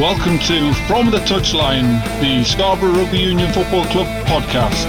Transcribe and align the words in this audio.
Welcome 0.00 0.38
to 0.38 0.72
From 0.88 1.10
the 1.10 1.18
Touchline, 1.18 2.02
the 2.22 2.42
Scarborough 2.44 2.92
Rugby 2.92 3.18
Union 3.18 3.52
Football 3.52 3.84
Club 3.84 4.06
podcast. 4.24 4.88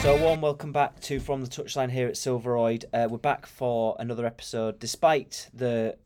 So, 0.00 0.14
a 0.14 0.22
warm 0.22 0.40
welcome 0.40 0.70
back 0.70 1.00
to 1.00 1.18
From 1.18 1.42
the 1.42 1.48
Touchline 1.48 1.90
here 1.90 2.06
at 2.06 2.16
Silver 2.16 2.52
Royd. 2.52 2.84
Uh, 2.92 3.08
we're 3.10 3.18
back 3.18 3.46
for 3.46 3.96
another 3.98 4.26
episode, 4.26 4.78
despite 4.78 5.50
the 5.52 5.96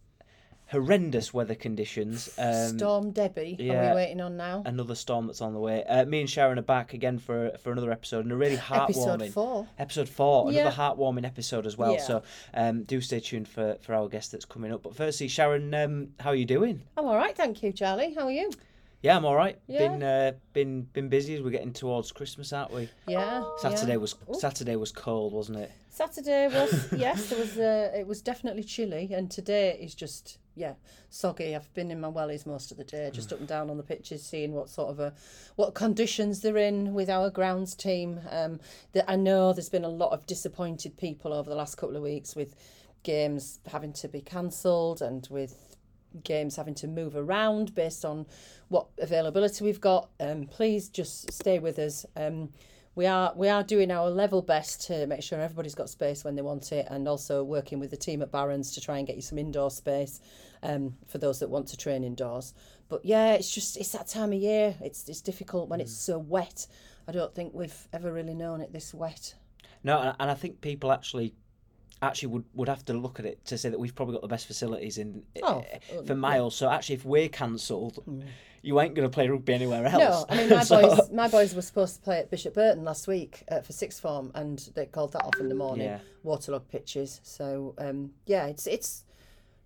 horrendous 0.71 1.33
weather 1.33 1.55
conditions. 1.55 2.31
Um, 2.39 2.79
Storm 2.79 3.13
Debi. 3.13 3.59
Are 3.59 3.91
we 3.91 3.97
waiting 3.97 4.21
on 4.21 4.37
now? 4.37 4.63
Another 4.67 4.95
storm 4.95 5.27
that's 5.27 5.41
on 5.41 5.53
the 5.55 5.59
way. 5.59 5.85
Uh, 5.85 6.05
me 6.05 6.21
and 6.21 6.31
Sharon 6.31 6.59
are 6.59 6.63
back 6.63 6.95
again 6.95 7.19
for 7.19 7.51
for 7.63 7.73
another 7.73 7.91
episode 7.91 8.25
and 8.25 8.33
a 8.33 8.37
really 8.37 8.57
heartwarming 8.57 8.89
Episode 8.89 9.33
four. 9.33 9.67
Episode 9.79 10.09
four, 10.09 10.53
Yeah. 10.53 10.61
another 10.63 10.77
heartwarming 10.77 11.25
episode 11.25 11.67
as 11.67 11.77
well. 11.77 11.95
Yeah. 11.95 12.03
So 12.03 12.23
um, 12.55 12.85
do 12.85 13.01
stay 13.01 13.21
tuned 13.21 13.49
for, 13.49 13.77
for 13.81 13.95
our 13.95 14.09
guest 14.09 14.33
that's 14.33 14.45
coming 14.45 14.73
up. 14.73 14.83
But 14.83 14.95
firstly, 14.95 15.29
Sharon, 15.29 15.75
um, 15.75 16.09
how 16.21 16.31
are 16.31 16.37
you 16.37 16.45
doing? 16.45 16.83
I'm 16.97 17.07
all 17.07 17.17
right, 17.17 17.37
thank 17.37 17.63
you, 17.63 17.73
Charlie. 17.73 18.15
How 18.15 18.27
are 18.27 18.33
you? 18.33 18.51
Yeah, 19.01 19.17
I'm 19.17 19.25
all 19.25 19.37
right. 19.37 19.57
Yeah. 19.69 19.89
Been 19.89 20.03
uh, 20.03 20.33
been 20.53 20.83
been 20.93 21.09
busy 21.09 21.37
as 21.37 21.43
we're 21.43 21.51
getting 21.51 21.73
towards 21.73 22.11
Christmas, 22.11 22.53
aren't 22.53 22.73
we? 22.73 22.91
Yeah. 23.07 23.45
Saturday 23.59 23.93
yeah. 23.93 23.99
was 23.99 24.17
Saturday 24.33 24.75
was 24.77 24.91
cold, 24.91 25.33
wasn't 25.33 25.59
it? 25.59 25.71
Saturday 25.89 26.49
was 26.49 26.89
yes, 26.97 27.31
there 27.31 27.39
was 27.39 27.57
uh, 27.59 27.93
it 27.97 28.07
was 28.07 28.21
definitely 28.23 28.65
chilly, 28.65 29.11
and 29.13 29.31
today 29.31 29.79
is 29.81 29.95
just 29.95 30.39
yeah 30.59 30.75
soggy. 31.09 31.55
I've 31.55 31.73
been 31.75 31.91
in 31.91 32.01
my 32.01 32.11
wellies 32.11 32.47
most 32.47 32.71
of 32.71 32.77
the 32.77 32.85
day, 32.85 33.11
just 33.13 33.33
up 33.33 33.39
and 33.39 33.49
down 33.49 33.71
on 33.71 33.77
the 33.77 33.83
pitches, 33.83 34.25
seeing 34.25 34.53
what 34.53 34.69
sort 34.69 34.91
of 34.91 35.01
a 35.01 35.15
what 35.57 35.75
conditions 35.75 36.41
they're 36.41 36.57
in 36.57 36.93
with 36.95 37.09
our 37.09 37.31
grounds 37.31 37.75
team. 37.75 38.21
Um, 38.31 38.61
that 38.93 39.05
I 39.09 39.17
know 39.17 39.53
there's 39.53 39.69
been 39.69 39.85
a 39.85 39.89
lot 39.89 40.13
of 40.13 40.27
disappointed 40.27 40.97
people 40.97 41.33
over 41.33 41.49
the 41.49 41.57
last 41.57 41.77
couple 41.77 41.97
of 41.97 42.03
weeks 42.03 42.35
with 42.35 42.55
games 43.05 43.61
having 43.71 43.93
to 43.95 44.09
be 44.09 44.21
cancelled 44.21 45.01
and 45.01 45.27
with 45.31 45.77
games 46.25 46.57
having 46.57 46.75
to 46.75 46.89
move 46.89 47.15
around 47.17 47.75
based 47.75 48.05
on 48.05 48.27
what 48.69 48.87
availability 48.99 49.65
we've 49.65 49.81
got. 49.81 50.11
Um, 50.21 50.47
please 50.47 50.89
just 50.89 51.33
stay 51.33 51.59
with 51.59 51.79
us. 51.79 52.05
Um, 52.17 52.51
we 52.95 53.07
are 53.07 53.33
we 53.37 53.49
are 53.49 53.63
doing 53.63 53.93
our 53.93 54.11
level 54.11 54.43
best 54.43 54.89
to 54.89 55.07
make 55.07 55.23
sure 55.23 55.41
everybody's 55.41 55.77
got 55.77 55.89
space 55.89 56.25
when 56.25 56.35
they 56.35 56.43
want 56.43 56.73
it, 56.73 56.89
and 56.91 57.07
also 57.07 57.45
working 57.45 57.79
with 57.79 57.91
the 57.91 57.97
team 57.97 58.23
at 58.23 58.33
Barron's 58.33 58.73
to 58.73 58.81
try 58.81 58.99
and 58.99 59.07
get 59.07 59.15
you 59.15 59.23
some 59.23 59.39
indoor 59.39 59.71
space 59.71 60.21
um, 60.63 60.95
for 61.07 61.19
those 61.19 61.41
that 61.41 61.49
want 61.51 61.69
to 61.69 61.77
train 61.77 62.05
indoors. 62.05 62.55
But 62.89 63.05
yeah, 63.05 63.35
it's 63.35 63.51
just 63.51 63.77
it's 63.77 63.93
that 63.93 64.07
time 64.09 64.33
of 64.33 64.39
year. 64.41 64.75
It's 64.81 65.09
it's 65.09 65.21
difficult 65.21 65.69
when 65.69 65.81
it's 65.81 65.95
so 65.97 66.19
wet. 66.19 66.67
I 67.07 67.13
don't 67.13 67.35
think 67.35 67.55
we've 67.55 67.89
ever 67.93 68.13
really 68.13 68.35
known 68.35 68.61
it 68.61 68.73
this 68.73 68.93
wet. 68.95 69.35
No, 69.85 70.15
and- 70.19 70.31
I 70.31 70.35
think 70.35 70.61
people 70.61 70.93
actually 70.93 71.35
actually 72.01 72.29
would, 72.29 72.45
would 72.55 72.69
have 72.69 72.85
to 72.85 72.93
look 72.95 73.19
at 73.19 73.27
it 73.27 73.45
to 73.45 73.59
say 73.59 73.69
that 73.69 73.79
we've 73.81 73.95
probably 73.95 74.13
got 74.15 74.23
the 74.23 74.29
best 74.29 74.47
facilities 74.47 74.99
in 74.99 75.23
Oh, 75.43 75.65
eh, 75.71 75.79
for 76.07 76.15
miles. 76.15 76.55
So 76.55 76.71
actually, 76.71 76.95
if 76.95 77.05
we're 77.05 77.29
cancelled, 77.29 78.05
you 78.63 78.81
ain't 78.81 78.95
going 78.95 79.09
to 79.09 79.13
play 79.13 79.29
rugby 79.29 79.53
anywhere 79.55 79.85
else. 79.85 79.99
No, 79.99 80.27
I 80.29 80.37
mean 80.37 80.49
my 80.57 80.63
So- 80.63 80.81
boys. 80.97 81.11
My 81.13 81.29
boys 81.29 81.55
were 81.55 81.63
supposed 81.63 81.97
to 81.97 82.01
play 82.03 82.21
at 82.21 82.31
Bishop 82.31 82.55
Burton 82.55 82.85
last 82.85 83.09
week 83.09 83.43
uh, 83.51 83.61
for 83.63 83.73
sixth 83.73 84.01
form, 84.01 84.31
and 84.35 84.59
they 84.75 84.87
called 84.87 85.13
that 85.15 85.25
off 85.25 85.41
in 85.41 85.49
the 85.49 85.55
morning. 85.55 85.87
Yeah. 85.87 85.99
Waterlogged 86.23 86.69
pitches. 86.69 87.21
So 87.25 87.75
um, 87.79 88.13
yeah, 88.27 88.47
it's 88.47 88.67
it's 88.67 89.05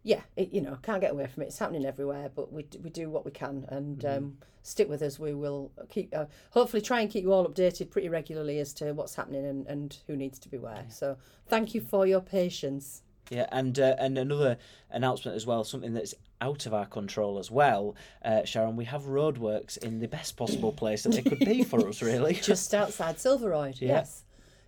yeah, 0.03 0.20
it, 0.36 0.53
you 0.53 0.61
know, 0.61 0.78
can't 0.83 1.00
get 1.00 1.12
away 1.12 1.27
from 1.27 1.42
it. 1.45 1.47
It's 1.47 1.58
happening 1.58 1.84
everywhere, 1.86 2.31
but 2.34 2.53
we 2.53 2.67
we 2.83 2.91
do 2.91 3.08
what 3.11 3.25
we 3.25 3.31
can, 3.31 3.64
and 3.69 3.98
Mm-hmm. 3.98 4.25
um, 4.25 4.39
stick 4.64 4.89
with 4.89 5.03
us. 5.03 5.19
We 5.19 5.34
will 5.34 5.70
keep 5.89 6.14
uh, 6.17 6.27
hopefully 6.50 6.83
try 6.83 7.00
and 7.00 7.11
keep 7.11 7.22
you 7.25 7.33
all 7.33 7.47
updated 7.47 7.91
pretty 7.91 8.08
regularly 8.08 8.58
as 8.61 8.73
to 8.75 8.92
what's 8.92 9.14
happening 9.14 9.45
and, 9.45 9.67
and 9.67 9.97
who 10.06 10.17
needs 10.17 10.39
to 10.41 10.48
be 10.48 10.58
where. 10.58 10.84
So 10.89 11.17
thank 11.48 11.75
you 11.75 11.80
for 11.80 12.06
your 12.06 12.20
patience. 12.20 13.03
Yeah, 13.30 13.47
and 13.53 13.78
uh, 13.78 13.95
and 13.98 14.19
another 14.19 14.58
announcement 14.91 15.36
as 15.36 15.47
well, 15.47 15.64
something 15.64 15.95
that's 15.95 16.14
out 16.41 16.67
of 16.67 16.75
our 16.75 16.86
control 16.86 17.39
as 17.39 17.50
well, 17.50 17.95
uh, 18.25 18.45
Sharon. 18.45 18.75
We 18.77 18.84
have 18.86 19.03
roadworks 19.03 19.78
in 19.78 20.00
the 20.00 20.08
best 20.08 20.36
possible 20.36 20.73
place 20.73 21.05
that 21.05 21.12
they 21.12 21.23
could 21.23 21.39
be 21.39 21.62
for 21.62 21.89
us, 21.89 22.03
really. 22.03 22.34
just 22.42 22.74
outside 22.74 23.20
Silver 23.20 23.51
Royd. 23.51 23.77
Yeah. 23.80 23.89
Yes. 23.89 24.24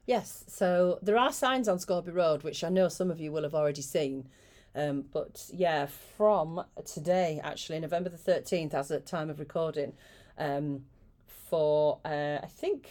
Yes. 0.06 0.44
So 0.48 0.98
there 1.02 1.18
are 1.18 1.32
signs 1.32 1.66
on 1.66 1.78
Scalby 1.78 2.12
Road, 2.14 2.42
which 2.44 2.62
I 2.62 2.68
know 2.68 2.88
some 2.88 3.10
of 3.10 3.18
you 3.20 3.32
will 3.32 3.42
have 3.42 3.54
already 3.54 3.82
seen. 3.82 4.28
Um, 4.74 5.04
but 5.12 5.46
yeah, 5.52 5.86
from 6.16 6.64
today, 6.84 7.40
actually, 7.42 7.78
November 7.80 8.08
the 8.08 8.16
13th, 8.18 8.74
as 8.74 8.90
at 8.90 9.06
time 9.06 9.30
of 9.30 9.38
recording, 9.38 9.92
um, 10.38 10.84
for, 11.26 12.00
uh, 12.04 12.38
I 12.42 12.48
think, 12.48 12.90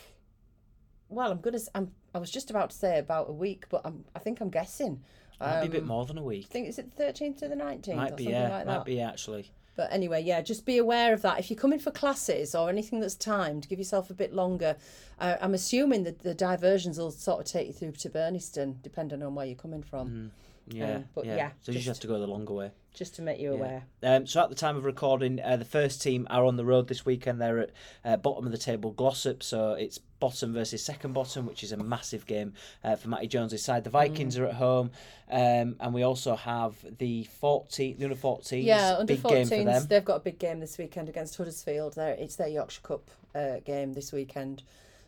well, 1.10 1.32
I'm 1.32 1.42
to, 1.42 1.60
I'm, 1.76 1.92
I 2.16 2.20
was 2.20 2.32
just 2.32 2.50
about 2.50 2.70
to 2.70 2.76
say 2.78 3.00
about 3.00 3.30
a 3.30 3.34
week, 3.34 3.66
but 3.70 3.82
I'm, 3.84 4.06
I 4.16 4.20
think 4.20 4.40
I'm 4.40 4.50
guessing. 4.50 5.02
Might 5.40 5.62
be 5.62 5.68
a 5.68 5.72
bit 5.72 5.82
Um, 5.82 5.88
more 5.88 6.06
than 6.06 6.18
a 6.18 6.24
week. 6.24 6.48
think, 6.48 6.70
is 6.70 6.80
it 6.80 6.96
the 6.96 7.04
13th 7.04 7.40
to 7.40 7.48
the 7.50 7.56
19th 7.56 7.96
Might 7.96 8.14
or 8.14 8.16
be, 8.16 8.24
something 8.26 8.42
yeah. 8.42 8.50
like 8.50 8.66
might 8.66 8.86
be 8.86 9.02
actually. 9.02 9.52
But 9.76 9.92
anyway, 9.92 10.22
yeah, 10.22 10.42
just 10.42 10.66
be 10.66 10.78
aware 10.78 11.14
of 11.14 11.24
that. 11.24 11.40
If 11.40 11.50
you're 11.50 11.60
coming 11.60 11.80
for 11.80 11.90
classes 11.90 12.54
or 12.54 12.70
anything 12.70 13.00
that's 13.00 13.16
timed, 13.16 13.68
give 13.68 13.80
yourself 13.80 14.12
a 14.12 14.14
bit 14.14 14.32
longer. 14.32 14.78
Uh, 15.20 15.38
I'm 15.42 15.56
assuming 15.56 16.04
that 16.04 16.20
the 16.20 16.36
diversions 16.36 17.00
will 17.00 17.10
sort 17.10 17.40
of 17.40 17.52
take 17.52 17.68
you 17.68 17.74
through 17.74 17.94
to 17.94 18.10
Burniston, 18.10 18.76
depending 18.84 19.24
on 19.24 19.34
where 19.34 19.48
you're 19.48 19.56
coming 19.56 19.82
from, 19.82 20.32
Yeah, 20.68 20.96
Um, 20.96 21.06
but 21.13 21.25
yeah. 21.25 21.35
yeah, 21.35 21.50
So 21.62 21.72
you 21.72 21.79
just 21.79 21.88
have 21.88 22.00
to 22.00 22.07
go 22.07 22.19
the 22.19 22.28
longer 22.28 22.53
way. 22.53 22.72
just 22.94 23.16
to 23.16 23.22
make 23.22 23.40
you 23.40 23.51
aware. 23.53 23.84
Um, 24.01 24.25
so 24.28 24.41
at 24.41 24.50
the 24.50 24.56
time 24.56 24.78
of 24.78 24.85
recording, 24.85 25.41
uh, 25.41 25.57
the 25.57 25.66
first 25.66 26.01
team 26.01 26.25
are 26.29 26.46
on 26.46 26.56
the 26.57 26.63
road 26.66 26.88
this 26.88 27.06
weekend. 27.06 27.41
They're 27.41 27.59
at 27.59 27.69
uh, 28.06 28.18
bottom 28.18 28.46
of 28.46 28.51
the 28.51 28.57
table, 28.57 28.91
Glossop. 28.91 29.41
So 29.44 29.74
it's 29.74 29.97
bottom 29.97 30.53
versus 30.53 30.84
second 30.85 31.13
bottom, 31.13 31.46
which 31.46 31.63
is 31.63 31.72
a 31.74 31.78
massive 31.78 32.25
game 32.25 32.53
uh, 32.84 32.96
for 32.96 33.09
Matty 33.09 33.28
Jones' 33.28 33.62
side. 33.62 33.84
The 33.84 33.90
Vikings 33.90 34.38
are 34.38 34.46
at 34.46 34.53
home, 34.53 34.91
um, 35.29 35.75
and 35.81 35.94
we 35.94 36.03
also 36.03 36.35
have 36.35 36.75
the 37.00 37.24
14, 37.41 37.97
the 37.97 38.06
under 38.06 38.16
14s. 38.16 38.63
Yeah, 38.63 38.95
under 39.00 39.16
big 39.16 39.24
game 39.24 39.47
for 39.47 39.56
14s, 39.56 39.66
them. 39.66 39.85
they've 39.90 40.06
got 40.06 40.16
a 40.18 40.19
big 40.22 40.40
game 40.40 40.59
this 40.59 40.78
weekend 40.78 41.09
against 41.09 41.35
Huddersfield. 41.35 41.95
There, 41.95 42.13
it's 42.13 42.35
their 42.38 42.47
Yorkshire 42.47 42.81
Cup 42.84 43.09
uh, 43.35 43.59
game 43.66 43.94
this 43.94 44.13
weekend. 44.13 44.63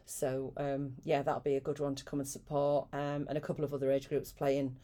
So 0.07 0.53
um, 0.57 0.93
yeah, 1.03 1.21
that'll 1.21 1.39
be 1.41 1.55
a 1.55 1.61
good 1.61 1.79
one 1.79 1.95
to 1.95 2.03
come 2.03 2.19
and 2.19 2.27
support. 2.27 2.87
Um, 2.93 3.25
and 3.29 3.37
a 3.37 3.41
couple 3.41 3.63
of 3.63 3.73
other 3.73 3.91
age 3.91 4.09
groups 4.09 4.31
playing 4.31 4.75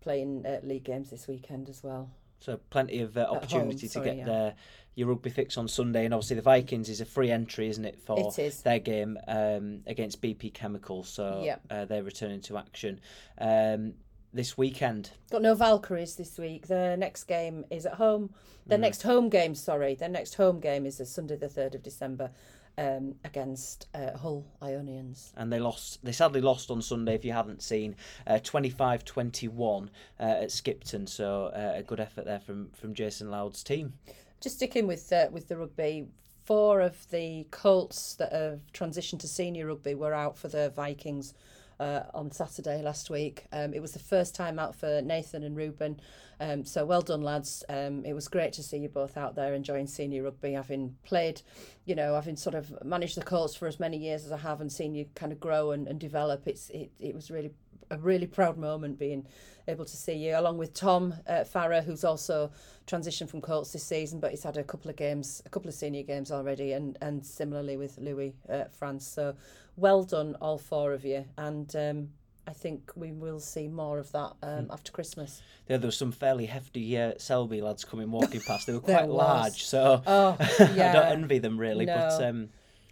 playing 0.00 0.44
uh, 0.46 0.60
league 0.62 0.84
games 0.84 1.10
this 1.10 1.28
weekend 1.28 1.68
as 1.68 1.82
well. 1.82 2.10
So 2.38 2.58
plenty 2.70 3.00
of 3.00 3.16
uh, 3.16 3.26
home, 3.26 3.36
opportunity 3.36 3.86
sorry, 3.86 4.04
to 4.04 4.10
get 4.10 4.18
yeah. 4.18 4.24
their 4.24 4.54
your 4.94 5.08
rugby 5.08 5.30
fix 5.30 5.56
on 5.56 5.68
Sunday, 5.68 6.04
and 6.04 6.12
obviously 6.12 6.36
the 6.36 6.42
Vikings 6.42 6.88
is 6.88 7.00
a 7.00 7.04
free 7.04 7.30
entry, 7.30 7.68
isn't 7.68 7.84
it, 7.84 7.98
for 8.04 8.18
It 8.18 8.38
is. 8.38 8.62
their 8.62 8.78
game 8.80 9.18
um, 9.28 9.80
against 9.86 10.20
BP 10.20 10.52
Chemical? 10.52 11.04
So 11.04 11.42
Yep. 11.44 11.62
uh, 11.70 11.84
they're 11.84 12.02
returning 12.02 12.40
to 12.42 12.58
action 12.58 13.00
um, 13.38 13.94
this 14.32 14.58
weekend. 14.58 15.10
Got 15.30 15.42
no 15.42 15.54
Valkyries 15.54 16.16
this 16.16 16.38
week. 16.38 16.66
Their 16.66 16.96
next 16.96 17.24
game 17.24 17.64
is 17.70 17.86
at 17.86 17.94
home. 17.94 18.30
Their 18.66 18.78
next 18.78 19.02
home 19.02 19.28
game, 19.28 19.54
sorry, 19.54 19.94
their 19.96 20.08
next 20.08 20.34
home 20.34 20.60
game 20.60 20.86
is 20.86 21.00
a 21.00 21.06
Sunday, 21.06 21.36
the 21.36 21.48
third 21.48 21.74
of 21.74 21.82
December, 21.82 22.30
um, 22.80 23.14
against 23.24 23.86
uh, 23.94 24.16
Hull 24.16 24.46
Ionians. 24.62 25.32
and 25.36 25.52
they 25.52 25.60
lost. 25.60 26.02
They 26.02 26.12
sadly 26.12 26.40
lost 26.40 26.70
on 26.70 26.80
Sunday. 26.80 27.14
If 27.14 27.24
you 27.24 27.32
haven't 27.32 27.62
seen, 27.62 27.94
uh, 28.26 28.34
25-21 28.42 29.88
uh, 30.18 30.22
at 30.22 30.50
Skipton. 30.50 31.06
So 31.06 31.52
uh, 31.54 31.74
a 31.76 31.82
good 31.82 32.00
effort 32.00 32.24
there 32.24 32.40
from 32.40 32.70
from 32.70 32.94
Jason 32.94 33.30
Loud's 33.30 33.62
team. 33.62 33.92
Just 34.40 34.56
sticking 34.56 34.86
with 34.86 35.12
uh, 35.12 35.28
with 35.30 35.48
the 35.48 35.58
rugby, 35.58 36.06
four 36.44 36.80
of 36.80 37.08
the 37.10 37.46
Colts 37.50 38.14
that 38.14 38.32
have 38.32 38.60
transitioned 38.72 39.20
to 39.20 39.28
senior 39.28 39.66
rugby 39.66 39.94
were 39.94 40.14
out 40.14 40.38
for 40.38 40.48
the 40.48 40.70
Vikings. 40.70 41.34
Uh, 41.80 42.04
on 42.12 42.30
Saturday 42.30 42.82
last 42.82 43.08
week, 43.08 43.46
um, 43.52 43.72
it 43.72 43.80
was 43.80 43.92
the 43.92 43.98
first 43.98 44.34
time 44.34 44.58
out 44.58 44.76
for 44.76 45.00
Nathan 45.00 45.42
and 45.42 45.56
Ruben. 45.56 45.98
Um, 46.38 46.62
so 46.62 46.84
well 46.84 47.00
done, 47.00 47.22
lads. 47.22 47.64
Um, 47.70 48.04
it 48.04 48.12
was 48.12 48.28
great 48.28 48.52
to 48.54 48.62
see 48.62 48.76
you 48.76 48.90
both 48.90 49.16
out 49.16 49.34
there 49.34 49.54
enjoying 49.54 49.86
senior 49.86 50.24
rugby, 50.24 50.52
having 50.52 50.96
played, 51.04 51.40
you 51.86 51.94
know, 51.94 52.14
having 52.14 52.36
sort 52.36 52.54
of 52.54 52.70
managed 52.84 53.16
the 53.16 53.22
Colts 53.22 53.54
for 53.54 53.66
as 53.66 53.80
many 53.80 53.96
years 53.96 54.26
as 54.26 54.32
I 54.32 54.36
have, 54.36 54.60
and 54.60 54.70
seen 54.70 54.94
you 54.94 55.06
kind 55.14 55.32
of 55.32 55.40
grow 55.40 55.70
and, 55.70 55.88
and 55.88 55.98
develop. 55.98 56.46
It's 56.46 56.68
it, 56.68 56.90
it 57.00 57.14
was 57.14 57.30
really 57.30 57.50
a 57.90 57.98
really 57.98 58.26
proud 58.26 58.56
moment 58.56 58.98
being 58.98 59.26
able 59.68 59.84
to 59.84 59.96
see 59.96 60.14
you, 60.14 60.38
along 60.38 60.58
with 60.58 60.74
Tom 60.74 61.14
uh, 61.26 61.44
Farah, 61.44 61.84
who's 61.84 62.04
also 62.04 62.50
transitioned 62.86 63.28
from 63.28 63.40
Colts 63.40 63.72
this 63.72 63.84
season, 63.84 64.20
but 64.20 64.30
he's 64.30 64.42
had 64.42 64.56
a 64.56 64.64
couple 64.64 64.90
of 64.90 64.96
games, 64.96 65.42
a 65.46 65.48
couple 65.48 65.68
of 65.68 65.74
senior 65.74 66.02
games 66.02 66.30
already, 66.32 66.72
and 66.72 66.98
and 67.00 67.24
similarly 67.24 67.76
with 67.76 67.98
Louis 67.98 68.34
uh, 68.48 68.64
France. 68.70 69.06
So 69.06 69.34
well 69.76 70.02
done, 70.04 70.36
all 70.40 70.58
four 70.58 70.92
of 70.92 71.04
you, 71.04 71.24
and 71.36 71.74
um, 71.76 72.08
I 72.46 72.52
think 72.52 72.90
we 72.96 73.12
will 73.12 73.38
see 73.38 73.68
more 73.68 73.98
of 73.98 74.10
that 74.12 74.32
um, 74.42 74.68
after 74.70 74.90
Christmas. 74.92 75.42
Yeah, 75.68 75.76
there 75.76 75.88
were 75.88 75.92
some 75.92 76.12
fairly 76.12 76.46
hefty 76.46 76.98
uh, 76.98 77.12
Selby 77.16 77.60
lads 77.60 77.84
coming 77.84 78.10
walking 78.10 78.40
past. 78.40 78.66
They 78.66 78.72
were 78.72 78.80
quite 78.94 79.08
large, 79.08 79.64
so 79.64 80.02
Oh, 80.06 80.36
I 80.40 80.66
don't 80.66 81.12
envy 81.12 81.38
them 81.38 81.58
really. 81.58 81.86
But 81.86 82.22
um, 82.22 82.48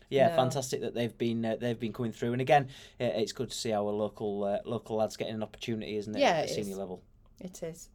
yeah, 0.08 0.28
No. 0.28 0.36
fantastic 0.36 0.80
that 0.82 0.94
they've 0.94 1.16
been 1.16 1.44
uh, 1.44 1.56
they've 1.60 1.78
been 1.78 1.92
coming 1.92 2.12
through. 2.12 2.32
And 2.32 2.40
again, 2.40 2.68
it's 2.98 3.32
good 3.32 3.50
to 3.50 3.56
see 3.56 3.72
our 3.72 3.90
local 3.90 4.44
uh, 4.44 4.58
local 4.64 4.96
lads 4.96 5.16
getting 5.16 5.34
an 5.34 5.42
opportunity, 5.42 5.96
isn't 5.96 6.14
it? 6.16 6.20
Yeah, 6.20 6.30
at 6.38 6.44
it 6.46 6.54
senior 6.54 6.72
is. 6.72 6.78
level. 6.78 7.02
It 7.40 7.62
is. 7.62 7.88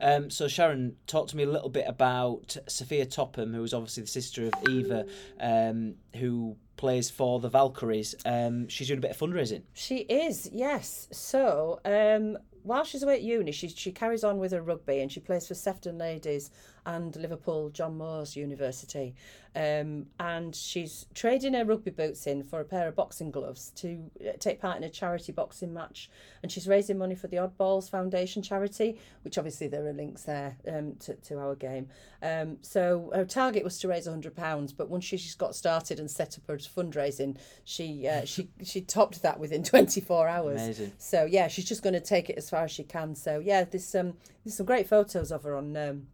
Um, 0.00 0.28
so 0.30 0.48
Sharon, 0.48 0.96
talk 1.06 1.28
to 1.28 1.36
me 1.36 1.44
a 1.44 1.48
little 1.50 1.68
bit 1.70 1.84
about 1.86 2.56
Sophia 2.66 3.06
Topham, 3.06 3.54
who 3.54 3.62
is 3.62 3.72
obviously 3.72 4.02
the 4.02 4.08
sister 4.08 4.46
of 4.46 4.52
Eva, 4.68 5.06
um, 5.40 5.94
who 6.16 6.56
plays 6.76 7.08
for 7.10 7.38
the 7.40 7.48
Valkyries. 7.48 8.14
Um, 8.26 8.68
she's 8.68 8.88
doing 8.88 8.98
a 8.98 9.00
bit 9.02 9.12
of 9.12 9.18
fundraising. 9.18 9.62
She 9.72 9.98
is, 9.98 10.50
yes. 10.52 11.08
So, 11.12 11.80
um, 11.84 12.36
while 12.64 12.84
she's 12.84 13.02
away 13.02 13.14
at 13.14 13.22
uni, 13.22 13.52
she 13.52 13.68
she 13.68 13.92
carries 13.92 14.24
on 14.24 14.38
with 14.38 14.52
her 14.52 14.62
rugby 14.62 15.00
and 15.00 15.10
she 15.10 15.20
plays 15.20 15.46
for 15.48 15.54
Sefton 15.54 15.96
Ladies 15.98 16.50
and 16.86 17.14
Liverpool 17.16 17.70
John 17.70 17.98
Moores 17.98 18.36
University. 18.36 19.14
Um, 19.54 20.06
and 20.18 20.56
she's 20.56 21.04
trading 21.12 21.52
her 21.52 21.64
rugby 21.64 21.90
boots 21.90 22.26
in 22.26 22.42
for 22.42 22.60
a 22.60 22.64
pair 22.64 22.88
of 22.88 22.96
boxing 22.96 23.30
gloves 23.30 23.70
to 23.76 24.10
uh, 24.20 24.32
take 24.38 24.60
part 24.60 24.78
in 24.78 24.84
a 24.84 24.88
charity 24.88 25.30
boxing 25.30 25.74
match. 25.74 26.10
And 26.42 26.50
she's 26.50 26.66
raising 26.66 26.96
money 26.96 27.14
for 27.14 27.28
the 27.28 27.36
Oddballs 27.36 27.90
Foundation 27.90 28.42
charity, 28.42 28.98
which 29.22 29.36
obviously 29.36 29.68
there 29.68 29.86
are 29.86 29.92
links 29.92 30.22
there 30.22 30.56
um, 30.66 30.94
to, 31.00 31.14
to 31.14 31.38
our 31.38 31.54
game. 31.54 31.88
Um, 32.22 32.58
so 32.62 33.10
her 33.14 33.26
target 33.26 33.62
was 33.62 33.78
to 33.80 33.88
raise 33.88 34.08
£100, 34.08 34.76
but 34.76 34.88
once 34.88 35.04
she, 35.04 35.18
she's 35.18 35.34
got 35.34 35.54
started 35.54 36.00
and 36.00 36.10
set 36.10 36.38
up 36.38 36.44
her 36.48 36.56
fundraising, 36.56 37.36
she 37.64 38.08
uh, 38.08 38.24
she 38.24 38.48
she 38.64 38.80
topped 38.80 39.22
that 39.22 39.38
within 39.38 39.62
24 39.62 40.28
hours. 40.28 40.62
Amazing. 40.62 40.92
So 40.98 41.24
yeah, 41.24 41.48
she's 41.48 41.66
just 41.66 41.82
going 41.82 41.94
to 41.94 42.00
take 42.00 42.30
it 42.30 42.38
as 42.38 42.48
far 42.48 42.64
as 42.64 42.70
she 42.70 42.84
can. 42.84 43.14
So 43.14 43.38
yeah, 43.38 43.64
there's 43.64 43.94
um 43.94 44.14
there's 44.44 44.56
some 44.56 44.66
great 44.66 44.88
photos 44.88 45.30
of 45.30 45.42
her 45.42 45.54
on 45.56 45.76
um 45.76 46.06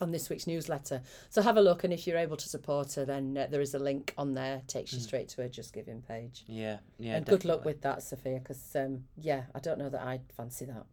on 0.00 0.10
this 0.10 0.28
week's 0.28 0.46
newsletter. 0.46 1.02
So 1.30 1.42
have 1.42 1.56
a 1.56 1.60
look, 1.62 1.84
and 1.84 1.92
if 1.92 2.06
you're 2.06 2.18
able 2.18 2.36
to 2.36 2.48
support 2.48 2.94
her, 2.94 3.04
then 3.04 3.36
uh, 3.36 3.46
there 3.50 3.60
is 3.60 3.74
a 3.74 3.78
link 3.78 4.14
on 4.18 4.34
there 4.34 4.62
takes 4.66 4.92
you 4.92 5.00
straight 5.00 5.28
to 5.30 5.42
her 5.42 5.48
Just 5.48 5.72
Giving 5.72 6.02
page. 6.02 6.44
Yeah, 6.46 6.78
yeah. 6.98 7.16
and 7.16 7.26
good 7.26 7.44
luck 7.44 7.64
with 7.64 7.82
that, 7.82 8.02
Sophia, 8.02 8.38
because 8.38 8.74
um 8.76 9.04
yeah, 9.16 9.44
I 9.54 9.60
don't 9.60 9.78
know 9.78 9.88
that 9.88 10.02
I'd 10.02 10.32
fancy 10.36 10.64
that. 10.66 10.86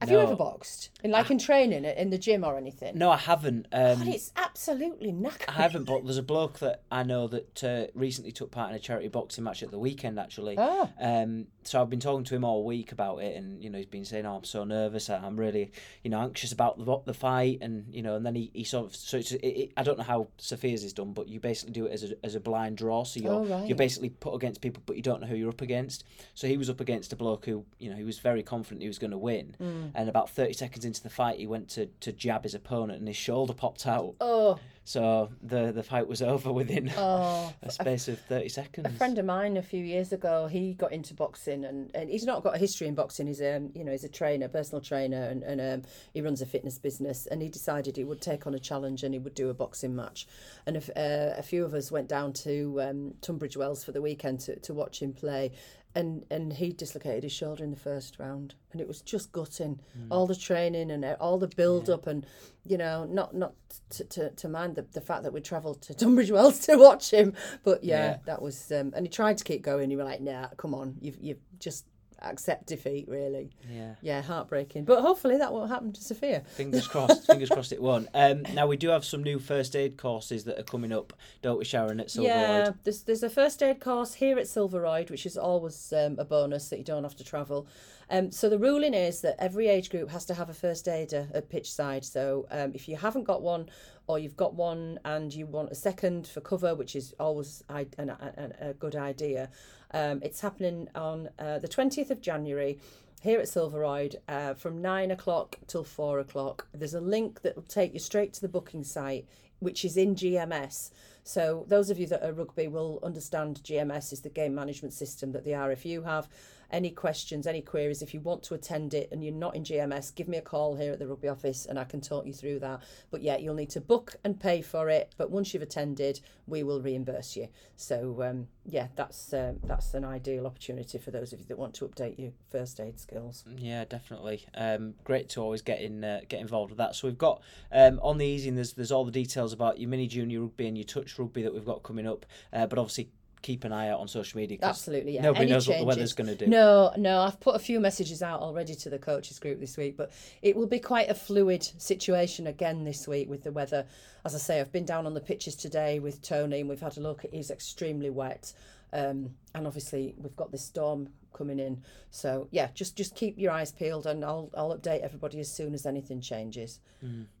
Have 0.00 0.10
you 0.10 0.20
ever 0.20 0.36
boxed 0.36 0.90
in 1.02 1.10
like 1.10 1.30
in 1.30 1.38
training 1.38 1.84
in 1.84 2.10
the 2.10 2.18
gym 2.18 2.44
or 2.44 2.58
anything? 2.58 2.98
No, 2.98 3.10
I 3.10 3.16
haven't. 3.16 3.66
Um, 3.72 3.98
God, 3.98 4.08
it's 4.08 4.30
absolutely 4.36 5.10
knackered. 5.10 5.48
I 5.48 5.52
haven't, 5.52 5.84
but 5.84 6.04
there's 6.04 6.18
a 6.18 6.22
bloke 6.22 6.58
that 6.58 6.82
I 6.90 7.02
know 7.02 7.28
that 7.28 7.64
uh, 7.64 7.86
recently 7.94 8.30
took 8.30 8.50
part 8.50 8.70
in 8.70 8.76
a 8.76 8.78
charity 8.78 9.08
boxing 9.08 9.44
match 9.44 9.62
at 9.62 9.70
the 9.70 9.78
weekend, 9.78 10.18
actually. 10.18 10.56
Oh. 10.58 10.90
Um, 11.00 11.46
so 11.66 11.80
I've 11.80 11.90
been 11.90 12.00
talking 12.00 12.24
to 12.24 12.34
him 12.34 12.44
all 12.44 12.64
week 12.64 12.92
about 12.92 13.18
it, 13.22 13.36
and 13.36 13.62
you 13.62 13.70
know 13.70 13.78
he's 13.78 13.86
been 13.86 14.04
saying, 14.04 14.24
"Oh, 14.26 14.36
I'm 14.36 14.44
so 14.44 14.64
nervous. 14.64 15.08
I'm 15.10 15.36
really, 15.36 15.72
you 16.04 16.10
know, 16.10 16.20
anxious 16.20 16.52
about 16.52 16.78
the 16.84 16.98
the 17.04 17.14
fight," 17.14 17.58
and 17.60 17.86
you 17.92 18.02
know, 18.02 18.16
and 18.16 18.24
then 18.24 18.34
he, 18.34 18.50
he 18.54 18.64
sort 18.64 18.86
of 18.86 18.96
so 18.96 19.16
it's, 19.18 19.32
it, 19.32 19.38
it, 19.44 19.72
I 19.76 19.82
don't 19.82 19.98
know 19.98 20.04
how 20.04 20.28
Sophia's 20.38 20.84
is 20.84 20.92
done, 20.92 21.12
but 21.12 21.28
you 21.28 21.40
basically 21.40 21.72
do 21.72 21.86
it 21.86 21.92
as 21.92 22.04
a, 22.04 22.14
as 22.24 22.34
a 22.34 22.40
blind 22.40 22.76
draw, 22.78 23.04
so 23.04 23.20
you're 23.20 23.32
Oh, 23.32 23.44
right. 23.44 23.66
you're 23.66 23.76
basically 23.76 24.10
put 24.10 24.34
against 24.34 24.60
people, 24.60 24.82
but 24.86 24.96
you 24.96 25.02
don't 25.02 25.20
know 25.20 25.26
who 25.26 25.36
you're 25.36 25.50
up 25.50 25.60
against. 25.62 26.04
So 26.34 26.46
he 26.46 26.56
was 26.56 26.70
up 26.70 26.80
against 26.80 27.12
a 27.12 27.16
bloke 27.16 27.46
who, 27.46 27.64
you 27.78 27.90
know, 27.90 27.96
he 27.96 28.04
was 28.04 28.18
very 28.18 28.42
confident 28.42 28.82
he 28.82 28.88
was 28.88 28.98
going 28.98 29.10
to 29.10 29.18
win, 29.18 29.56
Mm. 29.60 29.90
and 29.94 30.08
about 30.08 30.30
thirty 30.30 30.52
seconds 30.52 30.84
into 30.84 31.02
the 31.02 31.10
fight, 31.10 31.38
he 31.38 31.46
went 31.46 31.68
to 31.70 31.86
to 32.00 32.12
jab 32.12 32.42
his 32.44 32.54
opponent, 32.54 32.98
and 32.98 33.08
his 33.08 33.16
shoulder 33.16 33.52
popped 33.54 33.86
out. 33.86 34.14
Oh, 34.20 34.58
So 34.86 35.30
the 35.42 35.72
the 35.72 35.82
fight 35.82 36.06
was 36.06 36.22
over 36.32 36.52
within 36.52 36.92
oh. 36.96 37.52
a 37.60 37.70
space 37.70 38.06
of 38.06 38.20
thirty 38.20 38.48
seconds. 38.48 38.86
A 38.86 38.90
friend 38.90 39.18
of 39.18 39.26
mine 39.26 39.56
a 39.56 39.62
few 39.62 39.84
years 39.84 40.12
ago, 40.12 40.46
he 40.46 40.74
got 40.74 40.92
into 40.92 41.12
boxing 41.12 41.64
and, 41.64 41.90
and 41.94 42.08
he's 42.08 42.24
not 42.24 42.44
got 42.44 42.54
a 42.54 42.58
history 42.58 42.86
in 42.86 42.94
boxing. 42.94 43.26
He's 43.26 43.42
um 43.42 43.72
you 43.74 43.82
know 43.82 43.90
he's 43.90 44.04
a 44.04 44.08
trainer, 44.08 44.46
personal 44.48 44.80
trainer, 44.80 45.24
and, 45.24 45.42
and 45.42 45.60
um, 45.60 45.90
he 46.14 46.20
runs 46.20 46.40
a 46.40 46.46
fitness 46.46 46.78
business. 46.78 47.26
And 47.26 47.42
he 47.42 47.48
decided 47.48 47.96
he 47.96 48.04
would 48.04 48.20
take 48.20 48.46
on 48.46 48.54
a 48.54 48.60
challenge 48.60 49.02
and 49.02 49.12
he 49.12 49.18
would 49.18 49.34
do 49.34 49.50
a 49.50 49.54
boxing 49.54 49.96
match. 49.96 50.28
And 50.66 50.76
if, 50.76 50.88
uh, 50.90 51.34
a 51.36 51.42
few 51.42 51.64
of 51.64 51.74
us 51.74 51.90
went 51.90 52.08
down 52.08 52.32
to 52.34 52.80
um, 52.80 53.14
Tunbridge 53.22 53.56
Wells 53.56 53.82
for 53.82 53.90
the 53.90 54.00
weekend 54.00 54.40
to, 54.40 54.56
to 54.60 54.72
watch 54.72 55.02
him 55.02 55.12
play. 55.12 55.50
And, 55.96 56.24
and 56.30 56.52
he 56.52 56.72
dislocated 56.72 57.22
his 57.24 57.32
shoulder 57.32 57.64
in 57.64 57.70
the 57.70 57.76
first 57.76 58.18
round, 58.18 58.54
and 58.72 58.80
it 58.80 58.86
was 58.86 59.00
just 59.02 59.32
gutting. 59.32 59.80
All 60.10 60.26
the 60.26 60.36
training 60.36 60.90
and 60.90 61.04
uh, 61.04 61.16
all 61.18 61.38
the 61.38 61.48
build 61.48 61.88
up, 61.90 62.06
and 62.06 62.26
you 62.64 62.76
know, 62.76 63.04
not 63.06 63.34
not 63.34 63.54
to, 63.90 64.04
to, 64.04 64.30
to 64.30 64.48
mind 64.48 64.76
the, 64.76 64.82
the 64.92 65.00
fact 65.00 65.22
that 65.22 65.32
we 65.32 65.40
travelled 65.40 65.80
to 65.82 65.94
Tunbridge 66.00 66.30
Wells 66.30 66.58
to 66.66 66.76
watch 66.76 67.10
him, 67.12 67.32
but 67.64 67.82
yeah, 67.82 67.96
Yeah. 68.10 68.16
that 68.26 68.42
was. 68.42 68.70
Um, 68.70 68.92
and 68.94 69.06
he 69.06 69.10
tried 69.10 69.38
to 69.38 69.44
keep 69.44 69.62
going. 69.62 69.90
You 69.90 69.96
were 69.98 70.04
like, 70.04 70.20
"Nah, 70.20 70.48
come 70.58 70.74
on, 70.74 70.96
you've 71.00 71.18
you've 71.18 71.40
just 71.58 71.86
accept 72.22 72.66
defeat, 72.66 73.06
really." 73.08 73.50
Yeah. 73.70 73.94
Yeah, 74.02 74.22
heartbreaking. 74.22 74.84
But 74.84 75.00
hopefully 75.00 75.38
that 75.38 75.52
won't 75.52 75.70
happen 75.70 75.92
to 75.92 76.02
Sophia. 76.02 76.42
Fingers 76.54 76.86
crossed. 76.92 77.26
fingers 77.26 77.48
crossed 77.48 77.72
it 77.72 77.82
won't. 77.82 78.08
Um, 78.14 78.42
now 78.54 78.66
we 78.66 78.76
do 78.76 78.88
have 78.88 79.04
some 79.04 79.22
new 79.22 79.38
first 79.38 79.74
aid 79.76 79.96
courses 79.96 80.44
that 80.44 80.58
are 80.58 80.62
coming 80.64 80.92
up, 80.92 81.12
don't 81.42 81.58
we, 81.58 81.64
Sharon? 81.64 82.00
At 82.00 82.10
Silver 82.10 82.28
Royd. 82.30 82.38
Yeah, 82.38 82.70
there's 82.84 83.02
there's 83.02 83.22
a 83.22 83.30
first 83.30 83.62
aid 83.62 83.80
course 83.80 84.14
here 84.14 84.38
at 84.38 84.48
Silver 84.48 84.80
Royd, 84.80 85.10
which 85.10 85.26
is 85.26 85.36
always 85.36 85.92
um, 85.92 86.16
a 86.18 86.24
bonus 86.24 86.68
that 86.70 86.78
you 86.78 86.84
don't 86.84 87.02
have 87.04 87.16
to 87.16 87.24
travel. 87.24 87.66
Um, 88.08 88.30
so 88.30 88.48
the 88.48 88.58
ruling 88.58 88.94
is 88.94 89.20
that 89.22 89.34
every 89.40 89.66
age 89.66 89.90
group 89.90 90.10
has 90.10 90.24
to 90.26 90.34
have 90.34 90.48
a 90.48 90.54
first 90.54 90.86
aider 90.86 91.26
at 91.34 91.48
pitch 91.48 91.72
side. 91.72 92.04
So 92.04 92.46
um, 92.52 92.70
if 92.72 92.88
you 92.88 92.96
haven't 92.96 93.24
got 93.24 93.42
one, 93.42 93.68
or 94.06 94.20
you've 94.20 94.36
got 94.36 94.54
one 94.54 95.00
and 95.04 95.34
you 95.34 95.44
want 95.46 95.70
a 95.72 95.74
second 95.74 96.28
for 96.28 96.40
cover, 96.40 96.76
which 96.76 96.94
is 96.94 97.12
always 97.18 97.64
I- 97.68 97.88
an, 97.98 98.10
an, 98.10 98.52
a 98.60 98.72
good 98.74 98.94
idea, 98.94 99.50
um, 99.92 100.20
it's 100.22 100.40
happening 100.40 100.88
on 100.94 101.28
uh, 101.38 101.58
the 101.58 101.68
20th 101.68 102.10
of 102.10 102.20
January 102.20 102.78
here 103.22 103.40
at 103.40 103.48
Silver 103.48 103.80
Royd 103.80 104.16
uh, 104.28 104.54
from 104.54 104.80
nine 104.80 105.10
o'clock 105.10 105.58
till 105.66 105.84
four 105.84 106.18
o'clock. 106.18 106.66
There's 106.72 106.94
a 106.94 107.00
link 107.00 107.42
that 107.42 107.56
will 107.56 107.62
take 107.62 107.92
you 107.92 107.98
straight 107.98 108.32
to 108.34 108.40
the 108.40 108.48
booking 108.48 108.84
site, 108.84 109.26
which 109.58 109.84
is 109.84 109.96
in 109.96 110.14
GMS. 110.14 110.90
So 111.24 111.64
those 111.66 111.90
of 111.90 111.98
you 111.98 112.06
that 112.06 112.22
are 112.22 112.32
rugby 112.32 112.68
will 112.68 113.00
understand 113.02 113.60
GMS 113.64 114.12
is 114.12 114.20
the 114.20 114.28
game 114.28 114.54
management 114.54 114.92
system 114.92 115.32
that 115.32 115.44
the 115.44 115.52
RFU 115.52 116.04
have. 116.04 116.28
Any 116.70 116.90
questions, 116.90 117.46
any 117.46 117.62
queries, 117.62 118.02
if 118.02 118.12
you 118.12 118.20
want 118.20 118.42
to 118.44 118.54
attend 118.54 118.94
it 118.94 119.08
and 119.12 119.22
you're 119.22 119.32
not 119.32 119.54
in 119.54 119.64
GMS, 119.64 120.14
give 120.14 120.28
me 120.28 120.36
a 120.36 120.42
call 120.42 120.76
here 120.76 120.92
at 120.92 120.98
the 120.98 121.06
rugby 121.06 121.28
office 121.28 121.66
and 121.66 121.78
I 121.78 121.84
can 121.84 122.00
talk 122.00 122.26
you 122.26 122.32
through 122.32 122.60
that. 122.60 122.82
But 123.10 123.22
yeah, 123.22 123.36
you'll 123.36 123.54
need 123.54 123.70
to 123.70 123.80
book 123.80 124.16
and 124.24 124.38
pay 124.38 124.62
for 124.62 124.88
it. 124.88 125.14
But 125.16 125.30
once 125.30 125.52
you've 125.52 125.62
attended, 125.62 126.20
we 126.46 126.62
will 126.62 126.80
reimburse 126.80 127.36
you. 127.36 127.48
So 127.76 128.22
um, 128.22 128.48
yeah, 128.64 128.88
that's 128.96 129.32
um, 129.32 129.58
that's 129.64 129.94
an 129.94 130.04
ideal 130.04 130.46
opportunity 130.46 130.98
for 130.98 131.10
those 131.10 131.32
of 131.32 131.40
you 131.40 131.46
that 131.46 131.58
want 131.58 131.74
to 131.74 131.88
update 131.88 132.18
your 132.18 132.32
first 132.50 132.80
aid 132.80 132.98
skills. 132.98 133.44
Yeah, 133.56 133.84
definitely. 133.84 134.44
Um, 134.54 134.94
great 135.04 135.28
to 135.30 135.42
always 135.42 135.62
get 135.62 135.80
in, 135.80 136.04
uh, 136.04 136.20
get 136.28 136.40
involved 136.40 136.70
with 136.70 136.78
that. 136.78 136.94
So 136.94 137.08
we've 137.08 137.18
got 137.18 137.42
um, 137.72 138.00
on 138.02 138.18
the 138.18 138.26
easy. 138.26 138.50
There's 138.50 138.72
there's 138.72 138.92
all 138.92 139.04
the 139.04 139.10
details 139.10 139.52
about 139.52 139.78
your 139.78 139.90
mini 139.90 140.06
junior 140.06 140.40
rugby 140.40 140.66
and 140.66 140.76
your 140.76 140.84
touch 140.84 141.18
rugby 141.18 141.42
that 141.42 141.54
we've 141.54 141.64
got 141.64 141.82
coming 141.82 142.06
up. 142.06 142.26
Uh, 142.52 142.66
but 142.66 142.78
obviously 142.78 143.10
keep 143.46 143.62
an 143.62 143.72
eye 143.72 143.90
out 143.90 144.00
on 144.00 144.08
social 144.08 144.40
media. 144.40 144.58
Absolutely, 144.60 145.14
yeah. 145.14 145.22
Nobody 145.22 145.44
Any 145.44 145.52
knows 145.52 145.68
what 145.68 145.78
the 145.78 145.84
weather's 145.84 146.12
going 146.12 146.26
to 146.26 146.34
do. 146.34 146.48
No, 146.48 146.92
no, 146.96 147.20
I've 147.20 147.38
put 147.38 147.54
a 147.54 147.60
few 147.60 147.78
messages 147.78 148.20
out 148.20 148.40
already 148.40 148.74
to 148.74 148.90
the 148.90 148.98
coaches 148.98 149.38
group 149.38 149.60
this 149.60 149.76
week, 149.76 149.96
but 149.96 150.10
it 150.42 150.56
will 150.56 150.66
be 150.66 150.80
quite 150.80 151.08
a 151.08 151.14
fluid 151.14 151.62
situation 151.78 152.48
again 152.48 152.82
this 152.82 153.06
week 153.06 153.30
with 153.30 153.44
the 153.44 153.52
weather. 153.52 153.86
As 154.24 154.34
I 154.34 154.38
say, 154.38 154.60
I've 154.60 154.72
been 154.72 154.84
down 154.84 155.06
on 155.06 155.14
the 155.14 155.20
pitches 155.20 155.54
today 155.54 156.00
with 156.00 156.22
Tony 156.22 156.58
and 156.58 156.68
we've 156.68 156.80
had 156.80 156.96
a 156.96 157.00
look. 157.00 157.24
It 157.24 157.32
is 157.32 157.52
extremely 157.52 158.10
wet. 158.10 158.52
Um, 158.96 159.30
and 159.54 159.66
obviously 159.66 160.14
we've 160.16 160.34
got 160.36 160.50
this 160.50 160.64
storm 160.64 161.08
coming 161.34 161.58
in. 161.58 161.82
So 162.10 162.48
yeah, 162.50 162.68
just 162.74 162.96
just 162.96 163.14
keep 163.14 163.38
your 163.38 163.52
eyes 163.52 163.70
peeled 163.70 164.06
and 164.06 164.24
I'll 164.24 164.50
I'll 164.56 164.76
update 164.76 165.00
everybody 165.02 165.38
as 165.40 165.52
soon 165.52 165.74
as 165.74 165.84
anything 165.86 166.20
changes. 166.20 166.80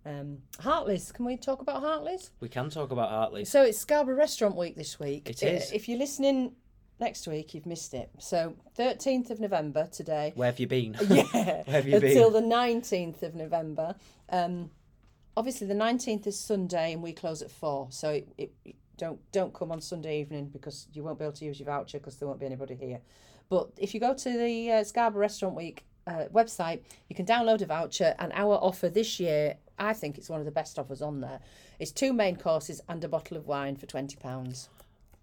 Um, 0.04 0.38
Hartley's, 0.60 1.10
can 1.12 1.24
we 1.24 1.36
talk 1.36 1.60
about 1.62 1.80
Hartley's? 1.82 2.30
We 2.40 2.48
can 2.48 2.68
talk 2.70 2.92
about 2.92 3.10
Hartley's. 3.10 3.48
So 3.50 3.62
it's 3.62 3.78
Scarborough 3.78 4.16
Restaurant 4.16 4.54
Week 4.54 4.76
this 4.76 5.00
week. 5.00 5.28
It 5.30 5.42
Uh. 5.42 5.74
If 5.74 5.88
you're 5.88 5.98
listening 5.98 6.52
next 7.00 7.26
week, 7.26 7.54
you've 7.54 7.66
missed 7.66 7.94
it. 7.94 8.10
So 8.18 8.54
13th 8.78 9.30
of 9.30 9.40
November 9.40 9.88
today. 9.90 10.32
Where 10.36 10.50
have 10.50 10.60
you 10.60 10.66
been? 10.66 10.94
Yeah. 11.08 11.24
Where 11.32 11.64
have 11.66 11.88
you 11.88 11.96
until 11.96 12.30
been? 12.30 12.48
the 12.48 12.54
19th 12.54 13.22
of 13.22 13.34
November. 13.34 13.94
Um, 14.30 14.70
obviously 15.36 15.66
the 15.66 15.74
19th 15.74 16.26
is 16.26 16.38
Sunday 16.38 16.92
and 16.92 17.02
we 17.02 17.12
close 17.12 17.42
at 17.42 17.50
4. 17.50 17.88
So 17.90 18.10
it, 18.10 18.28
it, 18.38 18.52
it- 18.64 18.76
don't 18.96 19.20
don't 19.32 19.52
come 19.54 19.72
on 19.72 19.80
Sunday 19.80 20.20
evening 20.20 20.48
because 20.52 20.88
you 20.92 21.02
won't 21.02 21.18
be 21.18 21.24
able 21.24 21.34
to 21.34 21.44
use 21.44 21.58
your 21.58 21.66
voucher 21.66 21.98
because 21.98 22.16
there 22.16 22.28
won't 22.28 22.40
be 22.40 22.46
anybody 22.46 22.74
here. 22.74 23.00
But 23.48 23.70
if 23.78 23.94
you 23.94 24.00
go 24.00 24.14
to 24.14 24.38
the 24.38 24.72
uh, 24.72 24.84
Scarborough 24.84 25.20
Restaurant 25.20 25.54
Week 25.54 25.84
uh, 26.06 26.24
website, 26.32 26.80
you 27.08 27.16
can 27.16 27.26
download 27.26 27.62
a 27.62 27.66
voucher. 27.66 28.14
And 28.18 28.32
our 28.32 28.54
offer 28.54 28.88
this 28.88 29.20
year, 29.20 29.56
I 29.78 29.92
think 29.92 30.18
it's 30.18 30.28
one 30.28 30.40
of 30.40 30.46
the 30.46 30.52
best 30.52 30.78
offers 30.78 31.02
on 31.02 31.20
there. 31.20 31.40
It's 31.78 31.92
two 31.92 32.12
main 32.12 32.36
courses 32.36 32.80
and 32.88 33.02
a 33.04 33.08
bottle 33.08 33.36
of 33.36 33.46
wine 33.46 33.76
for 33.76 33.86
twenty 33.86 34.16
pounds. 34.16 34.68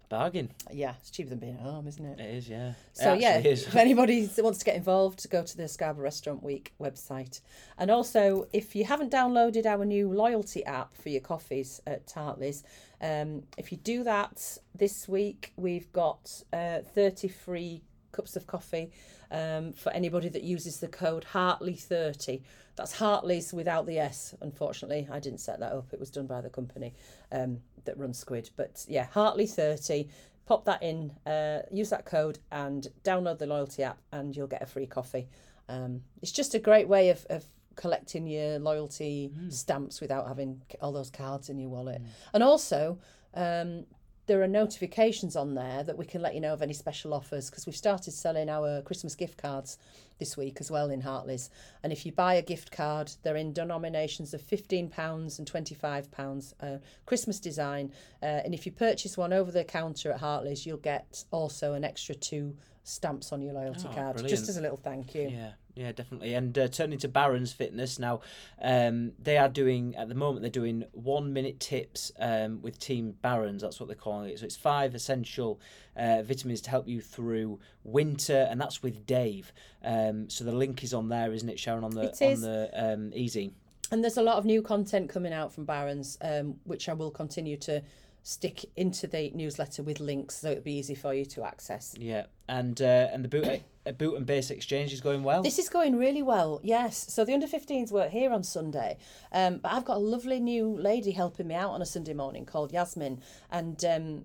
Bargain. 0.08 0.50
Yeah, 0.70 0.94
it's 1.00 1.10
cheaper 1.10 1.30
than 1.30 1.38
being 1.38 1.54
at 1.54 1.60
home, 1.60 1.88
isn't 1.88 2.04
it? 2.04 2.20
It 2.20 2.34
is, 2.36 2.48
yeah. 2.48 2.74
So 2.92 3.14
yeah, 3.14 3.38
is. 3.38 3.66
if 3.66 3.74
anybody 3.74 4.28
wants 4.38 4.58
to 4.60 4.64
get 4.64 4.76
involved, 4.76 5.28
go 5.30 5.42
to 5.42 5.56
the 5.56 5.66
Scarborough 5.66 6.04
Restaurant 6.04 6.42
Week 6.42 6.72
website. 6.80 7.40
And 7.78 7.90
also, 7.90 8.46
if 8.52 8.76
you 8.76 8.84
haven't 8.84 9.10
downloaded 9.10 9.66
our 9.66 9.84
new 9.84 10.12
loyalty 10.12 10.64
app 10.66 10.96
for 10.96 11.08
your 11.08 11.20
coffees 11.20 11.80
at 11.86 12.08
Hartley's, 12.14 12.62
um, 13.04 13.42
if 13.58 13.70
you 13.70 13.76
do 13.76 14.02
that 14.04 14.56
this 14.74 15.06
week, 15.06 15.52
we've 15.56 15.92
got 15.92 16.42
uh, 16.54 16.78
30 16.94 17.28
free 17.28 17.82
cups 18.12 18.34
of 18.34 18.46
coffee 18.46 18.92
um, 19.30 19.74
for 19.74 19.92
anybody 19.92 20.30
that 20.30 20.42
uses 20.42 20.80
the 20.80 20.88
code 20.88 21.26
Hartley30. 21.34 22.40
That's 22.76 22.92
Hartley's 22.92 23.52
without 23.52 23.84
the 23.84 23.98
S, 23.98 24.34
unfortunately. 24.40 25.06
I 25.12 25.20
didn't 25.20 25.40
set 25.40 25.60
that 25.60 25.72
up, 25.72 25.88
it 25.92 26.00
was 26.00 26.10
done 26.10 26.26
by 26.26 26.40
the 26.40 26.48
company 26.48 26.94
um, 27.30 27.58
that 27.84 27.98
runs 27.98 28.18
Squid. 28.18 28.48
But 28.56 28.86
yeah, 28.88 29.06
Hartley30 29.14 30.08
pop 30.46 30.64
that 30.64 30.82
in, 30.82 31.12
uh, 31.26 31.60
use 31.70 31.90
that 31.90 32.06
code, 32.06 32.38
and 32.52 32.88
download 33.02 33.38
the 33.38 33.46
loyalty 33.46 33.82
app, 33.82 33.98
and 34.12 34.34
you'll 34.34 34.46
get 34.46 34.62
a 34.62 34.66
free 34.66 34.86
coffee. 34.86 35.28
Um, 35.68 36.00
it's 36.22 36.32
just 36.32 36.54
a 36.54 36.58
great 36.58 36.88
way 36.88 37.10
of, 37.10 37.26
of 37.28 37.44
collecting 37.76 38.26
your 38.26 38.58
loyalty 38.58 39.30
stamps 39.50 40.00
without 40.00 40.26
having 40.28 40.60
all 40.80 40.92
those 40.92 41.10
cards 41.10 41.48
in 41.48 41.58
your 41.58 41.70
wallet. 41.70 42.00
And 42.32 42.42
also, 42.42 42.98
um, 43.34 43.84
there 44.26 44.42
are 44.42 44.48
notifications 44.48 45.36
on 45.36 45.54
there 45.54 45.82
that 45.82 45.98
we 45.98 46.06
can 46.06 46.22
let 46.22 46.34
you 46.34 46.40
know 46.40 46.54
of 46.54 46.62
any 46.62 46.72
special 46.72 47.12
offers 47.12 47.50
because 47.50 47.66
we've 47.66 47.76
started 47.76 48.12
selling 48.12 48.48
our 48.48 48.80
Christmas 48.80 49.14
gift 49.14 49.36
cards 49.36 49.76
this 50.18 50.34
week 50.36 50.58
as 50.60 50.70
well 50.70 50.88
in 50.90 51.02
Hartley's. 51.02 51.50
And 51.82 51.92
if 51.92 52.06
you 52.06 52.12
buy 52.12 52.34
a 52.34 52.42
gift 52.42 52.70
card, 52.72 53.12
they're 53.22 53.36
in 53.36 53.52
denominations 53.52 54.32
of 54.32 54.40
£15 54.40 55.38
and 55.38 55.46
£25, 55.50 56.54
uh, 56.60 56.78
Christmas 57.04 57.38
design. 57.38 57.92
Uh, 58.22 58.26
and 58.44 58.54
if 58.54 58.64
you 58.64 58.72
purchase 58.72 59.18
one 59.18 59.32
over 59.34 59.50
the 59.50 59.64
counter 59.64 60.10
at 60.12 60.20
Hartley's, 60.20 60.64
you'll 60.64 60.78
get 60.78 61.24
also 61.30 61.74
an 61.74 61.84
extra 61.84 62.14
two 62.14 62.56
stamps 62.84 63.30
on 63.32 63.42
your 63.42 63.52
loyalty 63.54 63.88
Oh, 63.90 63.94
card, 63.94 64.14
brilliant. 64.16 64.28
just 64.30 64.48
as 64.48 64.56
a 64.56 64.60
little 64.62 64.76
thank 64.78 65.14
you. 65.14 65.28
Yeah, 65.28 65.52
yeah, 65.74 65.92
definitely. 65.92 66.34
And 66.34 66.56
uh, 66.56 66.68
turning 66.68 66.98
to 67.00 67.08
Barron's 67.08 67.52
Fitness 67.52 67.98
now, 67.98 68.20
um, 68.62 69.12
they 69.18 69.38
are 69.38 69.48
doing 69.48 69.96
at 69.96 70.08
the 70.08 70.14
moment 70.14 70.42
they're 70.42 70.50
doing 70.50 70.84
one 70.92 71.32
minute 71.32 71.58
tips 71.58 72.12
um, 72.18 72.62
with 72.62 72.78
Team 72.78 73.14
Barron's. 73.22 73.62
That's 73.62 73.80
what 73.80 73.88
they're 73.88 73.96
calling 73.96 74.30
it. 74.30 74.38
So 74.38 74.46
it's 74.46 74.56
five 74.56 74.94
essential 74.94 75.60
uh, 75.96 76.22
vitamins 76.22 76.60
to 76.62 76.70
help 76.70 76.86
you 76.86 77.00
through 77.00 77.58
winter, 77.82 78.46
and 78.48 78.60
that's 78.60 78.82
with 78.82 79.04
Dave. 79.04 79.52
Um, 79.82 80.30
so 80.30 80.44
the 80.44 80.52
link 80.52 80.84
is 80.84 80.94
on 80.94 81.08
there, 81.08 81.32
isn't 81.32 81.48
it, 81.48 81.58
Sharon? 81.58 81.84
On 81.84 81.90
the 81.90 82.02
It 82.02 82.22
on 82.22 82.40
the 82.40 82.70
um, 82.72 83.10
easy. 83.14 83.52
And 83.90 84.02
there's 84.02 84.16
a 84.16 84.22
lot 84.22 84.36
of 84.36 84.44
new 84.44 84.62
content 84.62 85.08
coming 85.10 85.32
out 85.32 85.52
from 85.52 85.64
Barron's, 85.64 86.18
um, 86.20 86.56
which 86.64 86.88
I 86.88 86.94
will 86.94 87.10
continue 87.10 87.56
to 87.58 87.82
stick 88.24 88.64
into 88.76 89.06
the 89.06 89.30
newsletter 89.34 89.82
with 89.82 90.00
links 90.00 90.36
so 90.36 90.50
it'll 90.50 90.64
be 90.64 90.72
easy 90.72 90.94
for 90.94 91.12
you 91.12 91.26
to 91.26 91.44
access. 91.44 91.94
Yeah, 91.98 92.24
and 92.48 92.80
uh, 92.80 93.08
and 93.12 93.24
the 93.24 93.28
boot 93.28 93.62
uh, 93.86 93.92
boot 93.92 94.16
and 94.16 94.26
base 94.26 94.50
exchange 94.50 94.92
is 94.92 95.00
going 95.00 95.22
well. 95.22 95.42
This 95.42 95.58
is 95.58 95.68
going 95.68 95.96
really 95.96 96.22
well, 96.22 96.60
yes. 96.62 97.06
So 97.08 97.24
the 97.24 97.34
under 97.34 97.46
15s 97.46 97.92
were 97.92 98.08
here 98.08 98.32
on 98.32 98.42
Sunday, 98.42 98.96
um, 99.32 99.58
but 99.58 99.72
I've 99.72 99.84
got 99.84 99.96
a 99.96 100.00
lovely 100.00 100.40
new 100.40 100.74
lady 100.74 101.10
helping 101.10 101.48
me 101.48 101.54
out 101.54 101.70
on 101.70 101.82
a 101.82 101.86
Sunday 101.86 102.14
morning 102.14 102.46
called 102.46 102.72
Yasmin. 102.72 103.20
And 103.50 103.84
um, 103.84 104.24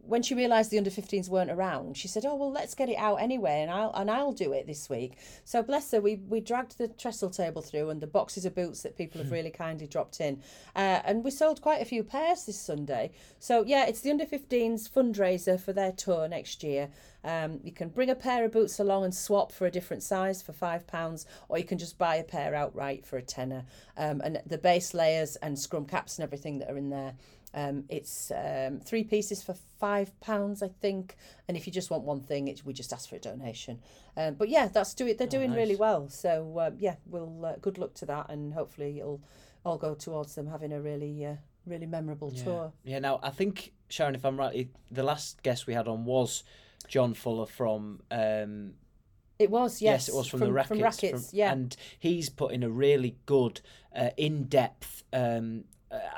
when 0.00 0.22
she 0.22 0.34
realised 0.34 0.70
the 0.70 0.78
under 0.78 0.90
15s 0.90 1.28
weren't 1.28 1.50
around, 1.50 1.96
she 1.96 2.08
said, 2.08 2.24
"Oh 2.26 2.34
well, 2.34 2.52
let's 2.52 2.74
get 2.74 2.88
it 2.88 2.96
out 2.96 3.16
anyway, 3.16 3.60
and 3.62 3.70
I'll 3.70 3.92
and 3.94 4.10
I'll 4.10 4.32
do 4.32 4.52
it 4.52 4.66
this 4.66 4.90
week." 4.90 5.16
So 5.44 5.62
bless 5.62 5.90
her, 5.92 6.00
we 6.00 6.16
we 6.16 6.40
dragged 6.40 6.78
the 6.78 6.88
trestle 6.88 7.30
table 7.30 7.62
through 7.62 7.90
and 7.90 8.00
the 8.00 8.06
boxes 8.06 8.44
of 8.44 8.54
boots 8.54 8.82
that 8.82 8.96
people 8.96 9.22
have 9.22 9.32
really 9.32 9.50
kindly 9.50 9.86
dropped 9.86 10.20
in, 10.20 10.42
uh, 10.76 11.00
and 11.04 11.24
we 11.24 11.30
sold 11.30 11.62
quite 11.62 11.80
a 11.80 11.86
few 11.86 12.02
pairs 12.02 12.44
this 12.44 12.60
Sunday. 12.60 13.12
So 13.38 13.64
yeah, 13.66 13.86
it's 13.86 14.00
the 14.00 14.10
under 14.10 14.26
15s 14.26 14.90
fundraiser 14.90 15.58
for 15.58 15.72
their 15.72 15.92
tour 15.92 16.28
next 16.28 16.62
year. 16.62 16.90
Um, 17.24 17.60
you 17.62 17.72
can 17.72 17.88
bring 17.88 18.10
a 18.10 18.14
pair 18.14 18.44
of 18.44 18.52
boots 18.52 18.78
along 18.80 19.04
and 19.04 19.14
swap 19.14 19.52
for 19.52 19.66
a 19.66 19.70
different 19.70 20.02
size 20.02 20.42
for 20.42 20.52
five 20.52 20.86
pounds, 20.86 21.26
or 21.48 21.58
you 21.58 21.64
can 21.64 21.78
just 21.78 21.98
buy 21.98 22.16
a 22.16 22.24
pair 22.24 22.54
outright 22.54 23.06
for 23.06 23.16
a 23.16 23.22
tenner. 23.22 23.64
Um, 23.96 24.20
and 24.22 24.40
the 24.46 24.58
base 24.58 24.92
layers 24.94 25.36
and 25.36 25.58
scrum 25.58 25.84
caps 25.86 26.18
and 26.18 26.24
everything 26.24 26.58
that 26.58 26.70
are 26.70 26.76
in 26.76 26.90
there. 26.90 27.14
Um, 27.54 27.84
it's 27.88 28.32
um, 28.34 28.80
three 28.80 29.04
pieces 29.04 29.42
for 29.42 29.54
five 29.78 30.18
pounds, 30.20 30.62
I 30.62 30.68
think. 30.68 31.16
And 31.48 31.56
if 31.56 31.66
you 31.66 31.72
just 31.72 31.90
want 31.90 32.04
one 32.04 32.20
thing, 32.22 32.48
it, 32.48 32.62
we 32.64 32.72
just 32.72 32.92
ask 32.92 33.08
for 33.10 33.16
a 33.16 33.20
donation. 33.20 33.80
Um, 34.16 34.34
but 34.34 34.48
yeah, 34.48 34.68
that's 34.68 34.94
do 34.94 35.06
it. 35.06 35.18
They're 35.18 35.26
doing 35.26 35.52
really 35.52 35.76
well. 35.76 36.08
So 36.08 36.56
uh, 36.58 36.70
yeah, 36.78 36.96
we'll 37.06 37.44
uh, 37.44 37.56
good 37.60 37.78
luck 37.78 37.94
to 37.94 38.06
that, 38.06 38.30
and 38.30 38.54
hopefully 38.54 38.98
it'll 38.98 39.20
all 39.64 39.76
go 39.78 39.94
towards 39.94 40.34
them 40.34 40.46
having 40.46 40.72
a 40.72 40.80
really 40.80 41.24
uh, 41.24 41.36
really 41.66 41.86
memorable 41.86 42.32
Yeah. 42.34 42.44
tour. 42.44 42.72
Yeah. 42.84 42.98
Now 43.00 43.20
I 43.22 43.30
think 43.30 43.74
Sharon, 43.88 44.14
if 44.14 44.24
I'm 44.24 44.38
right, 44.38 44.68
the 44.90 45.02
last 45.02 45.42
guest 45.42 45.66
we 45.66 45.74
had 45.74 45.88
on 45.88 46.04
was 46.06 46.44
John 46.88 47.14
Fuller 47.14 47.46
from. 47.46 48.00
Um, 48.10 48.74
It 49.38 49.50
was 49.50 49.82
yes, 49.82 50.08
it 50.08 50.14
was 50.14 50.26
from, 50.28 50.40
the 50.40 50.52
rackets. 50.52 50.68
From 50.68 50.82
rackets, 50.82 51.30
from- 51.30 51.38
yeah. 51.38 51.52
and 51.52 51.76
he's 51.98 52.28
put 52.28 52.52
in 52.52 52.62
a 52.62 52.70
really 52.70 53.16
good, 53.26 53.60
uh, 53.94 54.10
in-depth. 54.16 55.02
Um, 55.12 55.64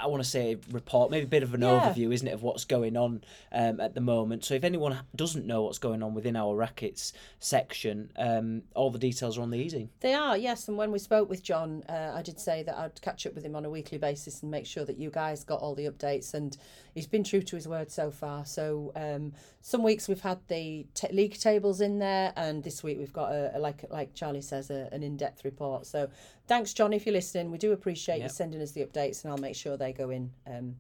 I 0.00 0.06
want 0.06 0.22
to 0.22 0.28
say 0.28 0.56
report, 0.70 1.10
maybe 1.10 1.24
a 1.24 1.28
bit 1.28 1.42
of 1.42 1.54
an 1.54 1.62
Yeah. 1.62 1.92
overview, 1.92 2.12
isn't 2.12 2.28
it, 2.28 2.32
of 2.32 2.42
what's 2.42 2.64
going 2.64 2.96
on 2.96 3.22
um, 3.52 3.80
at 3.80 3.94
the 3.94 4.00
moment. 4.00 4.44
So 4.44 4.54
if 4.54 4.64
anyone 4.64 4.98
doesn't 5.16 5.46
know 5.46 5.62
what's 5.62 5.78
going 5.78 6.02
on 6.02 6.14
within 6.14 6.36
our 6.36 6.54
rackets 6.54 7.12
section, 7.40 8.10
um, 8.16 8.62
all 8.74 8.90
the 8.90 8.98
details 8.98 9.36
are 9.38 9.42
on 9.42 9.50
the 9.50 9.58
easy. 9.58 9.88
They 10.00 10.14
are, 10.14 10.36
yes. 10.36 10.68
And 10.68 10.76
when 10.76 10.92
we 10.92 10.98
spoke 10.98 11.28
with 11.28 11.42
John, 11.42 11.82
uh, 11.88 12.12
I 12.14 12.22
did 12.22 12.38
say 12.40 12.62
that 12.62 12.76
I'd 12.76 13.00
catch 13.02 13.26
up 13.26 13.34
with 13.34 13.44
him 13.44 13.56
on 13.56 13.64
a 13.64 13.70
weekly 13.70 13.98
basis 13.98 14.42
and 14.42 14.50
make 14.50 14.66
sure 14.66 14.84
that 14.84 14.96
you 14.98 15.10
guys 15.10 15.44
got 15.44 15.60
all 15.60 15.74
the 15.74 15.86
updates. 15.86 16.34
And 16.34 16.56
he's 16.94 17.06
been 17.06 17.24
true 17.24 17.42
to 17.42 17.56
his 17.56 17.66
word 17.68 17.90
so 17.90 18.10
far. 18.10 18.44
So 18.46 18.92
um, 18.96 19.32
some 19.60 19.82
weeks 19.82 20.08
we've 20.08 20.20
had 20.20 20.38
the 20.48 20.86
t- 20.94 21.08
league 21.12 21.38
tables 21.38 21.80
in 21.80 21.98
there, 21.98 22.32
and 22.36 22.62
this 22.62 22.82
week 22.82 22.98
we've 22.98 23.12
got 23.12 23.32
a, 23.32 23.56
a 23.56 23.58
like 23.58 23.84
like 23.90 24.14
Charlie 24.14 24.40
says, 24.42 24.70
a, 24.70 24.88
an 24.92 25.02
in-depth 25.02 25.44
report. 25.44 25.86
So 25.86 26.08
thanks, 26.46 26.72
John, 26.72 26.92
if 26.92 27.06
you're 27.06 27.12
listening. 27.12 27.50
We 27.50 27.58
do 27.58 27.72
appreciate 27.72 28.18
Yep. 28.18 28.24
you 28.24 28.28
sending 28.28 28.62
us 28.62 28.72
the 28.72 28.84
updates, 28.84 29.24
and 29.24 29.32
I'll 29.32 29.38
make 29.38 29.56
sure 29.56 29.76
they 29.76 29.92
go 29.92 30.10
in 30.10 30.30
um, 30.46 30.76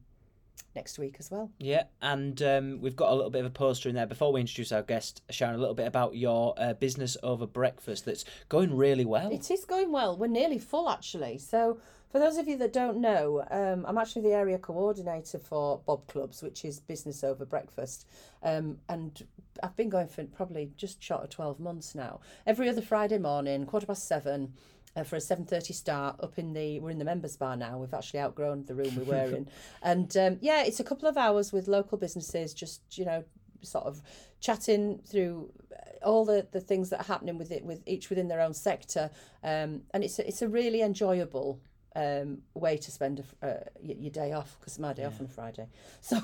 next 0.74 0.98
week 0.98 1.16
as 1.18 1.30
well. 1.30 1.50
Yeah, 1.58 1.84
and 2.02 2.40
um, 2.42 2.80
we've 2.80 2.96
got 2.96 3.12
a 3.12 3.14
little 3.14 3.30
bit 3.30 3.40
of 3.40 3.46
a 3.46 3.50
poster 3.50 3.88
in 3.88 3.94
there 3.94 4.06
before 4.06 4.32
we 4.32 4.40
introduce 4.40 4.72
our 4.72 4.82
guest, 4.82 5.22
Sharon. 5.30 5.54
A 5.54 5.58
little 5.58 5.74
bit 5.74 5.86
about 5.86 6.16
your 6.16 6.54
uh, 6.56 6.74
business 6.74 7.16
over 7.22 7.46
breakfast 7.46 8.04
that's 8.04 8.24
going 8.48 8.76
really 8.76 9.04
well. 9.04 9.32
It 9.32 9.50
is 9.50 9.64
going 9.64 9.92
well. 9.92 10.16
We're 10.16 10.26
nearly 10.26 10.58
full 10.58 10.88
actually. 10.88 11.38
So 11.38 11.78
for 12.10 12.18
those 12.18 12.36
of 12.36 12.46
you 12.46 12.56
that 12.58 12.72
don't 12.72 12.98
know, 13.00 13.44
um, 13.50 13.84
I'm 13.88 13.98
actually 13.98 14.22
the 14.22 14.34
area 14.34 14.58
coordinator 14.58 15.38
for 15.38 15.80
Bob 15.84 16.06
Clubs, 16.06 16.42
which 16.42 16.64
is 16.64 16.78
business 16.78 17.24
over 17.24 17.44
breakfast. 17.44 18.06
Um, 18.42 18.78
and 18.88 19.26
I've 19.62 19.76
been 19.76 19.88
going 19.88 20.08
for 20.08 20.24
probably 20.24 20.70
just 20.76 21.02
short 21.02 21.24
of 21.24 21.30
12 21.30 21.58
months 21.58 21.94
now. 21.94 22.20
Every 22.46 22.68
other 22.68 22.82
Friday 22.82 23.18
morning, 23.18 23.66
quarter 23.66 23.86
past 23.86 24.06
seven. 24.06 24.52
Uh, 24.96 25.02
for 25.02 25.16
a 25.16 25.18
7.30 25.18 25.74
start 25.74 26.16
up 26.20 26.38
in 26.38 26.52
the 26.52 26.78
we're 26.78 26.90
in 26.90 27.00
the 27.00 27.04
members 27.04 27.36
bar 27.36 27.56
now. 27.56 27.78
We've 27.78 27.92
actually 27.92 28.20
outgrown 28.20 28.64
the 28.66 28.76
room 28.76 28.94
we 28.96 29.02
were 29.02 29.24
in. 29.36 29.48
And 29.82 30.16
um, 30.16 30.38
yeah 30.40 30.62
it's 30.62 30.78
a 30.78 30.84
couple 30.84 31.08
of 31.08 31.16
hours 31.16 31.52
with 31.52 31.66
local 31.66 31.98
businesses 31.98 32.54
just 32.54 32.80
you 32.96 33.04
know 33.04 33.24
sort 33.62 33.86
of 33.86 34.02
chatting 34.40 35.00
through 35.06 35.50
uh, 35.72 36.06
all 36.06 36.24
the, 36.24 36.46
the 36.52 36.60
things 36.60 36.90
that 36.90 37.00
are 37.00 37.04
happening 37.04 37.38
with 37.38 37.50
it 37.50 37.64
with 37.64 37.82
each 37.86 38.08
within 38.10 38.28
their 38.28 38.40
own 38.40 38.54
sector. 38.54 39.10
Um, 39.42 39.82
and 39.92 40.04
it's 40.04 40.18
a, 40.18 40.28
it's 40.28 40.42
a 40.42 40.48
really 40.48 40.82
enjoyable 40.82 41.60
um, 41.96 42.38
way 42.54 42.76
to 42.76 42.90
spend 42.90 43.24
a, 43.42 43.46
uh, 43.46 43.60
your 43.82 44.10
day 44.10 44.32
off 44.32 44.56
because 44.60 44.78
my 44.78 44.92
day 44.92 45.04
off 45.04 45.20
on 45.20 45.28
Friday. 45.28 45.68
So 46.00 46.20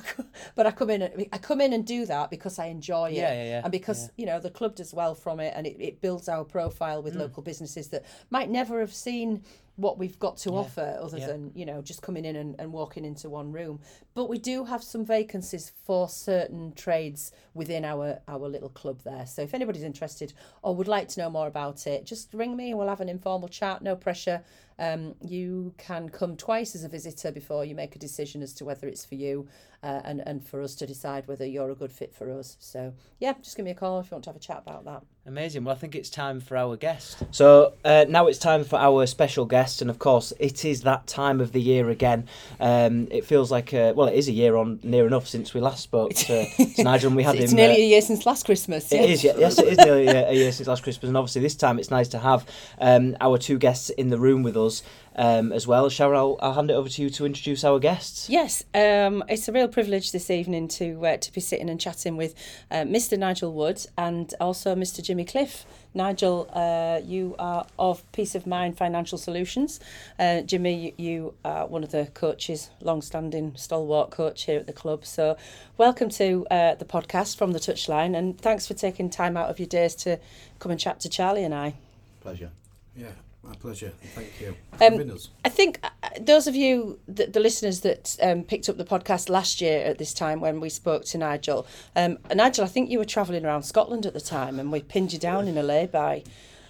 but 0.54 0.66
I 0.66 0.70
come 0.72 0.90
in 0.90 1.02
and, 1.02 1.26
I 1.32 1.38
come 1.38 1.60
in 1.60 1.72
and 1.72 1.86
do 1.86 2.06
that 2.06 2.30
because 2.30 2.58
I 2.58 2.66
enjoy 2.66 3.10
it. 3.10 3.14
Yeah, 3.14 3.32
yeah, 3.32 3.44
yeah, 3.44 3.60
and 3.64 3.72
because 3.72 4.10
you 4.16 4.26
know 4.26 4.38
the 4.40 4.50
club 4.50 4.74
does 4.76 4.92
well 4.92 5.14
from 5.14 5.40
it 5.40 5.54
and 5.56 5.66
it, 5.66 5.76
it 5.80 6.00
builds 6.00 6.28
our 6.28 6.44
profile 6.44 7.00
Mm. 7.00 7.04
with 7.04 7.14
local 7.14 7.42
businesses 7.42 7.88
that 7.88 8.04
might 8.30 8.50
never 8.50 8.80
have 8.80 8.92
seen 8.94 9.42
what 9.76 9.98
we've 9.98 10.18
got 10.18 10.36
to 10.36 10.50
offer 10.50 10.98
other 11.00 11.16
yeah. 11.18 11.26
than 11.28 11.50
you 11.54 11.64
know 11.64 11.80
just 11.80 12.02
coming 12.02 12.24
in 12.26 12.36
and, 12.36 12.56
and 12.58 12.72
walking 12.72 13.04
into 13.04 13.30
one 13.30 13.50
room. 13.52 13.80
But 14.14 14.28
we 14.28 14.38
do 14.38 14.64
have 14.64 14.82
some 14.82 15.04
vacancies 15.04 15.72
for 15.86 16.08
certain 16.08 16.72
trades 16.74 17.32
within 17.54 17.84
our 17.84 18.18
our 18.28 18.48
little 18.48 18.68
club 18.68 19.00
there. 19.04 19.26
So 19.26 19.42
if 19.42 19.54
anybody's 19.54 19.82
interested 19.82 20.32
or 20.62 20.74
would 20.74 20.88
like 20.88 21.08
to 21.08 21.20
know 21.20 21.30
more 21.30 21.46
about 21.46 21.86
it 21.86 22.04
just 22.04 22.34
ring 22.34 22.56
me 22.56 22.70
and 22.70 22.78
we'll 22.78 22.88
have 22.88 23.00
an 23.00 23.08
informal 23.08 23.48
chat 23.48 23.82
no 23.82 23.96
pressure 23.96 24.42
um, 24.80 25.14
you 25.20 25.74
can 25.76 26.08
come 26.08 26.36
twice 26.36 26.74
as 26.74 26.84
a 26.84 26.88
visitor 26.88 27.30
before 27.30 27.64
you 27.64 27.74
make 27.74 27.94
a 27.94 27.98
decision 27.98 28.42
as 28.42 28.54
to 28.54 28.64
whether 28.64 28.88
it's 28.88 29.04
for 29.04 29.14
you 29.14 29.46
uh, 29.82 30.00
and, 30.04 30.22
and 30.26 30.46
for 30.46 30.62
us 30.62 30.74
to 30.74 30.86
decide 30.86 31.26
whether 31.26 31.46
you're 31.46 31.70
a 31.70 31.74
good 31.74 31.92
fit 31.92 32.14
for 32.14 32.30
us 32.30 32.56
so 32.60 32.92
yeah 33.18 33.34
just 33.42 33.56
give 33.56 33.64
me 33.64 33.70
a 33.70 33.74
call 33.74 34.00
if 34.00 34.10
you 34.10 34.14
want 34.14 34.24
to 34.24 34.30
have 34.30 34.36
a 34.36 34.40
chat 34.40 34.62
about 34.64 34.84
that 34.84 35.02
Amazing. 35.26 35.64
Well, 35.64 35.74
I 35.74 35.78
think 35.78 35.94
it's 35.94 36.08
time 36.08 36.40
for 36.40 36.56
our 36.56 36.76
guest. 36.76 37.22
So 37.30 37.74
uh, 37.84 38.06
now 38.08 38.26
it's 38.26 38.38
time 38.38 38.64
for 38.64 38.76
our 38.78 39.04
special 39.04 39.44
guest, 39.44 39.82
and 39.82 39.90
of 39.90 39.98
course, 39.98 40.32
it 40.40 40.64
is 40.64 40.80
that 40.82 41.06
time 41.06 41.42
of 41.42 41.52
the 41.52 41.60
year 41.60 41.90
again. 41.90 42.26
Um, 42.58 43.06
it 43.10 43.26
feels 43.26 43.50
like, 43.50 43.74
uh, 43.74 43.92
well, 43.94 44.08
it 44.08 44.14
is 44.14 44.28
a 44.28 44.32
year 44.32 44.56
on 44.56 44.80
near 44.82 45.06
enough 45.06 45.28
since 45.28 45.52
we 45.52 45.60
last 45.60 45.82
spoke 45.82 46.14
to, 46.14 46.46
to 46.46 46.82
Nigel, 46.82 47.08
and 47.08 47.16
we 47.16 47.22
had 47.22 47.36
it's 47.36 47.52
him. 47.52 47.56
nearly 47.56 47.74
uh, 47.74 47.84
a 47.84 47.88
year 47.88 48.00
since 48.00 48.24
last 48.24 48.46
christmas 48.46 48.90
It 48.90 49.08
is, 49.10 49.22
yeah. 49.22 49.34
yes, 49.36 49.58
it 49.58 49.68
is 49.68 49.78
nearly 49.78 50.06
a, 50.06 50.30
a 50.30 50.32
year 50.32 50.52
since 50.52 50.66
last 50.66 50.82
Christmas, 50.82 51.08
and 51.08 51.16
obviously 51.18 51.42
this 51.42 51.54
time 51.54 51.78
it's 51.78 51.90
nice 51.90 52.08
to 52.08 52.18
have 52.18 52.46
um, 52.78 53.14
our 53.20 53.36
two 53.36 53.58
guests 53.58 53.90
in 53.90 54.08
the 54.08 54.18
room 54.18 54.42
with 54.42 54.56
us 54.56 54.82
um, 55.16 55.52
as 55.52 55.66
well. 55.66 55.88
Sharon, 55.88 56.16
I'll, 56.16 56.38
I'll 56.40 56.54
hand 56.54 56.70
it 56.70 56.74
over 56.74 56.88
to 56.88 57.02
you 57.02 57.10
to 57.10 57.26
introduce 57.26 57.64
our 57.64 57.78
guests. 57.78 58.28
Yes, 58.28 58.62
um, 58.74 59.24
it's 59.28 59.48
a 59.48 59.52
real 59.52 59.68
privilege 59.68 60.12
this 60.12 60.30
evening 60.30 60.68
to 60.68 61.06
uh, 61.06 61.16
to 61.16 61.32
be 61.32 61.40
sitting 61.40 61.68
and 61.68 61.80
chatting 61.80 62.16
with 62.16 62.34
uh, 62.70 62.82
Mr. 62.82 63.18
Nigel 63.18 63.52
Wood 63.52 63.84
and 63.96 64.32
also 64.40 64.74
Mr. 64.74 65.02
Jimmy 65.02 65.24
Cliff. 65.24 65.64
Nigel, 65.92 66.48
uh, 66.52 67.00
you 67.04 67.34
are 67.38 67.66
of 67.76 68.10
Peace 68.12 68.36
of 68.36 68.46
Mind 68.46 68.78
Financial 68.78 69.18
Solutions. 69.18 69.80
Uh, 70.20 70.42
Jimmy, 70.42 70.94
you, 70.96 71.04
you 71.04 71.34
are 71.44 71.66
one 71.66 71.82
of 71.82 71.90
the 71.90 72.06
coaches, 72.14 72.70
long-standing 72.80 73.56
stalwart 73.56 74.12
coach 74.12 74.44
here 74.44 74.60
at 74.60 74.68
the 74.68 74.72
club. 74.72 75.04
So, 75.04 75.36
welcome 75.78 76.08
to 76.10 76.46
uh, 76.48 76.76
the 76.76 76.84
podcast 76.84 77.36
from 77.36 77.52
the 77.52 77.58
Touchline, 77.58 78.16
and 78.16 78.40
thanks 78.40 78.68
for 78.68 78.74
taking 78.74 79.10
time 79.10 79.36
out 79.36 79.50
of 79.50 79.58
your 79.58 79.66
days 79.66 79.96
to 79.96 80.20
come 80.60 80.70
and 80.70 80.78
chat 80.78 81.00
to 81.00 81.08
Charlie 81.08 81.42
and 81.42 81.54
I. 81.54 81.74
Pleasure. 82.20 82.52
Yeah, 82.94 83.12
my 83.42 83.54
pleasure. 83.54 83.92
Thank 84.14 84.40
you. 84.40 84.56
Um. 84.80 85.18
I 85.44 85.48
think 85.48 85.80
uh, 85.82 85.88
those 86.20 86.46
of 86.46 86.54
you, 86.54 86.98
the, 87.08 87.26
the 87.26 87.40
listeners 87.40 87.80
that 87.80 88.16
um, 88.22 88.44
picked 88.44 88.68
up 88.68 88.76
the 88.76 88.84
podcast 88.84 89.28
last 89.28 89.60
year 89.60 89.84
at 89.84 89.98
this 89.98 90.12
time 90.12 90.40
when 90.40 90.60
we 90.60 90.68
spoke 90.68 91.04
to 91.06 91.18
Nigel, 91.18 91.66
um, 91.96 92.18
Nigel, 92.34 92.64
I 92.64 92.68
think 92.68 92.90
you 92.90 92.98
were 92.98 93.04
travelling 93.04 93.44
around 93.44 93.62
Scotland 93.62 94.06
at 94.06 94.12
the 94.12 94.20
time 94.20 94.58
and 94.58 94.70
we 94.70 94.82
pinned 94.82 95.12
you 95.12 95.18
down 95.18 95.48
in 95.48 95.56
a 95.56 95.62
lay-by. 95.62 96.22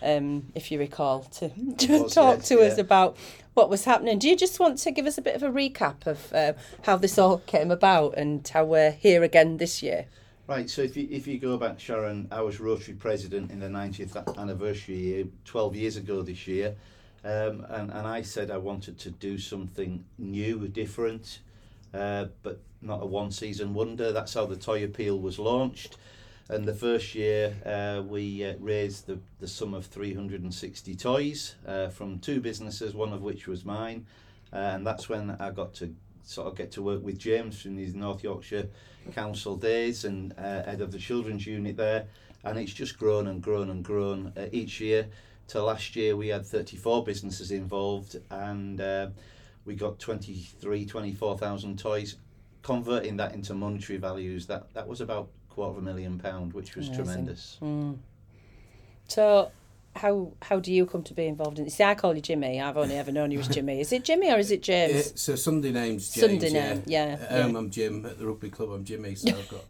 um, 0.02 0.46
if 0.54 0.70
you 0.70 0.78
recall, 0.78 1.20
to, 1.20 1.48
to 1.78 2.02
was, 2.02 2.14
talk 2.14 2.38
yes, 2.38 2.48
to 2.48 2.60
us 2.60 2.78
about 2.78 3.16
what 3.54 3.68
was 3.68 3.84
happening. 3.84 4.18
Do 4.18 4.28
you 4.28 4.36
just 4.36 4.60
want 4.60 4.78
to 4.78 4.90
give 4.90 5.06
us 5.06 5.18
a 5.18 5.22
bit 5.22 5.34
of 5.34 5.42
a 5.42 5.50
recap 5.50 6.06
of 6.06 6.32
uh, 6.32 6.52
how 6.82 6.96
this 6.96 7.18
all 7.18 7.38
came 7.38 7.70
about 7.70 8.16
and 8.16 8.46
how 8.48 8.64
we're 8.64 8.92
here 8.92 9.22
again 9.22 9.58
this 9.58 9.82
year? 9.82 10.06
Right, 10.50 10.68
so 10.68 10.82
if 10.82 10.96
you, 10.96 11.06
if 11.12 11.28
you 11.28 11.38
go 11.38 11.56
back, 11.56 11.78
Sharon, 11.78 12.26
I 12.32 12.40
was 12.40 12.58
Rotary 12.58 12.94
President 12.94 13.52
in 13.52 13.60
the 13.60 13.68
90th 13.68 14.36
anniversary 14.36 14.96
year, 14.96 15.24
12 15.44 15.76
years 15.76 15.96
ago 15.96 16.22
this 16.22 16.48
year, 16.48 16.74
um, 17.24 17.64
and, 17.68 17.92
and 17.92 18.04
I 18.04 18.22
said 18.22 18.50
I 18.50 18.56
wanted 18.56 18.98
to 18.98 19.10
do 19.12 19.38
something 19.38 20.04
new, 20.18 20.66
different, 20.66 21.38
uh, 21.94 22.24
but 22.42 22.58
not 22.82 23.00
a 23.00 23.06
one 23.06 23.30
season 23.30 23.74
wonder. 23.74 24.10
That's 24.10 24.34
how 24.34 24.44
the 24.44 24.56
Toy 24.56 24.82
Appeal 24.82 25.20
was 25.20 25.38
launched. 25.38 25.98
And 26.48 26.66
the 26.66 26.74
first 26.74 27.14
year, 27.14 27.54
uh, 27.64 28.02
we 28.02 28.44
uh, 28.44 28.54
raised 28.58 29.06
the, 29.06 29.20
the 29.38 29.46
sum 29.46 29.72
of 29.72 29.86
360 29.86 30.96
toys 30.96 31.54
uh, 31.64 31.90
from 31.90 32.18
two 32.18 32.40
businesses, 32.40 32.92
one 32.92 33.12
of 33.12 33.22
which 33.22 33.46
was 33.46 33.64
mine. 33.64 34.04
Uh, 34.52 34.56
and 34.56 34.84
that's 34.84 35.08
when 35.08 35.30
I 35.30 35.52
got 35.52 35.74
to 35.74 35.94
sort 36.22 36.48
of 36.48 36.56
get 36.56 36.70
to 36.72 36.82
work 36.82 37.02
with 37.02 37.18
James 37.18 37.62
from 37.62 37.76
his 37.76 37.94
North 37.94 38.22
Yorkshire 38.22 38.68
Council 39.12 39.56
days 39.56 40.04
and 40.04 40.32
uh, 40.38 40.62
head 40.62 40.80
of 40.80 40.92
the 40.92 40.98
children's 40.98 41.46
unit 41.46 41.76
there. 41.76 42.06
And 42.44 42.58
it's 42.58 42.72
just 42.72 42.98
grown 42.98 43.26
and 43.26 43.42
grown 43.42 43.70
and 43.70 43.84
grown 43.84 44.32
uh, 44.36 44.46
each 44.52 44.80
year. 44.80 45.08
Till 45.46 45.64
last 45.64 45.96
year, 45.96 46.16
we 46.16 46.28
had 46.28 46.46
34 46.46 47.04
businesses 47.04 47.50
involved 47.50 48.16
and 48.30 48.80
uh, 48.80 49.08
we 49.64 49.74
got 49.74 49.98
23, 49.98 50.86
24,000 50.86 51.78
toys. 51.78 52.16
Converting 52.62 53.16
that 53.16 53.34
into 53.34 53.54
monetary 53.54 53.98
values, 53.98 54.46
that, 54.46 54.72
that 54.74 54.86
was 54.86 55.00
about 55.00 55.28
quarter 55.48 55.72
of 55.72 55.78
a 55.78 55.80
million 55.82 56.18
pound, 56.18 56.52
which 56.52 56.76
was 56.76 56.88
Amazing. 56.88 57.04
tremendous. 57.04 57.58
So, 59.08 59.50
how 60.00 60.32
how 60.42 60.58
do 60.58 60.72
you 60.72 60.86
come 60.86 61.02
to 61.02 61.14
be 61.14 61.26
involved 61.26 61.58
in 61.58 61.64
this? 61.64 61.74
See, 61.74 61.84
I 61.84 61.94
call 61.94 62.14
you 62.14 62.22
Jimmy. 62.22 62.60
I've 62.60 62.76
only 62.76 62.96
ever 62.96 63.12
known 63.12 63.30
you 63.30 63.38
as 63.40 63.48
Jimmy. 63.48 63.80
Is 63.80 63.92
it 63.92 64.02
Jimmy 64.02 64.30
or 64.30 64.38
is 64.38 64.50
it 64.50 64.66
Yeah, 64.66 64.88
James? 64.88 65.20
so 65.20 65.34
Sunday 65.34 65.72
name's 65.72 66.12
James. 66.12 66.26
Sunday 66.26 66.50
yeah. 66.50 66.74
name, 66.74 66.82
yeah, 66.86 67.18
At 67.20 67.42
home 67.42 67.52
yeah. 67.52 67.58
I'm 67.58 67.70
Jim. 67.70 68.06
At 68.06 68.18
the 68.18 68.26
rugby 68.26 68.50
club 68.50 68.70
I'm 68.70 68.84
Jimmy. 68.84 69.14
So 69.14 69.28
I've 69.28 69.48
got 69.48 69.64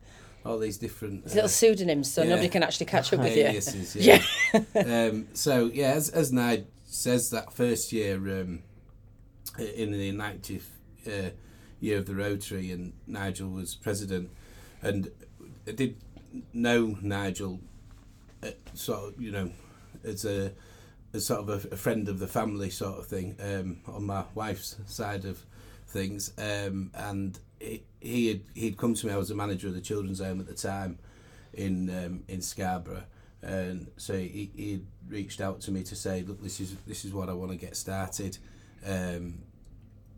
all 0.44 0.58
these 0.58 0.78
different 0.78 1.25
It's 1.25 1.34
little 1.34 1.49
pseudonyms, 1.49 2.10
so 2.12 2.22
yeah. 2.22 2.30
nobody 2.30 2.49
can 2.49 2.62
actually 2.62 2.87
catch 2.87 3.12
up 3.12 3.20
with 3.20 3.37
you. 3.37 3.44
aliases. 3.44 3.96
Yeah. 3.96 4.22
um, 4.75 5.26
so 5.34 5.66
yeah, 5.72 5.92
as 5.92 6.08
as 6.10 6.32
Nigel 6.32 6.66
says, 6.87 7.30
that 7.30 7.52
first 7.52 7.92
year 7.92 8.16
um, 8.16 8.62
in 9.58 9.92
the 9.92 10.12
90th 10.12 10.62
uh, 11.06 11.30
year 11.80 11.99
of 11.99 12.06
the 12.06 12.14
Rotary, 12.14 12.70
and 12.70 12.92
Nigel 13.06 13.49
was 13.49 13.75
president, 13.75 14.30
and 14.80 15.10
I 15.66 15.72
did 15.72 15.96
know 16.52 16.96
Nigel, 17.02 17.60
uh, 18.42 18.50
sort 18.75 19.14
of 19.14 19.20
you 19.20 19.32
know, 19.32 19.50
as 20.04 20.25
a 20.25 20.52
as 21.12 21.26
sort 21.26 21.40
of 21.40 21.49
a, 21.49 21.75
a 21.75 21.76
friend 21.76 22.09
of 22.09 22.19
the 22.19 22.26
family 22.26 22.71
sort 22.71 22.99
of 22.99 23.07
thing 23.07 23.37
um, 23.42 23.78
on 23.87 24.07
my 24.07 24.25
wife's 24.35 24.76
side 24.87 25.25
of 25.25 25.45
things, 25.87 26.33
um, 26.38 26.90
and 26.95 27.38
he, 27.59 27.83
he 28.00 28.28
had 28.28 28.40
he'd 28.54 28.76
come 28.76 28.95
to 28.95 29.07
me. 29.07 29.12
I 29.12 29.16
was 29.16 29.28
the 29.28 29.35
manager 29.35 29.69
of 29.69 29.75
the 29.75 29.80
children's 29.80 30.21
home 30.21 30.40
at 30.40 30.47
the 30.47 30.54
time, 30.54 30.99
in 31.52 31.90
um, 31.90 32.25
in 32.28 32.40
Scarborough, 32.40 33.04
and 33.42 33.90
so 33.97 34.14
he 34.14 34.50
he 34.54 34.83
reached 35.09 35.40
out 35.40 35.61
to 35.62 35.71
me 35.71 35.83
to 35.85 35.97
say, 35.97 36.23
look, 36.23 36.42
this 36.42 36.61
is 36.61 36.76
this 36.87 37.04
is 37.04 37.12
what 37.12 37.28
I 37.28 37.33
want 37.33 37.50
to 37.50 37.57
get 37.57 37.76
started. 37.76 38.38
Um, 38.87 39.42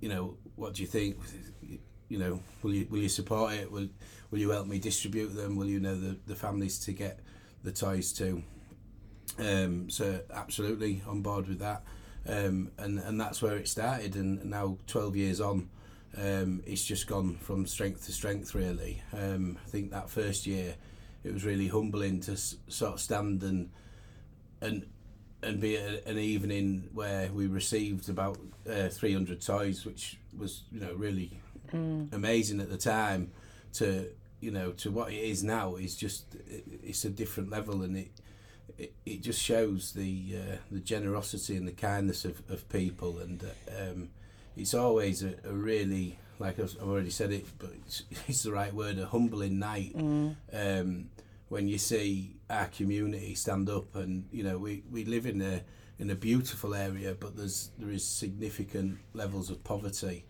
you 0.00 0.08
know, 0.08 0.36
what 0.56 0.74
do 0.74 0.82
you 0.82 0.88
think? 0.88 1.16
You 2.08 2.18
know, 2.18 2.40
will 2.62 2.74
you 2.74 2.86
will 2.90 2.98
you 2.98 3.08
support 3.08 3.54
it? 3.54 3.70
Will 3.70 3.88
will 4.30 4.38
you 4.38 4.50
help 4.50 4.66
me 4.66 4.78
distribute 4.78 5.28
them? 5.28 5.56
Will 5.56 5.66
you 5.66 5.80
know 5.80 5.94
the, 5.94 6.18
the 6.26 6.34
families 6.34 6.78
to 6.80 6.92
get 6.92 7.20
the 7.62 7.72
toys 7.72 8.12
to? 8.14 8.42
Um, 9.38 9.88
so 9.90 10.20
absolutely 10.32 11.02
on 11.06 11.22
board 11.22 11.48
with 11.48 11.58
that, 11.60 11.82
um, 12.28 12.70
and 12.78 12.98
and 12.98 13.20
that's 13.20 13.40
where 13.40 13.56
it 13.56 13.68
started. 13.68 14.14
And 14.16 14.44
now 14.44 14.76
twelve 14.86 15.16
years 15.16 15.40
on, 15.40 15.68
um, 16.16 16.62
it's 16.66 16.84
just 16.84 17.06
gone 17.06 17.36
from 17.36 17.66
strength 17.66 18.04
to 18.06 18.12
strength. 18.12 18.54
Really, 18.54 19.02
um, 19.12 19.58
I 19.64 19.68
think 19.70 19.90
that 19.90 20.10
first 20.10 20.46
year, 20.46 20.74
it 21.24 21.32
was 21.32 21.44
really 21.44 21.68
humbling 21.68 22.20
to 22.20 22.32
s- 22.32 22.56
sort 22.68 22.94
of 22.94 23.00
stand 23.00 23.42
and 23.42 23.70
and 24.60 24.86
and 25.42 25.60
be 25.60 25.76
at 25.76 26.06
an 26.06 26.18
evening 26.18 26.88
where 26.92 27.32
we 27.32 27.46
received 27.48 28.08
about 28.08 28.38
uh, 28.70 28.88
300 28.88 29.40
toys, 29.40 29.84
which 29.84 30.18
was 30.38 30.62
you 30.70 30.78
know 30.80 30.92
really 30.94 31.40
amazing 32.12 32.60
at 32.60 32.68
the 32.70 32.76
time. 32.76 33.30
To 33.74 34.08
you 34.40 34.50
know 34.50 34.72
to 34.72 34.90
what 34.90 35.10
it 35.10 35.16
is 35.22 35.42
now 35.42 35.76
is 35.76 35.96
just 35.96 36.36
it's 36.82 37.06
a 37.06 37.10
different 37.10 37.48
level, 37.50 37.82
and 37.82 37.96
it 37.96 38.10
it, 38.78 38.94
it 39.04 39.22
just 39.22 39.40
shows 39.40 39.92
the 39.92 40.34
uh, 40.36 40.56
the 40.70 40.80
generosity 40.80 41.56
and 41.56 41.66
the 41.66 41.72
kindness 41.72 42.24
of, 42.24 42.42
of 42.48 42.68
people, 42.68 43.18
and 43.18 43.44
uh, 43.44 43.82
um, 43.82 44.10
it's 44.56 44.74
always 44.74 45.22
a, 45.22 45.34
a 45.44 45.52
really 45.52 46.18
like 46.38 46.58
I've 46.58 46.76
I've 46.80 46.88
already 46.88 47.10
said 47.10 47.32
it, 47.32 47.46
but 47.58 47.70
it's, 47.86 48.02
it's 48.28 48.42
the 48.42 48.52
right 48.52 48.72
word, 48.72 48.98
a 48.98 49.06
humbling 49.06 49.58
night. 49.58 49.94
Um, 50.52 51.10
when 51.48 51.68
you 51.68 51.76
see 51.76 52.36
our 52.48 52.64
community 52.66 53.34
stand 53.34 53.68
up 53.68 53.94
and 53.94 54.26
you 54.32 54.42
know 54.42 54.56
we, 54.56 54.82
we 54.90 55.04
live 55.04 55.26
in 55.26 55.42
a 55.42 55.62
in 55.98 56.08
a 56.08 56.14
beautiful 56.14 56.74
area 56.74 57.14
but 57.14 57.36
there's 57.36 57.72
there 57.78 57.90
is 57.90 58.04
significant 58.04 58.98
levels 59.12 59.50
of 59.50 59.62
poverty. 59.62 60.24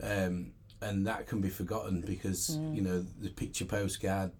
Um, 0.00 0.52
and 0.80 1.04
that 1.08 1.26
can 1.26 1.40
be 1.40 1.48
forgotten 1.48 2.02
because 2.02 2.56
you 2.72 2.82
know 2.82 3.04
the 3.20 3.30
picture 3.30 3.64
postcard 3.64 4.30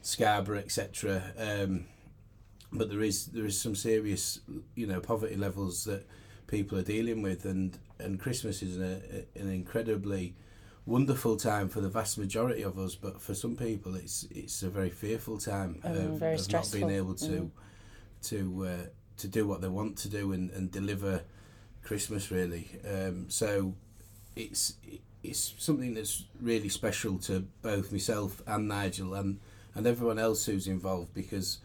Scarborough 0.00 0.58
etc 0.58 1.22
um, 1.38 1.84
but 2.74 2.90
there 2.90 3.00
is 3.02 3.26
there 3.26 3.46
is 3.46 3.60
some 3.60 3.74
serious 3.74 4.40
you 4.74 4.86
know 4.86 5.00
poverty 5.00 5.36
levels 5.36 5.84
that 5.84 6.06
people 6.46 6.78
are 6.78 6.82
dealing 6.82 7.22
with 7.22 7.44
and 7.44 7.78
and 7.98 8.20
Christmas 8.20 8.62
is 8.62 8.76
an, 8.76 9.26
an 9.36 9.48
incredibly 9.48 10.34
wonderful 10.86 11.36
time 11.36 11.68
for 11.68 11.80
the 11.80 11.88
vast 11.88 12.18
majority 12.18 12.62
of 12.62 12.78
us 12.78 12.94
but 12.94 13.20
for 13.20 13.34
some 13.34 13.56
people 13.56 13.94
it's 13.94 14.26
it's 14.30 14.62
a 14.62 14.68
very 14.68 14.90
fearful 14.90 15.38
time 15.38 15.80
Mm, 15.84 16.12
of, 16.14 16.18
very 16.18 16.34
of 16.34 16.52
not 16.52 16.70
being 16.72 16.90
able 16.90 17.14
to 17.14 17.50
to 18.24 18.66
uh, 18.66 18.86
to 19.16 19.28
do 19.28 19.46
what 19.46 19.60
they 19.60 19.68
want 19.68 19.96
to 19.98 20.08
do 20.08 20.32
and, 20.32 20.50
and 20.50 20.70
deliver 20.70 21.22
Christmas 21.82 22.30
really. 22.30 22.80
Um, 22.88 23.30
so 23.30 23.74
it's 24.36 24.74
it's 25.22 25.54
something 25.58 25.94
that's 25.94 26.24
really 26.40 26.68
special 26.68 27.18
to 27.18 27.46
both 27.62 27.92
myself 27.92 28.42
and 28.46 28.68
Nigel 28.68 29.14
and 29.14 29.40
and 29.74 29.86
everyone 29.86 30.18
else 30.18 30.46
who's 30.46 30.66
involved 30.66 31.14
because 31.14 31.58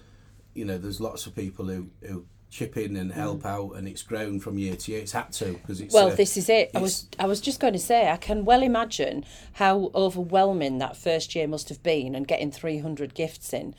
you 0.60 0.66
know 0.66 0.78
there's 0.78 1.00
lots 1.00 1.26
of 1.28 1.34
people 1.36 1.66
who, 1.66 1.90
who 2.08 2.26
chip 2.52 2.76
in 2.78 2.96
and 2.96 3.12
help 3.14 3.46
out 3.46 3.72
and 3.78 3.88
it's 3.88 4.02
grown 4.02 4.40
from 4.40 4.58
year 4.58 4.76
to 4.76 4.92
year 4.92 5.02
it's 5.02 5.12
had 5.12 5.32
to 5.32 5.54
because 5.54 5.80
it's 5.82 5.94
Mm. 5.94 5.98
Well, 6.00 6.12
uh, 6.12 6.16
this 6.16 6.36
is 6.36 6.50
it. 6.50 6.72
I 6.76 6.80
was 6.80 7.08
I 7.20 7.28
was 7.28 7.40
just 7.42 7.60
going 7.60 7.74
to 7.74 7.80
say 7.92 8.10
I 8.10 8.18
can 8.18 8.44
well 8.44 8.64
imagine 8.64 9.24
how 9.54 9.92
overwhelming 9.94 10.80
that 10.80 10.98
first 10.98 11.36
year 11.36 11.48
must 11.48 11.70
have 11.70 11.82
been 11.84 12.16
and 12.16 12.28
getting 12.28 12.52
300 12.52 13.14
gifts 13.14 13.54
in. 13.54 13.76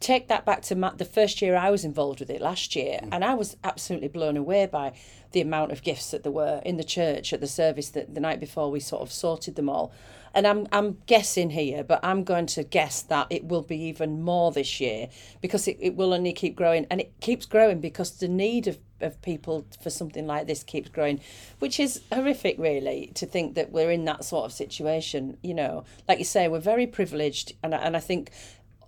Take 0.00 0.28
that 0.28 0.44
back 0.44 0.62
to 0.62 0.74
ma- 0.74 0.94
the 0.94 1.04
first 1.04 1.40
year 1.42 1.56
I 1.56 1.70
was 1.70 1.84
involved 1.84 2.20
with 2.20 2.30
it 2.30 2.40
last 2.40 2.76
year, 2.76 2.98
Mm. 3.02 3.08
and 3.12 3.24
I 3.24 3.34
was 3.34 3.56
absolutely 3.64 4.08
blown 4.08 4.36
away 4.36 4.66
by 4.66 4.92
the 5.32 5.40
amount 5.40 5.72
of 5.72 5.82
gifts 5.82 6.10
that 6.12 6.22
there 6.22 6.32
were 6.32 6.60
in 6.64 6.76
the 6.76 6.84
church 6.84 7.32
at 7.32 7.40
the 7.40 7.46
service 7.62 7.88
that 7.90 8.14
the 8.14 8.20
night 8.20 8.38
before 8.40 8.70
we 8.70 8.80
sort 8.80 9.02
of 9.02 9.10
sorted 9.12 9.54
them 9.56 9.68
all. 9.68 9.92
And 10.34 10.46
I'm 10.46 10.66
I'm 10.72 10.98
guessing 11.06 11.50
here, 11.50 11.84
but 11.84 12.00
I'm 12.02 12.24
going 12.24 12.46
to 12.46 12.64
guess 12.64 13.02
that 13.02 13.28
it 13.30 13.44
will 13.44 13.62
be 13.62 13.80
even 13.84 14.22
more 14.22 14.50
this 14.50 14.80
year 14.80 15.08
because 15.40 15.68
it, 15.68 15.76
it 15.80 15.94
will 15.94 16.12
only 16.12 16.32
keep 16.32 16.56
growing 16.56 16.86
and 16.90 17.00
it 17.00 17.12
keeps 17.20 17.46
growing 17.46 17.80
because 17.80 18.18
the 18.18 18.28
need 18.28 18.66
of, 18.66 18.78
of 19.00 19.22
people 19.22 19.64
for 19.80 19.90
something 19.90 20.26
like 20.26 20.46
this 20.48 20.64
keeps 20.64 20.88
growing, 20.88 21.20
which 21.60 21.78
is 21.78 22.00
horrific 22.12 22.58
really 22.58 23.12
to 23.14 23.26
think 23.26 23.54
that 23.54 23.70
we're 23.70 23.92
in 23.92 24.04
that 24.06 24.24
sort 24.24 24.44
of 24.44 24.52
situation. 24.52 25.36
You 25.42 25.54
know, 25.54 25.84
like 26.08 26.18
you 26.18 26.24
say, 26.24 26.48
we're 26.48 26.58
very 26.58 26.86
privileged 26.86 27.52
and 27.62 27.72
and 27.72 27.96
I 27.96 28.00
think 28.00 28.30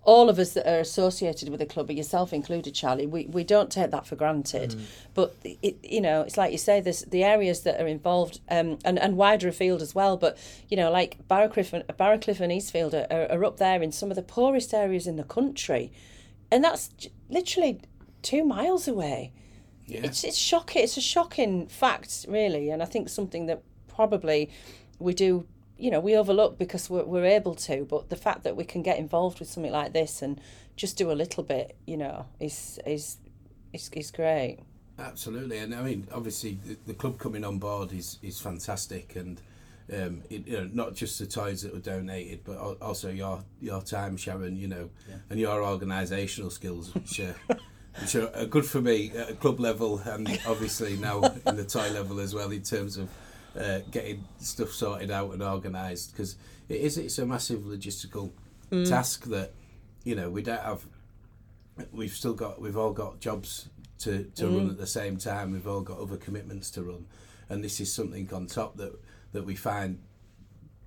all 0.07 0.29
of 0.29 0.39
us 0.39 0.53
that 0.53 0.65
are 0.65 0.79
associated 0.79 1.49
with 1.49 1.59
the 1.59 1.65
club, 1.65 1.91
yourself 1.91 2.31
included, 2.31 2.73
Charlie, 2.73 3.05
we, 3.05 3.25
we 3.25 3.43
don't 3.43 3.69
take 3.69 3.91
that 3.91 4.07
for 4.07 4.15
granted. 4.15 4.73
But 5.13 5.35
it, 5.43 5.77
you 5.83 5.99
know, 5.99 6.21
it's 6.21 6.37
like 6.37 6.53
you 6.53 6.57
say, 6.57 6.79
there's 6.79 7.01
the 7.01 7.25
areas 7.25 7.63
that 7.63 7.81
are 7.81 7.87
involved, 7.87 8.39
um, 8.49 8.79
and 8.85 8.97
and 8.97 9.17
wider 9.17 9.49
afield 9.49 9.81
as 9.81 9.93
well. 9.93 10.15
But 10.15 10.37
you 10.69 10.77
know, 10.77 10.89
like 10.89 11.27
Barrowcliff 11.27 11.73
and 11.73 12.41
and 12.41 12.51
Eastfield 12.53 12.93
are, 12.93 13.05
are, 13.11 13.31
are 13.33 13.43
up 13.43 13.57
there 13.57 13.83
in 13.83 13.91
some 13.91 14.09
of 14.09 14.15
the 14.15 14.23
poorest 14.23 14.73
areas 14.73 15.07
in 15.07 15.17
the 15.17 15.25
country, 15.25 15.91
and 16.49 16.63
that's 16.63 16.89
literally 17.29 17.81
two 18.21 18.45
miles 18.45 18.87
away. 18.87 19.33
yeah. 19.87 20.05
It's 20.05 20.23
it's 20.23 20.37
shocking. 20.37 20.83
It's 20.83 20.95
a 20.95 21.01
shocking 21.01 21.67
fact, 21.67 22.25
really, 22.29 22.69
and 22.69 22.81
I 22.81 22.85
think 22.85 23.09
something 23.09 23.47
that 23.47 23.61
probably 23.93 24.49
we 24.99 25.13
do, 25.13 25.45
you 25.77 25.91
know, 25.91 25.99
we 25.99 26.15
overlook 26.15 26.57
because 26.57 26.89
we're 26.89 27.03
we're 27.05 27.25
able 27.25 27.55
to. 27.55 27.85
But 27.85 28.09
the 28.09 28.15
fact 28.15 28.43
that 28.43 28.55
we 28.55 28.63
can 28.63 28.81
get 28.81 28.97
involved 28.97 29.39
with 29.39 29.49
something 29.49 29.71
like 29.71 29.93
this 29.93 30.21
and 30.21 30.39
just 30.75 30.97
do 30.97 31.11
a 31.11 31.13
little 31.13 31.43
bit, 31.43 31.75
you 31.85 31.97
know, 31.97 32.25
is 32.39 32.79
is 32.85 33.17
is, 33.73 33.89
is 33.93 34.11
great. 34.11 34.59
Absolutely, 34.99 35.59
and 35.59 35.75
I 35.75 35.83
mean, 35.83 36.07
obviously, 36.11 36.57
the, 36.65 36.77
the 36.87 36.93
club 36.93 37.19
coming 37.19 37.43
on 37.43 37.59
board 37.59 37.93
is 37.93 38.17
is 38.23 38.39
fantastic, 38.39 39.15
and 39.15 39.39
um, 39.93 40.23
it, 40.29 40.47
you 40.47 40.57
know, 40.57 40.69
not 40.73 40.95
just 40.95 41.19
the 41.19 41.27
toys 41.27 41.61
that 41.61 41.73
were 41.73 41.79
donated, 41.79 42.41
but 42.43 42.57
also 42.81 43.09
your 43.09 43.43
your 43.61 43.81
time, 43.81 44.17
Sharon, 44.17 44.57
you 44.57 44.67
know, 44.67 44.89
and 45.29 45.39
your 45.39 45.61
organisational 45.61 46.51
skills, 46.51 46.95
which 46.95 47.19
uh, 47.19 47.33
which 47.99 48.15
are, 48.15 48.29
are 48.35 48.45
good 48.45 48.65
for 48.65 48.81
me 48.81 49.11
at 49.15 49.29
a 49.29 49.33
club 49.33 49.59
level 49.59 49.99
and 50.05 50.27
obviously 50.47 50.97
now 50.97 51.21
in 51.45 51.55
the 51.55 51.65
toy 51.65 51.89
level 51.91 52.19
as 52.19 52.33
well 52.33 52.51
in 52.51 52.61
terms 52.61 52.97
of 52.97 53.09
uh, 53.57 53.79
getting 53.91 54.23
stuff 54.39 54.71
sorted 54.71 55.11
out 55.11 55.33
and 55.33 55.41
organised 55.41 56.11
because 56.11 56.35
it 56.69 56.81
is 56.81 56.97
it's 56.97 57.17
a 57.19 57.25
massive 57.25 57.61
logistical 57.61 58.31
task 58.85 59.25
that 59.25 59.53
you 60.03 60.15
know 60.15 60.29
we 60.29 60.41
don't 60.41 60.61
have 60.61 60.85
we've 61.91 62.13
still 62.13 62.33
got 62.33 62.59
we've 62.59 62.77
all 62.77 62.91
got 62.91 63.19
jobs 63.19 63.69
to, 63.99 64.25
to 64.35 64.47
run 64.47 64.69
at 64.69 64.77
the 64.77 64.87
same 64.87 65.17
time 65.17 65.53
we've 65.53 65.67
all 65.67 65.81
got 65.81 65.99
other 65.99 66.17
commitments 66.17 66.69
to 66.69 66.83
run 66.83 67.05
and 67.49 67.63
this 67.63 67.79
is 67.79 67.91
something 67.93 68.31
on 68.33 68.45
top 68.45 68.77
that 68.77 68.93
that 69.31 69.43
we 69.43 69.55
find 69.55 69.99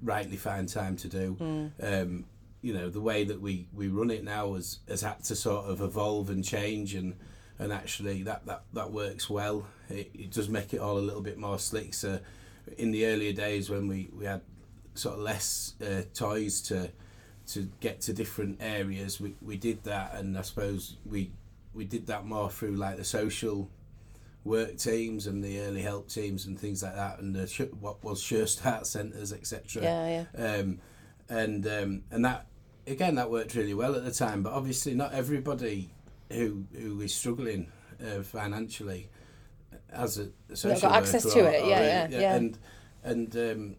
rightly 0.03 0.37
find 0.37 0.69
time 0.69 0.97
to 0.97 1.09
do. 1.09 1.37
Um, 1.83 2.25
you 2.63 2.75
know 2.75 2.91
the 2.91 3.01
way 3.01 3.25
that 3.25 3.41
we, 3.41 3.69
we 3.73 3.89
run 3.89 4.11
it 4.11 4.23
now 4.23 4.55
has, 4.55 4.81
has 4.89 5.01
had 5.01 5.25
to 5.25 5.35
sort 5.35 5.65
of 5.67 5.81
evolve 5.81 6.29
and 6.31 6.45
change 6.45 6.95
and 6.95 7.17
and 7.59 7.73
actually 7.73 8.23
that, 8.23 8.47
that, 8.47 8.63
that 8.73 8.91
works 8.91 9.29
well. 9.29 9.67
It, 9.91 10.11
it 10.15 10.31
does 10.31 10.49
make 10.49 10.73
it 10.73 10.79
all 10.79 10.97
a 10.97 11.01
little 11.01 11.21
bit 11.21 11.37
more 11.37 11.59
slick 11.59 11.93
so 11.93 12.19
in 12.79 12.91
the 12.91 13.07
earlier 13.07 13.33
days 13.33 13.71
when 13.71 13.89
we, 13.89 14.11
we 14.13 14.25
had 14.25 14.41
sort 14.95 15.15
of 15.17 15.21
less 15.23 15.75
uh, 15.83 16.03
toys 16.15 16.61
to 16.63 16.91
to 17.47 17.69
get 17.81 18.01
to 18.03 18.13
different 18.13 18.59
areas 18.61 19.21
we, 19.21 19.35
we 19.43 19.57
did 19.57 19.83
that. 19.85 20.15
And 20.15 20.39
I 20.39 20.43
suppose 20.43 20.97
we 21.05 21.33
we 21.75 21.85
did 21.85 22.07
that 22.07 22.25
more 22.25 22.51
through 22.51 22.77
like 22.77 22.97
the 22.97 23.05
social 23.05 23.71
work 24.45 24.77
teams 24.77 25.27
and 25.27 25.45
the 25.45 25.61
early 25.61 25.83
help 25.83 26.09
teams 26.09 26.47
and 26.47 26.59
things 26.59 26.83
like 26.83 26.95
that 26.95 27.19
and 27.21 27.35
the 27.35 27.47
sh- 27.47 27.61
what 27.79 28.03
was 28.03 28.23
sure 28.23 28.47
start 28.47 28.87
centres 28.87 29.33
etc 29.35 29.83
Yeah, 29.83 30.25
yeah. 30.35 30.59
um, 30.59 30.79
and 31.29 31.67
um, 31.67 32.03
and 32.11 32.25
that 32.25 32.47
again 32.87 33.17
that 33.17 33.31
worked 33.31 33.55
really 33.55 33.75
well 33.75 33.95
at 33.95 34.05
the 34.05 34.11
time. 34.13 34.43
But 34.43 34.53
obviously 34.53 34.95
not 34.95 35.13
everybody 35.13 35.91
who 36.33 36.65
who 36.73 37.01
is 37.01 37.15
struggling 37.15 37.71
uh, 38.01 38.23
financially 38.23 39.09
has 39.95 40.19
a, 40.19 40.29
social 40.55 40.81
got 40.89 40.97
access 41.03 41.25
to 41.33 41.39
it, 41.41 41.63
or 41.65 41.69
yeah, 41.69 41.81
a- 42.07 42.11
yeah, 42.11 42.19
yeah. 42.21 42.35
and 42.37 42.59
and 43.03 43.37
um, 43.37 43.77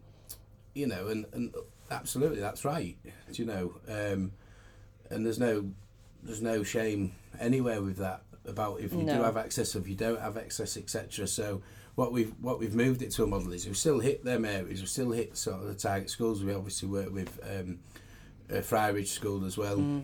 you 0.74 0.88
know 0.88 1.08
and, 1.08 1.26
and 1.34 1.54
absolutely 1.90 2.40
that's 2.40 2.64
right 2.66 2.98
do 3.32 3.42
you 3.42 3.46
know? 3.46 3.74
Um, 3.88 4.32
and 5.10 5.26
there's 5.26 5.40
no 5.40 5.70
there's 6.24 6.42
no 6.42 6.64
shame 6.64 7.14
anywhere 7.40 7.82
with 7.82 7.98
that 7.98 8.24
about 8.46 8.80
if 8.82 8.92
you 8.94 9.02
do 9.04 9.22
have 9.22 9.38
access 9.38 9.76
or 9.76 9.80
if 9.80 9.88
you 9.88 9.96
don't 9.96 10.20
have 10.20 10.36
access 10.38 10.76
etc 10.78 11.28
so 11.28 11.62
what 11.96 12.12
we've 12.12 12.34
what 12.42 12.60
we've 12.60 12.74
moved 12.76 13.02
it 13.02 13.12
to 13.12 13.24
a 13.24 13.28
model 13.28 13.52
is 13.52 13.66
we've 13.66 13.78
still 13.78 14.00
hit 14.00 14.24
them 14.24 14.46
areas 14.46 14.80
we've 14.80 14.90
still 14.90 15.12
hit 15.12 15.36
sort 15.38 15.62
of 15.62 15.68
the 15.68 15.76
target 15.76 16.10
schools. 16.10 16.44
We 16.44 16.54
obviously 16.54 16.88
work 16.90 17.12
with 17.14 17.38
um, 17.44 17.80
uh, 18.50 18.56
Friarage 18.62 19.08
School 19.08 19.46
as 19.46 19.58
well 19.58 19.78
Mm. 19.78 20.04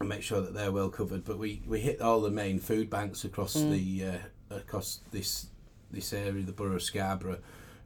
and 0.00 0.08
make 0.08 0.22
sure 0.22 0.40
that 0.42 0.52
they're 0.54 0.70
well 0.72 0.90
covered. 0.90 1.24
But 1.24 1.38
we, 1.38 1.62
we 1.66 1.80
hit 1.80 2.00
all 2.02 2.20
the 2.20 2.30
main 2.30 2.58
food 2.60 2.90
banks 2.90 3.24
across 3.24 3.56
Mm. 3.56 3.70
the 3.70 4.04
uh, 4.06 4.18
across 4.50 5.00
this 5.10 5.46
this 5.90 6.12
area 6.12 6.42
the 6.42 6.52
borough 6.52 6.76
of 6.76 6.82
Scarborough 6.82 7.38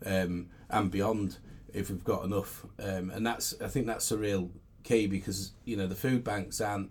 um, 0.07 0.49
and 0.70 0.90
beyond 0.90 1.37
if 1.73 1.90
we've 1.90 2.05
got 2.05 2.25
enough 2.25 2.64
um, 2.83 3.11
and 3.11 3.27
that's 3.27 3.55
I 3.61 3.68
think 3.68 3.87
that's 3.87 4.11
a 4.11 4.16
real 4.18 4.51
key 4.83 5.07
because 5.07 5.53
you 5.64 5.77
know 5.77 5.87
the 5.87 5.94
food 5.94 6.25
banks 6.25 6.61
aren't 6.61 6.90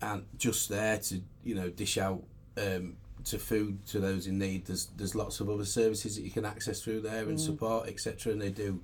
aren't 0.00 0.38
just 0.38 0.68
there 0.68 0.98
to 0.98 1.20
you 1.44 1.54
know 1.54 1.68
dish 1.68 1.98
out 1.98 2.22
um, 2.56 2.96
to 3.24 3.38
food 3.38 3.84
to 3.86 3.98
those 4.00 4.26
in 4.26 4.38
need. 4.38 4.64
There's 4.66 4.86
there's 4.96 5.14
lots 5.14 5.40
of 5.40 5.50
other 5.50 5.64
services 5.64 6.16
that 6.16 6.22
you 6.22 6.30
can 6.30 6.44
access 6.44 6.80
through 6.80 7.02
there 7.02 7.28
and 7.28 7.38
support 7.38 7.88
etc. 7.88 8.32
And 8.32 8.40
they 8.40 8.50
do, 8.50 8.80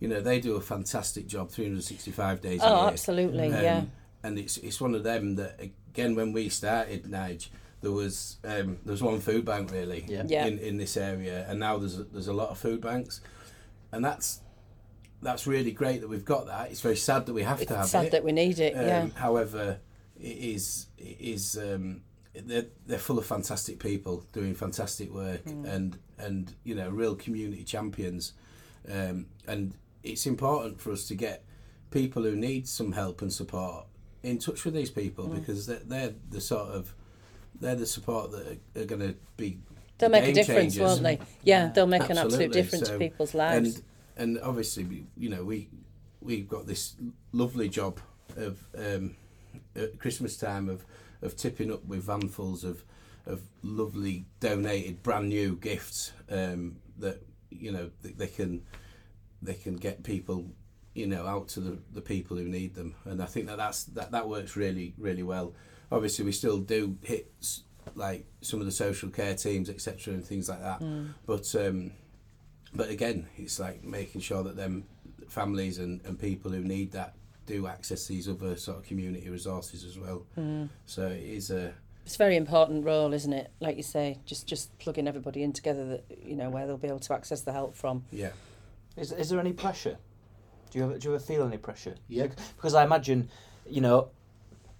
you 0.00 0.08
know, 0.08 0.20
they 0.20 0.38
do 0.40 0.56
a 0.56 0.60
fantastic 0.60 1.26
job 1.26 1.50
365 1.50 2.40
days 2.42 2.62
a 2.62 2.66
Oh, 2.66 2.80
year. 2.82 2.90
absolutely, 2.90 3.46
Um, 3.52 3.62
yeah. 3.64 3.84
And 4.22 4.38
it's 4.38 4.58
it's 4.58 4.80
one 4.80 4.94
of 4.94 5.02
them 5.04 5.36
that 5.36 5.58
again 5.60 6.14
when 6.14 6.32
we 6.32 6.48
started 6.48 7.04
Nige, 7.04 7.48
there 7.82 7.92
was 7.92 8.36
um, 8.44 8.78
there 8.84 8.92
was 8.92 9.02
one 9.02 9.20
food 9.20 9.44
bank 9.44 9.70
really 9.70 10.04
Yeah. 10.08 10.22
Yeah. 10.26 10.46
in, 10.46 10.58
in 10.58 10.76
this 10.76 10.96
area, 10.96 11.46
and 11.48 11.60
now 11.60 11.78
there's 11.78 11.98
a, 11.98 12.04
there's 12.04 12.28
a 12.28 12.32
lot 12.32 12.50
of 12.50 12.58
food 12.58 12.80
banks, 12.80 13.20
and 13.92 14.04
that's 14.04 14.40
that's 15.22 15.46
really 15.46 15.72
great 15.72 16.00
that 16.00 16.08
we've 16.08 16.24
got 16.24 16.46
that. 16.46 16.70
It's 16.70 16.80
very 16.80 16.96
sad 16.96 17.26
that 17.26 17.32
we 17.32 17.42
have 17.42 17.60
to 17.66 17.74
have 17.74 17.82
It's 17.84 17.90
sad 17.92 18.06
it. 18.06 18.12
that 18.12 18.24
we 18.24 18.32
need 18.32 18.58
it. 18.58 18.74
Um, 18.74 18.86
yeah. 18.86 19.06
However, 19.14 19.78
it 20.18 20.36
is 20.38 20.86
it 20.98 21.16
is 21.20 21.56
um, 21.58 22.02
they're 22.34 22.66
they're 22.86 22.98
full 22.98 23.18
of 23.18 23.26
fantastic 23.26 23.78
people 23.78 24.24
doing 24.32 24.54
fantastic 24.54 25.12
work 25.12 25.44
Mm. 25.44 25.66
and 25.68 25.98
and 26.18 26.54
you 26.64 26.74
know 26.74 26.88
real 26.90 27.14
community 27.14 27.64
champions, 27.64 28.32
um, 28.90 29.26
and 29.46 29.74
it's 30.02 30.26
important 30.26 30.80
for 30.80 30.92
us 30.92 31.06
to 31.08 31.14
get 31.14 31.44
people 31.90 32.22
who 32.22 32.34
need 32.36 32.66
some 32.68 32.92
help 32.92 33.22
and 33.22 33.32
support 33.32 33.86
in 34.22 34.38
touch 34.38 34.64
with 34.64 34.74
these 34.74 34.90
people 34.90 35.28
Mm. 35.28 35.34
because 35.36 35.66
they're, 35.66 35.82
they're 35.84 36.14
the 36.30 36.40
sort 36.40 36.68
of 36.70 36.94
they're 37.60 37.74
the 37.74 37.86
support 37.86 38.30
that 38.32 38.58
are, 38.76 38.82
are 38.82 38.84
going 38.86 39.00
to 39.00 39.14
be 39.36 39.58
They'll 39.98 40.10
make 40.10 40.24
a 40.24 40.32
difference, 40.32 40.74
changers. 40.74 40.80
won't 40.80 41.02
they? 41.02 41.18
Yeah, 41.42 41.68
they'll 41.68 41.86
make 41.86 42.08
an 42.10 42.18
absolute 42.18 42.52
difference 42.52 42.86
So- 42.86 42.92
to 42.94 42.98
people's 42.98 43.34
lives. 43.34 43.76
And 43.76 43.82
and 44.18 44.40
obviously, 44.42 45.06
you 45.16 45.28
know, 45.28 45.44
we 45.44 45.68
we've 46.20 46.48
got 46.48 46.66
this 46.66 46.96
lovely 47.32 47.68
job 47.68 48.00
of 48.36 48.58
um, 48.76 49.16
at 49.74 49.98
Christmas 49.98 50.36
time 50.36 50.68
of 50.68 50.84
of 51.22 51.36
tipping 51.36 51.72
up 51.72 51.84
with 51.86 52.06
vanfuls 52.06 52.64
of 52.64 52.84
of 53.26 53.42
lovely 53.62 54.26
donated 54.40 55.02
brand 55.02 55.28
new 55.28 55.56
gifts 55.56 56.12
um, 56.30 56.76
that 56.98 57.22
you 57.50 57.72
know 57.72 57.90
they, 58.02 58.10
they 58.10 58.26
can 58.26 58.62
they 59.42 59.54
can 59.54 59.76
get 59.76 60.02
people 60.02 60.50
you 60.94 61.06
know 61.06 61.26
out 61.26 61.48
to 61.48 61.60
the, 61.60 61.78
the 61.92 62.00
people 62.00 62.36
who 62.36 62.44
need 62.44 62.74
them 62.74 62.94
and 63.04 63.22
I 63.22 63.26
think 63.26 63.46
that 63.46 63.56
that's 63.56 63.84
that, 63.84 64.12
that 64.12 64.28
works 64.28 64.56
really 64.56 64.94
really 64.96 65.22
well 65.22 65.54
obviously 65.92 66.24
we 66.24 66.32
still 66.32 66.58
do 66.58 66.96
hit 67.02 67.32
like 67.94 68.26
some 68.40 68.60
of 68.60 68.66
the 68.66 68.72
social 68.72 69.08
care 69.08 69.34
teams 69.34 69.70
etc 69.70 70.12
and 70.14 70.24
things 70.24 70.48
like 70.48 70.60
that 70.60 70.82
but 71.26 71.54
um 71.54 71.92
but 72.74 72.90
again 72.90 73.26
it's 73.36 73.58
like 73.60 73.82
making 73.84 74.20
sure 74.20 74.42
that 74.42 74.56
them 74.56 74.84
families 75.28 75.78
and, 75.78 76.00
and 76.04 76.18
people 76.18 76.50
who 76.50 76.60
need 76.62 76.92
that 76.92 77.14
do 77.46 77.66
access 77.66 78.06
these 78.06 78.28
other 78.28 78.56
sort 78.56 78.76
of 78.78 78.84
community 78.84 79.28
resources 79.30 79.84
as 79.84 79.98
well 79.98 80.26
so 80.84 81.06
it 81.06 81.22
is 81.22 81.50
a 81.50 81.72
It's 82.04 82.14
a 82.16 82.18
very 82.18 82.36
important 82.36 82.84
role, 82.84 83.12
isn't 83.12 83.32
it? 83.32 83.50
Like 83.60 83.76
you 83.76 83.82
say, 83.82 84.18
just 84.26 84.46
just 84.46 84.76
plugging 84.78 85.08
everybody 85.08 85.42
in 85.42 85.52
together 85.52 85.84
that 85.86 86.04
you 86.24 86.36
know 86.36 86.50
where 86.50 86.66
they'll 86.66 86.76
be 86.76 86.88
able 86.88 87.00
to 87.08 87.14
access 87.14 87.40
the 87.42 87.52
help 87.52 87.74
from. 87.76 88.04
yeah 88.12 88.30
Is, 88.96 89.12
is 89.12 89.28
there 89.28 89.40
any 89.40 89.52
pressure? 89.52 89.96
Do 90.70 90.78
you 90.78 90.84
ever, 90.84 90.98
do 90.98 91.08
you 91.08 91.14
ever 91.14 91.24
feel 91.24 91.42
any 91.44 91.58
pressure? 91.58 91.94
Yeah. 92.08 92.28
Because 92.56 92.74
I 92.74 92.82
imagine, 92.84 93.28
you 93.68 93.80
know, 93.80 94.10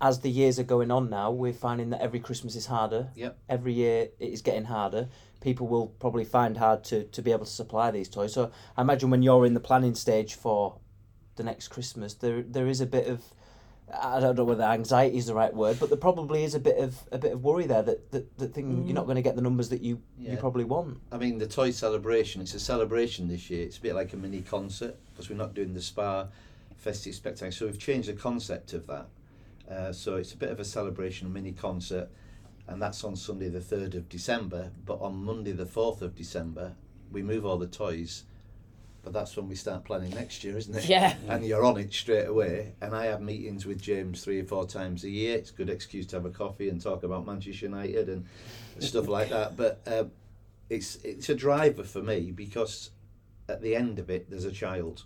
as 0.00 0.20
the 0.20 0.30
years 0.30 0.58
are 0.58 0.64
going 0.64 0.90
on 0.90 1.08
now, 1.08 1.30
we're 1.30 1.52
finding 1.52 1.90
that 1.90 2.02
every 2.02 2.20
Christmas 2.20 2.54
is 2.54 2.66
harder. 2.66 3.08
Yep. 3.14 3.38
Every 3.48 3.72
year 3.72 4.08
it 4.18 4.28
is 4.28 4.42
getting 4.42 4.64
harder. 4.64 5.08
People 5.40 5.66
will 5.68 5.86
probably 5.86 6.24
find 6.24 6.56
hard 6.56 6.84
to, 6.84 7.04
to 7.04 7.22
be 7.22 7.32
able 7.32 7.44
to 7.44 7.50
supply 7.50 7.90
these 7.90 8.08
toys. 8.08 8.32
So 8.32 8.50
I 8.76 8.82
imagine 8.82 9.10
when 9.10 9.22
you're 9.22 9.46
in 9.46 9.54
the 9.54 9.60
planning 9.60 9.94
stage 9.94 10.34
for 10.34 10.78
the 11.36 11.44
next 11.44 11.68
Christmas, 11.68 12.14
there 12.14 12.42
there 12.42 12.66
is 12.66 12.80
a 12.80 12.86
bit 12.86 13.06
of 13.06 13.22
I 14.02 14.18
don't 14.18 14.36
know 14.36 14.44
whether 14.44 14.64
anxiety 14.64 15.16
is 15.16 15.26
the 15.26 15.34
right 15.34 15.54
word, 15.54 15.78
but 15.78 15.90
there 15.90 15.98
probably 15.98 16.42
is 16.42 16.54
a 16.54 16.58
bit 16.58 16.76
of 16.78 16.98
a 17.12 17.18
bit 17.18 17.32
of 17.32 17.44
worry 17.44 17.66
there 17.66 17.82
that 17.82 18.10
that, 18.10 18.38
that 18.38 18.54
thing 18.54 18.84
you're 18.84 18.94
not 18.94 19.04
mm. 19.04 19.08
going 19.08 19.16
to 19.16 19.22
get 19.22 19.36
the 19.36 19.42
numbers 19.42 19.68
that 19.68 19.82
you, 19.82 20.02
you 20.18 20.30
Yeah. 20.30 20.36
probably 20.36 20.64
want. 20.64 20.98
I 21.12 21.18
mean, 21.18 21.38
the 21.38 21.46
toy 21.46 21.70
celebration, 21.70 22.42
it's 22.42 22.54
a 22.54 22.60
celebration 22.60 23.28
this 23.28 23.48
year. 23.48 23.64
It's 23.64 23.78
a 23.78 23.80
bit 23.80 23.94
like 23.94 24.12
a 24.12 24.16
mini 24.16 24.42
concert 24.42 24.96
because 25.12 25.30
we're 25.30 25.36
not 25.36 25.54
doing 25.54 25.72
the 25.72 25.82
spa 25.82 26.26
festive 26.76 27.14
spectacle. 27.14 27.52
So 27.52 27.66
we've 27.66 27.78
changed 27.78 28.08
the 28.08 28.14
concept 28.14 28.72
of 28.72 28.86
that. 28.88 29.06
Uh, 29.70 29.92
so 29.92 30.16
it's 30.16 30.32
a 30.32 30.36
bit 30.36 30.50
of 30.50 30.60
a 30.60 30.64
celebration, 30.64 31.26
a 31.26 31.30
mini 31.30 31.52
concert, 31.52 32.08
and 32.68 32.80
that's 32.80 33.02
on 33.04 33.16
Sunday, 33.16 33.48
the 33.48 33.60
3rd 33.60 33.94
of 33.94 34.08
December. 34.08 34.70
But 34.84 35.00
on 35.00 35.24
Monday, 35.24 35.52
the 35.52 35.66
4th 35.66 36.02
of 36.02 36.14
December, 36.14 36.74
we 37.10 37.22
move 37.22 37.44
all 37.46 37.58
the 37.58 37.66
toys. 37.66 38.24
But 39.02 39.12
that's 39.12 39.36
when 39.36 39.48
we 39.48 39.54
start 39.54 39.84
planning 39.84 40.10
next 40.10 40.42
year, 40.42 40.56
isn't 40.58 40.74
it? 40.74 40.84
Yeah. 40.88 41.14
And 41.28 41.44
you're 41.44 41.64
on 41.64 41.78
it 41.78 41.92
straight 41.92 42.26
away. 42.26 42.74
And 42.80 42.92
I 42.94 43.06
have 43.06 43.20
meetings 43.20 43.64
with 43.64 43.80
James 43.80 44.24
three 44.24 44.40
or 44.40 44.44
four 44.44 44.66
times 44.66 45.04
a 45.04 45.10
year. 45.10 45.36
It's 45.38 45.50
a 45.50 45.54
good 45.54 45.70
excuse 45.70 46.06
to 46.06 46.16
have 46.16 46.24
a 46.24 46.30
coffee 46.30 46.68
and 46.68 46.80
talk 46.80 47.04
about 47.04 47.24
Manchester 47.24 47.66
United 47.66 48.08
and 48.08 48.26
stuff 48.80 49.06
like 49.06 49.28
that. 49.30 49.56
But 49.56 49.80
um, 49.86 50.10
it's 50.68 50.96
it's 51.04 51.28
a 51.28 51.36
driver 51.36 51.84
for 51.84 52.02
me 52.02 52.32
because 52.32 52.90
at 53.48 53.62
the 53.62 53.76
end 53.76 54.00
of 54.00 54.10
it, 54.10 54.28
there's 54.28 54.44
a 54.44 54.50
child. 54.50 55.04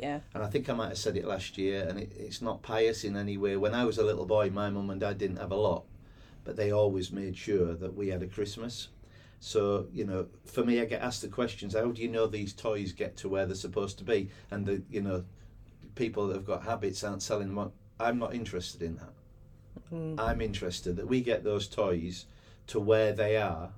Yeah. 0.00 0.20
And 0.32 0.42
I 0.42 0.46
think 0.46 0.70
I 0.70 0.72
might 0.72 0.88
have 0.88 0.98
said 0.98 1.16
it 1.18 1.26
last 1.26 1.58
year, 1.58 1.86
and 1.86 1.98
it, 1.98 2.12
it's 2.16 2.40
not 2.40 2.62
pious 2.62 3.04
in 3.04 3.16
any 3.16 3.36
way. 3.36 3.56
When 3.56 3.74
I 3.74 3.84
was 3.84 3.98
a 3.98 4.02
little 4.02 4.24
boy, 4.24 4.48
my 4.50 4.70
mum 4.70 4.88
and 4.88 5.00
dad 5.00 5.18
didn't 5.18 5.36
have 5.36 5.52
a 5.52 5.56
lot, 5.56 5.84
but 6.42 6.56
they 6.56 6.70
always 6.70 7.12
made 7.12 7.36
sure 7.36 7.74
that 7.74 7.94
we 7.94 8.08
had 8.08 8.22
a 8.22 8.26
Christmas. 8.26 8.88
So, 9.40 9.88
you 9.92 10.06
know, 10.06 10.26
for 10.46 10.64
me, 10.64 10.80
I 10.80 10.86
get 10.86 11.02
asked 11.02 11.20
the 11.20 11.28
questions 11.28 11.74
how 11.74 11.90
do 11.90 12.00
you 12.00 12.08
know 12.08 12.26
these 12.26 12.54
toys 12.54 12.92
get 12.92 13.16
to 13.18 13.28
where 13.28 13.44
they're 13.44 13.54
supposed 13.54 13.98
to 13.98 14.04
be? 14.04 14.30
And 14.50 14.64
the, 14.64 14.82
you 14.90 15.02
know, 15.02 15.24
people 15.94 16.28
that 16.28 16.34
have 16.34 16.46
got 16.46 16.62
habits 16.62 17.04
aren't 17.04 17.22
selling 17.22 17.48
them 17.48 17.58
on. 17.58 17.72
I'm 17.98 18.18
not 18.18 18.34
interested 18.34 18.82
in 18.82 18.96
that. 18.96 19.12
Mm. 19.92 20.18
I'm 20.18 20.40
interested 20.40 20.96
that 20.96 21.08
we 21.08 21.20
get 21.20 21.44
those 21.44 21.68
toys 21.68 22.24
to 22.68 22.80
where 22.80 23.12
they 23.12 23.36
are 23.36 23.70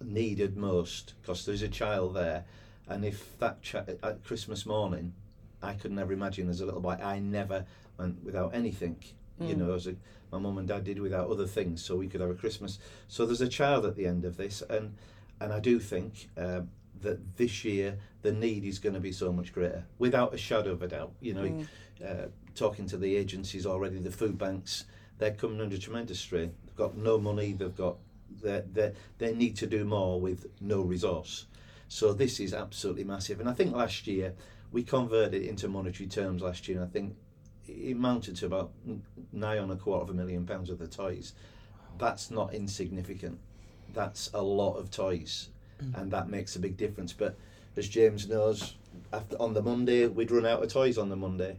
needed 0.00 0.56
most 0.56 1.14
because 1.20 1.44
there's 1.44 1.62
a 1.62 1.68
child 1.68 2.14
there. 2.14 2.44
And 2.88 3.04
if 3.04 3.38
that 3.38 3.58
chi- 3.64 3.96
at 4.02 4.24
Christmas 4.24 4.66
morning, 4.66 5.14
I 5.62 5.74
could 5.74 5.92
never 5.92 6.12
imagine 6.12 6.48
as 6.48 6.60
a 6.60 6.66
little 6.66 6.80
boy, 6.80 6.98
I 7.02 7.18
never 7.18 7.66
went 7.98 8.24
without 8.24 8.54
anything 8.54 8.96
you 9.40 9.56
know, 9.56 9.72
as 9.72 9.86
a, 9.86 9.96
my 10.30 10.38
mum 10.38 10.58
and 10.58 10.68
dad 10.68 10.84
did 10.84 10.98
without 10.98 11.30
other 11.30 11.46
things, 11.46 11.82
so 11.82 11.96
we 11.96 12.08
could 12.08 12.20
have 12.20 12.30
a 12.30 12.34
Christmas. 12.34 12.78
So 13.08 13.26
there's 13.26 13.40
a 13.40 13.48
child 13.48 13.86
at 13.86 13.96
the 13.96 14.06
end 14.06 14.24
of 14.24 14.36
this, 14.36 14.62
and 14.68 14.94
and 15.40 15.52
I 15.52 15.60
do 15.60 15.80
think 15.80 16.28
um, 16.36 16.68
that 17.00 17.36
this 17.36 17.64
year 17.64 17.98
the 18.22 18.32
need 18.32 18.64
is 18.64 18.78
going 18.78 18.94
to 18.94 19.00
be 19.00 19.12
so 19.12 19.32
much 19.32 19.52
greater, 19.52 19.84
without 19.98 20.34
a 20.34 20.38
shadow 20.38 20.72
of 20.72 20.82
a 20.82 20.88
doubt. 20.88 21.12
You 21.20 21.34
know, 21.34 21.64
uh, 22.06 22.26
talking 22.54 22.86
to 22.86 22.96
the 22.96 23.16
agencies 23.16 23.66
already, 23.66 23.98
the 23.98 24.10
food 24.10 24.36
banks, 24.36 24.84
they're 25.18 25.32
coming 25.32 25.60
under 25.60 25.78
tremendous 25.78 26.20
strain. 26.20 26.52
They've 26.66 26.76
got 26.76 26.96
no 26.96 27.18
money. 27.18 27.52
They've 27.52 27.74
got 27.74 27.96
they 28.42 28.62
they 28.72 28.92
they 29.18 29.34
need 29.34 29.56
to 29.56 29.66
do 29.66 29.84
more 29.84 30.20
with 30.20 30.46
no 30.60 30.82
resource. 30.82 31.46
So 31.88 32.12
this 32.12 32.38
is 32.38 32.54
absolutely 32.54 33.04
massive, 33.04 33.40
and 33.40 33.48
I 33.48 33.52
think 33.54 33.74
last 33.74 34.06
year 34.06 34.34
we 34.72 34.82
converted 34.82 35.42
it 35.42 35.48
into 35.48 35.68
monetary 35.68 36.08
terms 36.08 36.42
last 36.42 36.68
year. 36.68 36.78
And 36.78 36.86
I 36.86 36.90
think 36.90 37.16
it 37.66 37.92
amounted 37.92 38.36
to 38.36 38.46
about 38.46 38.72
nigh 39.32 39.58
on 39.58 39.70
a 39.70 39.76
quarter 39.76 40.02
of 40.02 40.10
a 40.10 40.14
million 40.14 40.46
pounds 40.46 40.70
of 40.70 40.78
the 40.78 40.86
toys. 40.86 41.34
That's 41.98 42.30
not 42.30 42.54
insignificant. 42.54 43.38
That's 43.92 44.30
a 44.32 44.42
lot 44.42 44.76
of 44.76 44.90
toys, 44.90 45.48
mm. 45.82 46.00
and 46.00 46.10
that 46.12 46.28
makes 46.28 46.56
a 46.56 46.60
big 46.60 46.76
difference. 46.76 47.12
But 47.12 47.36
as 47.76 47.88
James 47.88 48.28
knows, 48.28 48.76
after 49.12 49.36
on 49.40 49.54
the 49.54 49.62
Monday 49.62 50.06
we'd 50.06 50.30
run 50.30 50.46
out 50.46 50.62
of 50.62 50.72
toys 50.72 50.98
on 50.98 51.08
the 51.08 51.16
Monday, 51.16 51.58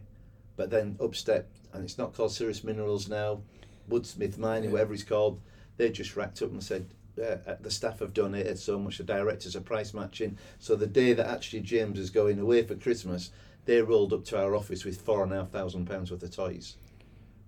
but 0.56 0.70
then 0.70 0.96
Upstep, 1.00 1.48
and 1.72 1.84
it's 1.84 1.98
not 1.98 2.14
called 2.14 2.32
Sirius 2.32 2.64
Minerals 2.64 3.08
now, 3.08 3.42
Woodsmith 3.90 4.38
Mining, 4.38 4.70
Yeah. 4.70 4.72
whatever 4.72 4.94
it's 4.94 5.02
called, 5.02 5.40
they 5.76 5.90
just 5.90 6.16
racked 6.16 6.42
up 6.42 6.50
and 6.50 6.62
said. 6.62 6.86
Uh, 7.20 7.54
the 7.60 7.70
staff 7.70 7.98
have 7.98 8.14
done 8.14 8.34
it 8.34 8.58
so 8.58 8.78
much. 8.78 8.98
The 8.98 9.04
directors 9.04 9.54
are 9.54 9.60
price 9.60 9.92
matching. 9.92 10.38
So 10.58 10.76
the 10.76 10.86
day 10.86 11.12
that 11.12 11.26
actually 11.26 11.60
James 11.60 11.98
is 11.98 12.10
going 12.10 12.38
away 12.38 12.62
for 12.62 12.74
Christmas, 12.74 13.30
they 13.64 13.82
rolled 13.82 14.12
up 14.12 14.24
to 14.26 14.40
our 14.40 14.54
office 14.54 14.84
with 14.84 15.00
four 15.00 15.22
and 15.22 15.32
a 15.32 15.36
half 15.36 15.50
thousand 15.50 15.86
pounds 15.86 16.10
worth 16.10 16.22
of 16.22 16.34
toys. 16.34 16.76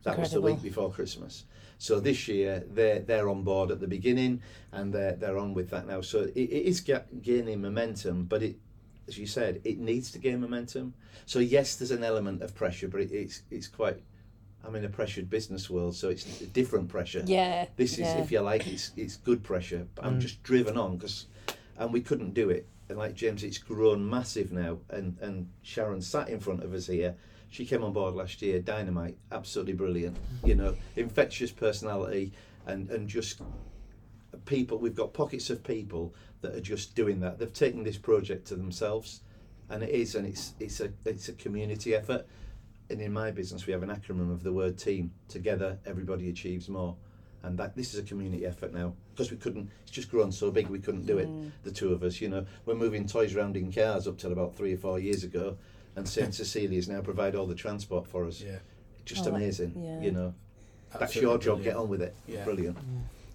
That 0.02 0.18
was 0.18 0.32
the 0.32 0.40
week 0.40 0.62
before 0.62 0.92
Christmas. 0.92 1.44
So 1.78 1.98
this 1.98 2.28
year 2.28 2.64
they're 2.70 3.00
they're 3.00 3.28
on 3.28 3.42
board 3.42 3.70
at 3.70 3.80
the 3.80 3.88
beginning 3.88 4.42
and 4.72 4.92
they're 4.92 5.12
they're 5.16 5.38
on 5.38 5.54
with 5.54 5.70
that 5.70 5.86
now. 5.86 6.02
So 6.02 6.20
it, 6.20 6.36
it 6.36 6.66
is 6.66 6.80
ga- 6.80 7.04
gaining 7.22 7.62
momentum, 7.62 8.24
but 8.24 8.42
it, 8.42 8.56
as 9.08 9.18
you 9.18 9.26
said, 9.26 9.60
it 9.64 9.78
needs 9.78 10.10
to 10.12 10.18
gain 10.18 10.40
momentum. 10.40 10.94
So 11.26 11.38
yes, 11.38 11.76
there's 11.76 11.90
an 11.90 12.04
element 12.04 12.42
of 12.42 12.54
pressure, 12.54 12.88
but 12.88 13.00
it, 13.00 13.12
it's 13.12 13.42
it's 13.50 13.68
quite. 13.68 14.02
I'm 14.66 14.74
in 14.76 14.84
a 14.84 14.88
pressured 14.88 15.28
business 15.28 15.68
world, 15.68 15.94
so 15.94 16.08
it's 16.08 16.40
a 16.40 16.46
different 16.46 16.88
pressure. 16.88 17.22
Yeah. 17.26 17.66
This 17.76 17.94
is, 17.94 18.00
yeah. 18.00 18.18
if 18.18 18.32
you 18.32 18.40
like, 18.40 18.66
it's 18.66 18.92
it's 18.96 19.16
good 19.16 19.42
pressure. 19.42 19.86
But 19.94 20.04
I'm 20.04 20.18
mm. 20.18 20.20
just 20.20 20.42
driven 20.42 20.76
on 20.76 20.96
because, 20.96 21.26
and 21.78 21.92
we 21.92 22.00
couldn't 22.00 22.34
do 22.34 22.50
it. 22.50 22.66
And 22.88 22.98
like 22.98 23.14
James, 23.14 23.44
it's 23.44 23.58
grown 23.58 24.08
massive 24.08 24.52
now. 24.52 24.78
And 24.90 25.18
and 25.20 25.48
Sharon 25.62 26.00
sat 26.00 26.28
in 26.28 26.40
front 26.40 26.62
of 26.62 26.72
us 26.72 26.86
here. 26.86 27.14
She 27.50 27.64
came 27.64 27.84
on 27.84 27.92
board 27.92 28.14
last 28.14 28.42
year, 28.42 28.60
dynamite, 28.60 29.16
absolutely 29.30 29.74
brilliant. 29.74 30.16
Mm. 30.16 30.48
You 30.48 30.54
know, 30.54 30.74
infectious 30.96 31.50
personality, 31.50 32.32
and 32.66 32.90
and 32.90 33.08
just 33.08 33.42
people. 34.46 34.78
We've 34.78 34.94
got 34.94 35.12
pockets 35.12 35.50
of 35.50 35.62
people 35.62 36.14
that 36.40 36.54
are 36.54 36.60
just 36.60 36.94
doing 36.94 37.20
that. 37.20 37.38
They've 37.38 37.52
taken 37.52 37.84
this 37.84 37.98
project 37.98 38.46
to 38.48 38.56
themselves, 38.56 39.20
and 39.68 39.82
it 39.82 39.90
is, 39.90 40.14
and 40.14 40.26
it's 40.26 40.54
it's 40.58 40.80
a 40.80 40.90
it's 41.04 41.28
a 41.28 41.32
community 41.34 41.94
effort. 41.94 42.26
And 42.90 43.00
in 43.00 43.12
my 43.12 43.30
business, 43.30 43.66
we 43.66 43.72
have 43.72 43.82
an 43.82 43.88
acronym 43.90 44.30
of 44.32 44.42
the 44.42 44.52
word 44.52 44.76
team. 44.78 45.12
Together, 45.28 45.78
everybody 45.86 46.28
achieves 46.28 46.68
more. 46.68 46.96
And 47.42 47.58
that 47.58 47.76
this 47.76 47.92
is 47.92 48.00
a 48.00 48.02
community 48.02 48.46
effort 48.46 48.72
now 48.72 48.94
because 49.12 49.30
we 49.30 49.36
couldn't. 49.36 49.68
It's 49.82 49.90
just 49.90 50.10
grown 50.10 50.32
so 50.32 50.50
big 50.50 50.68
we 50.68 50.78
couldn't 50.78 51.04
do 51.06 51.18
it. 51.18 51.28
The 51.64 51.70
two 51.70 51.92
of 51.92 52.02
us, 52.02 52.20
you 52.20 52.28
know, 52.30 52.46
we're 52.64 52.74
moving 52.74 53.06
toys 53.06 53.34
around 53.34 53.56
in 53.56 53.70
cars 53.70 54.06
up 54.08 54.16
till 54.16 54.32
about 54.32 54.54
three 54.54 54.72
or 54.72 54.78
four 54.78 54.98
years 54.98 55.24
ago, 55.24 55.58
and 55.94 56.08
Saint 56.08 56.34
Cecilia's 56.38 56.88
now 56.88 57.02
provide 57.02 57.34
all 57.34 57.46
the 57.46 57.54
transport 57.54 58.06
for 58.06 58.24
us. 58.26 58.40
Yeah. 58.40 58.58
Just 59.04 59.26
Oh, 59.26 59.34
amazing. 59.34 59.74
yeah. 59.76 60.00
You 60.00 60.10
know, 60.12 60.34
that's 60.98 61.14
your 61.16 61.36
job. 61.36 61.56
brilliant. 61.58 61.64
Get 61.64 61.76
on 61.76 61.88
with 61.90 62.00
it. 62.00 62.14
Yeah. 62.26 62.44
Brilliant. 62.44 62.78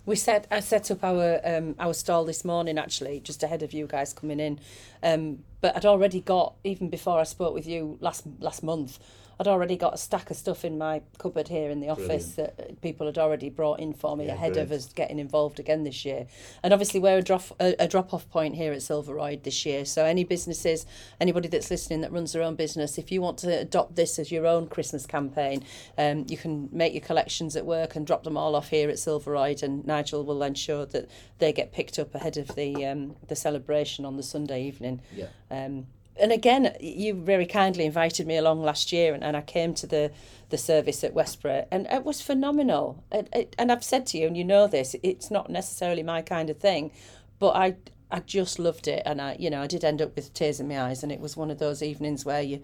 We 0.08 0.16
set 0.16 0.48
I 0.50 0.62
set 0.62 0.90
up 0.90 1.04
our 1.04 1.40
um, 1.44 1.76
our 1.78 1.94
stall 1.94 2.26
this 2.26 2.44
morning 2.44 2.80
actually 2.80 3.20
just 3.20 3.44
ahead 3.44 3.62
of 3.62 3.74
you 3.74 3.86
guys 3.86 4.12
coming 4.12 4.40
in, 4.40 4.60
um, 5.04 5.44
but 5.62 5.76
I'd 5.76 5.86
already 5.86 6.22
got 6.22 6.56
even 6.64 6.90
before 6.90 7.20
I 7.20 7.24
spoke 7.26 7.54
with 7.54 7.68
you 7.68 8.00
last 8.02 8.24
last 8.40 8.64
month. 8.64 8.98
I'd 9.40 9.48
already 9.48 9.78
got 9.78 9.94
a 9.94 9.98
stack 9.98 10.30
of 10.30 10.36
stuff 10.36 10.66
in 10.66 10.78
my 10.78 11.02
cupboard 11.18 11.48
here 11.48 11.72
in 11.72 11.80
the 11.80 11.88
office 11.88 12.34
that 12.36 12.56
uh, 12.60 12.74
people 12.82 13.06
had 13.06 13.18
already 13.18 13.50
brought 13.50 13.80
in 13.80 13.94
for 13.94 14.18
me 14.18 14.26
Yeah, 14.26 14.34
ahead 14.34 14.58
of 14.58 14.70
us 14.72 14.92
getting 14.92 15.18
involved 15.18 15.62
again 15.62 15.84
this 15.86 16.04
year. 16.04 16.28
And 16.62 16.74
obviously 16.74 17.00
we're 17.00 17.20
a 17.20 17.22
drop 17.22 17.44
a, 17.60 17.74
a 17.80 17.88
drop 17.88 18.14
off 18.14 18.30
point 18.30 18.56
here 18.56 18.74
at 18.74 18.82
Silver 18.82 19.14
Royd 19.14 19.44
this 19.44 19.66
year. 19.66 19.86
So 19.86 20.04
any 20.04 20.26
businesses, 20.26 20.86
anybody 21.22 21.48
that's 21.48 21.72
listening 21.72 22.02
that 22.02 22.12
runs 22.12 22.34
their 22.34 22.44
own 22.44 22.56
business, 22.56 22.98
if 22.98 23.14
you 23.14 23.22
want 23.22 23.38
to 23.40 23.60
adopt 23.60 23.96
this 23.96 24.20
as 24.20 24.30
your 24.30 24.46
own 24.46 24.68
Christmas 24.68 25.06
campaign, 25.06 25.64
um, 25.98 26.26
you 26.28 26.36
can 26.36 26.68
make 26.74 26.94
your 26.94 27.02
collections 27.02 27.56
at 27.56 27.66
work 27.66 27.96
and 27.96 28.06
drop 28.06 28.26
them 28.26 28.36
all 28.36 28.56
off 28.56 28.68
here 28.70 28.90
at 28.90 29.00
Silver 29.00 29.32
Royd, 29.32 29.64
and 29.64 29.86
Nigel 29.86 30.26
will 30.26 30.44
ensure 30.44 30.86
that 30.88 31.10
they 31.38 31.54
get 31.54 31.72
picked 31.72 31.98
up 31.98 32.14
ahead 32.14 32.36
of 32.36 32.56
the 32.56 32.86
um, 32.86 33.16
the 33.28 33.36
celebration 33.38 34.04
on 34.04 34.18
the 34.18 34.24
Sunday 34.24 34.64
evening. 34.64 35.02
Yeah. 35.16 35.28
Um, 35.50 35.88
and 36.20 36.32
again, 36.32 36.76
you 36.80 37.14
very 37.14 37.46
kindly 37.46 37.86
invited 37.86 38.28
me 38.28 38.38
along 38.38 38.62
last 38.64 38.92
year, 38.92 39.14
and, 39.14 39.24
and 39.24 39.36
I 39.38 39.42
came 39.42 39.74
to 39.76 39.88
the, 39.88 40.12
the 40.50 40.58
service 40.58 41.04
at 41.04 41.14
Westborough, 41.14 41.68
and 41.72 41.88
it 41.88 42.04
was 42.04 42.22
phenomenal. 42.22 43.04
It, 43.12 43.30
it, 43.34 43.56
and 43.58 43.72
I've 43.72 43.84
said 43.84 44.06
to 44.08 44.18
you, 44.18 44.28
and 44.28 44.38
you 44.38 44.44
know 44.44 44.68
this, 44.68 44.96
it's 45.04 45.32
not 45.32 45.50
necessarily 45.50 46.04
my 46.04 46.22
kind 46.22 46.50
of 46.50 46.58
thing, 46.58 46.92
but 47.40 47.56
I 47.56 47.76
I 48.12 48.20
just 48.22 48.58
loved 48.60 48.88
it, 48.88 49.04
and 49.06 49.22
I 49.22 49.36
you 49.40 49.50
know 49.50 49.62
I 49.62 49.68
did 49.68 49.84
end 49.84 50.02
up 50.02 50.16
with 50.16 50.34
tears 50.34 50.60
in 50.60 50.68
my 50.68 50.82
eyes, 50.82 51.04
and 51.04 51.12
it 51.12 51.20
was 51.20 51.38
one 51.38 51.52
of 51.52 51.60
those 51.60 51.82
evenings 51.84 52.26
where 52.26 52.42
you 52.42 52.62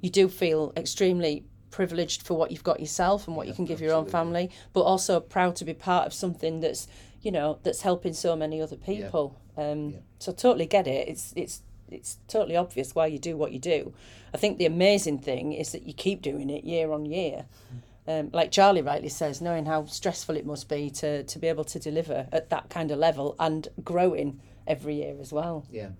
you 0.00 0.10
do 0.10 0.28
feel 0.28 0.72
extremely 0.76 1.44
privileged 1.70 2.22
for 2.22 2.34
what 2.34 2.52
you've 2.52 2.62
got 2.62 2.78
yourself 2.78 3.26
and 3.26 3.36
what 3.36 3.48
you 3.48 3.52
can 3.52 3.64
give 3.64 3.80
your 3.80 3.92
own 3.92 4.06
family, 4.06 4.48
but 4.72 4.82
also 4.82 5.18
proud 5.18 5.56
to 5.56 5.64
be 5.64 5.74
part 5.74 6.06
of 6.06 6.14
something 6.14 6.60
that's 6.60 6.86
you 7.22 7.32
know 7.32 7.58
that's 7.64 7.82
helping 7.82 8.12
so 8.12 8.36
many 8.36 8.60
other 8.62 8.76
people. 8.76 9.36
Um, 9.56 9.90
Yeah. 9.90 9.98
So 10.20 10.32
totally 10.32 10.66
get 10.66 10.86
it. 10.86 11.08
It's 11.08 11.32
it's 11.36 11.62
it's 11.90 12.18
totally 12.28 12.56
obvious 12.56 12.94
why 12.94 13.06
you 13.06 13.18
do 13.18 13.36
what 13.36 13.52
you 13.52 13.58
do. 13.58 13.92
I 14.32 14.36
think 14.36 14.58
the 14.58 14.66
amazing 14.66 15.18
thing 15.18 15.52
is 15.52 15.72
that 15.72 15.84
you 15.84 15.92
keep 15.92 16.22
doing 16.22 16.50
it 16.50 16.64
year 16.64 16.92
on 16.92 17.06
year. 17.06 17.46
Um, 18.06 18.30
like 18.32 18.50
Charlie 18.50 18.82
rightly 18.82 19.08
says, 19.08 19.40
knowing 19.40 19.64
how 19.64 19.86
stressful 19.86 20.36
it 20.36 20.44
must 20.44 20.68
be 20.68 20.90
to, 20.90 21.22
to 21.22 21.38
be 21.38 21.46
able 21.48 21.64
to 21.64 21.78
deliver 21.78 22.26
at 22.32 22.50
that 22.50 22.68
kind 22.68 22.90
of 22.90 22.98
level 22.98 23.34
and 23.38 23.68
growing 23.82 24.40
every 24.66 24.96
year 24.96 25.16
as 25.20 25.32
well. 25.32 25.66
Yeah. 25.70 25.90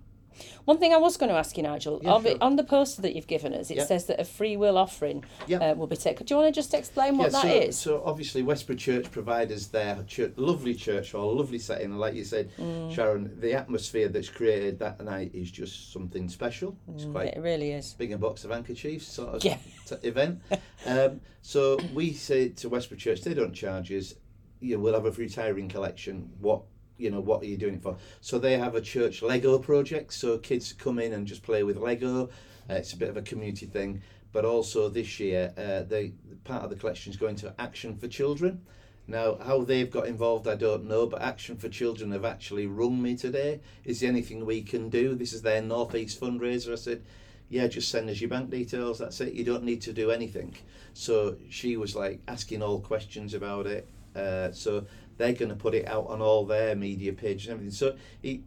One 0.64 0.78
thing 0.78 0.92
I 0.92 0.96
was 0.96 1.16
going 1.16 1.30
to 1.30 1.36
ask 1.36 1.56
you, 1.56 1.62
Nigel, 1.62 2.00
Yeah, 2.02 2.20
sure. 2.20 2.36
on 2.40 2.56
the 2.56 2.64
poster 2.64 3.02
that 3.02 3.14
you've 3.14 3.26
given 3.26 3.52
us, 3.54 3.70
it 3.70 3.76
Yeah. 3.76 3.84
says 3.86 4.06
that 4.06 4.20
a 4.20 4.24
free 4.24 4.56
will 4.56 4.76
offering 4.78 5.24
Yeah. 5.46 5.58
uh, 5.70 5.74
will 5.74 5.86
be 5.86 5.96
taken. 5.96 6.26
Do 6.26 6.34
you 6.34 6.40
want 6.40 6.54
to 6.54 6.58
just 6.58 6.74
explain 6.74 7.18
what 7.18 7.32
that 7.32 7.44
is? 7.46 7.78
so, 7.78 7.98
so 7.98 8.02
obviously 8.04 8.42
Westborough 8.42 8.76
Church 8.76 9.10
provide 9.10 9.52
us 9.52 9.66
their 9.66 10.02
church, 10.06 10.32
lovely 10.36 10.74
church 10.74 11.12
hall, 11.12 11.34
lovely 11.36 11.58
setting, 11.58 11.86
and 11.92 12.00
like 12.00 12.14
you 12.14 12.24
said, 12.24 12.50
Mm. 12.58 12.92
Sharon, 12.92 13.40
the 13.40 13.52
atmosphere 13.54 14.08
that's 14.08 14.28
created 14.28 14.78
that 14.78 15.02
night 15.04 15.30
is 15.34 15.50
just 15.50 15.92
something 15.92 16.28
special. 16.28 16.76
It's 16.94 17.04
quite 17.04 17.34
it 17.34 17.40
really 17.40 17.72
is. 17.72 17.94
big 17.94 18.12
a 18.12 18.18
box 18.18 18.44
of 18.44 18.50
handkerchiefs 18.50 19.06
sort 19.06 19.34
of 19.34 19.42
t- 19.42 20.08
event. 20.08 20.40
um, 20.86 21.20
so 21.42 21.78
we 21.94 22.12
say 22.12 22.48
to 22.48 22.68
Westborough 22.68 22.98
Church, 22.98 23.20
they 23.22 23.34
don't 23.34 23.52
charge 23.54 23.92
us. 23.92 24.14
You 24.60 24.76
know, 24.76 24.82
we'll 24.82 24.94
have 24.94 25.04
a 25.04 25.10
retiring 25.10 25.68
collection. 25.68 26.30
What 26.40 26.62
you 27.04 27.10
know, 27.10 27.20
what 27.20 27.42
are 27.42 27.46
you 27.46 27.58
doing 27.58 27.74
it 27.74 27.82
for? 27.82 27.96
So 28.22 28.38
they 28.38 28.56
have 28.56 28.74
a 28.74 28.80
church 28.80 29.20
Lego 29.20 29.58
project. 29.58 30.14
So 30.14 30.38
kids 30.38 30.72
come 30.72 30.98
in 30.98 31.12
and 31.12 31.26
just 31.26 31.42
play 31.42 31.62
with 31.62 31.76
Lego. 31.76 32.30
Uh, 32.68 32.74
it's 32.74 32.94
a 32.94 32.96
bit 32.96 33.10
of 33.10 33.18
a 33.18 33.22
community 33.22 33.66
thing. 33.66 34.00
But 34.32 34.46
also 34.46 34.88
this 34.88 35.20
year, 35.20 35.52
uh, 35.56 35.82
they 35.82 36.14
part 36.44 36.64
of 36.64 36.70
the 36.70 36.76
collection 36.76 37.12
is 37.12 37.18
going 37.18 37.36
to 37.36 37.54
Action 37.58 37.96
for 37.96 38.08
Children. 38.08 38.62
Now, 39.06 39.36
how 39.36 39.64
they've 39.64 39.90
got 39.90 40.06
involved, 40.06 40.48
I 40.48 40.54
don't 40.54 40.86
know, 40.86 41.06
but 41.06 41.20
Action 41.20 41.56
for 41.56 41.68
Children 41.68 42.10
have 42.12 42.24
actually 42.24 42.66
rung 42.66 43.02
me 43.02 43.16
today. 43.16 43.60
Is 43.84 44.00
there 44.00 44.08
anything 44.08 44.46
we 44.46 44.62
can 44.62 44.88
do? 44.88 45.14
This 45.14 45.34
is 45.34 45.42
their 45.42 45.60
North 45.60 45.94
East 45.94 46.18
fundraiser. 46.18 46.72
I 46.72 46.76
said, 46.76 47.04
yeah, 47.50 47.66
just 47.66 47.90
send 47.90 48.08
us 48.08 48.20
your 48.20 48.30
bank 48.30 48.50
details. 48.50 48.98
That's 48.98 49.20
it. 49.20 49.34
You 49.34 49.44
don't 49.44 49.62
need 49.62 49.82
to 49.82 49.92
do 49.92 50.10
anything. 50.10 50.56
So 50.94 51.36
she 51.50 51.76
was 51.76 51.94
like 51.94 52.20
asking 52.26 52.62
all 52.62 52.80
questions 52.80 53.34
about 53.34 53.66
it. 53.66 53.86
Uh, 54.14 54.52
so 54.52 54.86
they're 55.16 55.32
going 55.32 55.48
to 55.48 55.56
put 55.56 55.74
it 55.74 55.86
out 55.86 56.06
on 56.08 56.20
all 56.20 56.44
their 56.44 56.74
media 56.74 57.12
pages 57.12 57.48
and 57.48 57.54
everything. 57.54 57.74
So 57.74 57.96
it, 58.22 58.40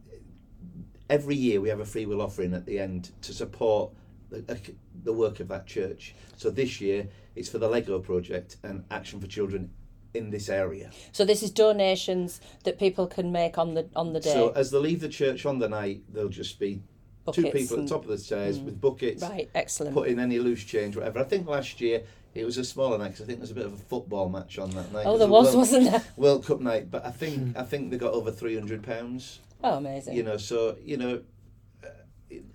every 1.09 1.35
year 1.35 1.61
we 1.61 1.69
have 1.69 1.79
a 1.79 1.85
free 1.85 2.05
will 2.05 2.21
offering 2.21 2.53
at 2.53 2.65
the 2.65 2.79
end 2.79 3.11
to 3.21 3.33
support 3.33 3.91
the, 4.29 4.59
the 5.03 5.13
work 5.13 5.39
of 5.39 5.47
that 5.49 5.65
church. 5.65 6.15
So 6.35 6.49
this 6.49 6.81
year 6.81 7.07
it's 7.35 7.49
for 7.49 7.59
the 7.59 7.67
Lego 7.67 7.99
project 7.99 8.57
and 8.63 8.83
Action 8.91 9.19
for 9.19 9.27
Children 9.27 9.71
in 10.13 10.29
this 10.29 10.49
area. 10.49 10.91
So 11.11 11.25
this 11.25 11.43
is 11.43 11.51
donations 11.51 12.41
that 12.63 12.79
people 12.79 13.07
can 13.07 13.31
make 13.31 13.57
on 13.57 13.73
the 13.73 13.87
on 13.95 14.13
the 14.13 14.19
day. 14.19 14.33
So 14.33 14.49
as 14.49 14.71
they 14.71 14.77
leave 14.79 15.01
the 15.01 15.09
church 15.09 15.45
on 15.45 15.59
the 15.59 15.69
night, 15.69 16.01
they'll 16.11 16.29
just 16.29 16.59
be 16.59 16.81
two 17.35 17.43
people 17.51 17.77
at 17.79 17.83
the 17.83 17.89
top 17.89 18.03
of 18.03 18.09
the 18.09 18.17
stairs 18.17 18.59
with 18.59 18.79
buckets. 18.79 19.21
right, 19.23 19.49
excellent. 19.55 19.93
put 19.93 20.07
in 20.07 20.19
any 20.19 20.39
loose 20.39 20.63
change, 20.63 20.95
whatever. 20.95 21.19
I 21.19 21.23
think 21.23 21.47
last 21.47 21.79
year 21.81 22.03
it 22.33 22.45
was 22.45 22.57
a 22.57 22.63
smaller 22.63 22.97
night 22.97 23.11
'cause 23.11 23.21
I 23.21 23.25
think 23.25 23.39
there 23.39 23.43
was 23.43 23.51
a 23.51 23.55
bit 23.55 23.65
of 23.65 23.73
a 23.73 23.77
football 23.77 24.29
match 24.29 24.59
on 24.59 24.69
that 24.71 24.91
night. 24.93 25.05
oh, 25.07 25.17
there 25.17 25.27
a 25.27 25.31
was, 25.31 25.47
World, 25.47 25.57
wasn't 25.57 25.91
there? 25.91 26.03
World 26.17 26.45
Cup 26.45 26.59
night, 26.61 26.91
but 26.91 27.05
I 27.05 27.11
think 27.11 27.57
I 27.57 27.63
think 27.63 27.91
they 27.91 27.97
got 27.97 28.13
over 28.13 28.31
three 28.31 28.55
hundred 28.55 28.83
pounds. 28.83 29.39
Oh, 29.63 29.77
amazing. 29.77 30.15
You 30.15 30.23
know, 30.23 30.37
so 30.37 30.77
you 30.83 30.97
know, 30.97 31.21
uh, 31.83 31.87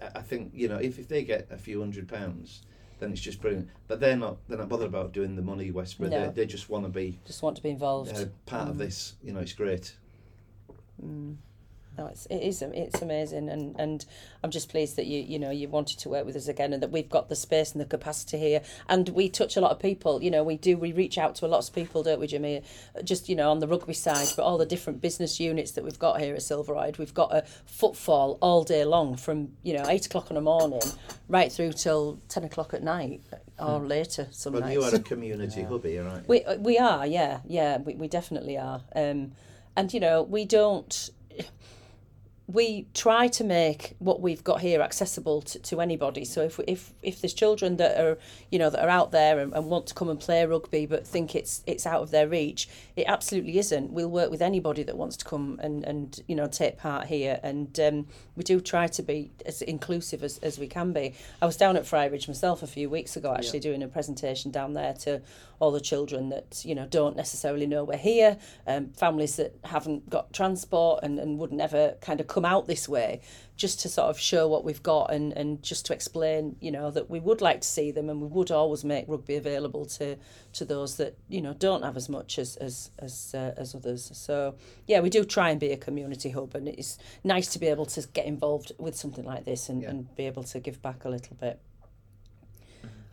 I- 0.00 0.18
I 0.18 0.22
think 0.22 0.52
you 0.54 0.68
know 0.68 0.76
if, 0.76 0.98
if 0.98 1.08
they 1.08 1.24
get 1.24 1.48
a 1.50 1.58
few 1.58 1.80
hundred 1.80 2.06
pounds, 2.08 2.62
then 3.00 3.10
it's 3.10 3.20
just 3.20 3.40
brilliant. 3.40 3.68
But 3.88 3.98
they're 3.98 4.16
not 4.16 4.36
they're 4.48 4.58
not 4.58 4.68
bothered 4.68 4.86
about 4.88 5.12
doing 5.12 5.34
the 5.34 5.42
money, 5.42 5.70
Westborough. 5.72 6.10
No. 6.10 6.26
They, 6.28 6.42
they 6.42 6.46
just 6.46 6.68
want 6.70 6.84
to 6.84 6.90
be 6.90 7.18
Just 7.26 7.42
want 7.42 7.56
to 7.56 7.62
be 7.62 7.70
involved. 7.70 8.16
uh, 8.16 8.26
part 8.46 8.68
of 8.68 8.78
this. 8.78 9.14
You 9.22 9.32
know, 9.32 9.40
it's 9.40 9.52
great. 9.54 9.96
No, 11.98 12.06
it's 12.06 12.24
it 12.26 12.38
is 12.38 12.62
it's 12.62 13.02
amazing, 13.02 13.50
and 13.50 13.78
and 13.78 14.06
I'm 14.42 14.50
just 14.50 14.70
pleased 14.70 14.96
that 14.96 15.04
you 15.06 15.20
you 15.20 15.38
know 15.38 15.50
you 15.50 15.68
wanted 15.68 15.98
to 16.00 16.08
work 16.08 16.24
with 16.24 16.36
us 16.36 16.48
again, 16.48 16.72
and 16.72 16.82
that 16.82 16.90
we've 16.90 17.10
got 17.10 17.28
the 17.28 17.36
space 17.36 17.72
and 17.72 17.80
the 17.82 17.84
capacity 17.84 18.38
here, 18.38 18.62
and 18.88 19.10
we 19.10 19.28
touch 19.28 19.58
a 19.58 19.60
lot 19.60 19.72
of 19.72 19.78
people. 19.78 20.22
You 20.22 20.30
know, 20.30 20.42
we 20.42 20.56
do 20.56 20.78
we 20.78 20.92
reach 20.92 21.18
out 21.18 21.34
to 21.36 21.46
a 21.46 21.48
lot 21.48 21.68
of 21.68 21.74
people, 21.74 22.02
don't 22.02 22.18
we, 22.18 22.26
Jimmy? 22.26 22.62
Just 23.04 23.28
you 23.28 23.36
know 23.36 23.50
on 23.50 23.58
the 23.58 23.68
rugby 23.68 23.92
side, 23.92 24.28
but 24.36 24.42
all 24.42 24.56
the 24.56 24.64
different 24.64 25.02
business 25.02 25.38
units 25.38 25.72
that 25.72 25.84
we've 25.84 25.98
got 25.98 26.18
here 26.18 26.34
at 26.34 26.40
Silver 26.42 26.72
Royd, 26.72 26.96
we've 26.96 27.12
got 27.12 27.34
a 27.34 27.42
footfall 27.66 28.38
all 28.40 28.64
day 28.64 28.86
long 28.86 29.14
from 29.16 29.52
you 29.62 29.74
know 29.76 29.84
eight 29.88 30.06
o'clock 30.06 30.30
in 30.30 30.36
the 30.36 30.40
morning 30.40 30.80
right 31.28 31.52
through 31.52 31.72
till 31.74 32.18
ten 32.28 32.42
o'clock 32.44 32.72
at 32.72 32.82
night 32.82 33.20
or 33.58 33.80
later 33.80 34.28
some 34.30 34.54
But 34.54 34.60
nights. 34.60 34.74
you 34.74 34.82
are 34.82 34.94
a 34.94 34.98
community 34.98 35.62
hub 35.62 35.84
here, 35.84 36.04
aren't 36.08 36.22
you? 36.22 36.28
We 36.28 36.44
uh, 36.44 36.56
we 36.56 36.78
are, 36.78 37.06
yeah, 37.06 37.40
yeah, 37.46 37.76
we, 37.78 37.94
we 37.96 38.08
definitely 38.08 38.56
are. 38.56 38.80
Um, 38.96 39.32
and 39.76 39.92
you 39.92 40.00
know, 40.00 40.22
we 40.22 40.46
don't. 40.46 41.10
We 42.52 42.86
try 42.94 43.28
to 43.28 43.44
make 43.44 43.94
what 43.98 44.20
we've 44.20 44.44
got 44.44 44.60
here 44.60 44.82
accessible 44.82 45.42
to, 45.42 45.58
to 45.58 45.80
anybody. 45.80 46.24
So 46.24 46.42
if 46.42 46.60
if 46.66 46.92
if 47.02 47.20
there's 47.20 47.34
children 47.34 47.76
that 47.78 47.98
are 47.98 48.18
you 48.50 48.58
know 48.58 48.70
that 48.70 48.84
are 48.84 48.88
out 48.88 49.12
there 49.12 49.38
and, 49.38 49.52
and 49.54 49.66
want 49.66 49.86
to 49.86 49.94
come 49.94 50.08
and 50.08 50.20
play 50.20 50.44
rugby 50.44 50.86
but 50.86 51.06
think 51.06 51.34
it's 51.34 51.62
it's 51.66 51.86
out 51.86 52.02
of 52.02 52.10
their 52.10 52.28
reach, 52.28 52.68
it 52.96 53.06
absolutely 53.06 53.58
isn't. 53.58 53.92
We'll 53.92 54.10
work 54.10 54.30
with 54.30 54.42
anybody 54.42 54.82
that 54.82 54.96
wants 54.96 55.16
to 55.18 55.24
come 55.24 55.58
and, 55.62 55.84
and 55.84 56.20
you 56.28 56.34
know 56.34 56.46
take 56.46 56.78
part 56.78 57.06
here. 57.06 57.40
And 57.42 57.78
um, 57.80 58.06
we 58.36 58.42
do 58.42 58.60
try 58.60 58.86
to 58.88 59.02
be 59.02 59.30
as 59.46 59.62
inclusive 59.62 60.22
as, 60.22 60.38
as 60.38 60.58
we 60.58 60.66
can 60.66 60.92
be. 60.92 61.14
I 61.40 61.46
was 61.46 61.56
down 61.56 61.76
at 61.76 61.84
Friarage 61.84 62.28
myself 62.28 62.62
a 62.62 62.66
few 62.66 62.90
weeks 62.90 63.16
ago, 63.16 63.34
actually 63.34 63.60
doing 63.60 63.82
a 63.82 63.88
presentation 63.88 64.50
down 64.50 64.74
there 64.74 64.94
to 64.94 65.22
all 65.62 65.70
the 65.70 65.80
children 65.80 66.28
that 66.30 66.64
you 66.64 66.74
know 66.74 66.86
don't 66.86 67.16
necessarily 67.16 67.66
know 67.66 67.84
we're 67.84 67.96
here, 67.96 68.36
um, 68.66 68.88
families 68.90 69.36
that 69.36 69.54
haven't 69.64 70.10
got 70.10 70.32
transport 70.32 71.00
and, 71.02 71.18
and 71.18 71.38
would 71.38 71.52
never 71.52 71.94
kind 72.00 72.20
of 72.20 72.26
come 72.26 72.41
out 72.44 72.66
this 72.66 72.88
way, 72.88 73.20
just 73.56 73.80
to 73.80 73.88
sort 73.88 74.08
of 74.10 74.18
show 74.18 74.48
what 74.48 74.64
we've 74.64 74.82
got 74.82 75.12
and, 75.12 75.32
and 75.34 75.62
just 75.62 75.86
to 75.86 75.92
explain, 75.94 76.56
you 76.60 76.70
know, 76.70 76.90
that 76.90 77.08
we 77.10 77.20
would 77.20 77.40
like 77.40 77.60
to 77.60 77.68
see 77.68 77.90
them 77.90 78.08
and 78.10 78.20
we 78.20 78.26
would 78.28 78.50
always 78.50 78.84
make 78.84 79.04
rugby 79.08 79.36
available 79.36 79.84
to 79.86 80.16
to 80.54 80.64
those 80.64 80.96
that 80.96 81.16
you 81.28 81.40
know 81.40 81.54
don't 81.54 81.82
have 81.82 81.96
as 81.96 82.08
much 82.08 82.38
as 82.38 82.56
as 82.56 82.90
as, 82.98 83.34
uh, 83.34 83.54
as 83.56 83.74
others. 83.74 84.10
So 84.14 84.54
yeah, 84.86 85.00
we 85.00 85.10
do 85.10 85.24
try 85.24 85.50
and 85.50 85.60
be 85.60 85.70
a 85.72 85.76
community 85.76 86.30
hub, 86.30 86.54
and 86.54 86.68
it's 86.68 86.98
nice 87.24 87.48
to 87.52 87.58
be 87.58 87.66
able 87.68 87.86
to 87.86 88.06
get 88.12 88.26
involved 88.26 88.72
with 88.78 88.96
something 88.96 89.24
like 89.24 89.44
this 89.44 89.68
and, 89.68 89.82
Yeah. 89.82 89.90
and 89.90 90.14
be 90.16 90.26
able 90.26 90.44
to 90.44 90.60
give 90.60 90.80
back 90.82 91.04
a 91.04 91.08
little 91.08 91.36
bit. 91.40 91.60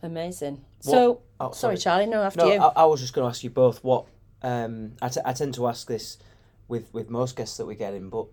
Amazing. 0.02 0.56
What- 0.84 0.92
So, 0.94 1.22
oh, 1.39 1.52
sorry, 1.52 1.76
sorry. 1.76 1.78
Charlie. 1.78 2.06
No, 2.06 2.22
after 2.24 2.39
No, 2.39 2.54
you. 2.54 2.60
I, 2.62 2.84
I 2.84 2.86
was 2.86 3.02
just 3.02 3.13
going 3.13 3.26
to 3.26 3.30
ask 3.30 3.44
you 3.44 3.50
both 3.50 3.84
what. 3.84 4.06
Um, 4.42 4.94
I, 5.02 5.10
t- 5.10 5.20
I 5.26 5.34
tend 5.34 5.56
to 5.56 5.68
ask 5.68 5.86
this 5.88 6.18
with, 6.70 6.94
with 6.94 7.10
most 7.10 7.36
guests 7.36 7.58
that 7.58 7.65
we 7.65 7.76
get 7.76 7.94
in, 7.94 8.08
but 8.10 8.28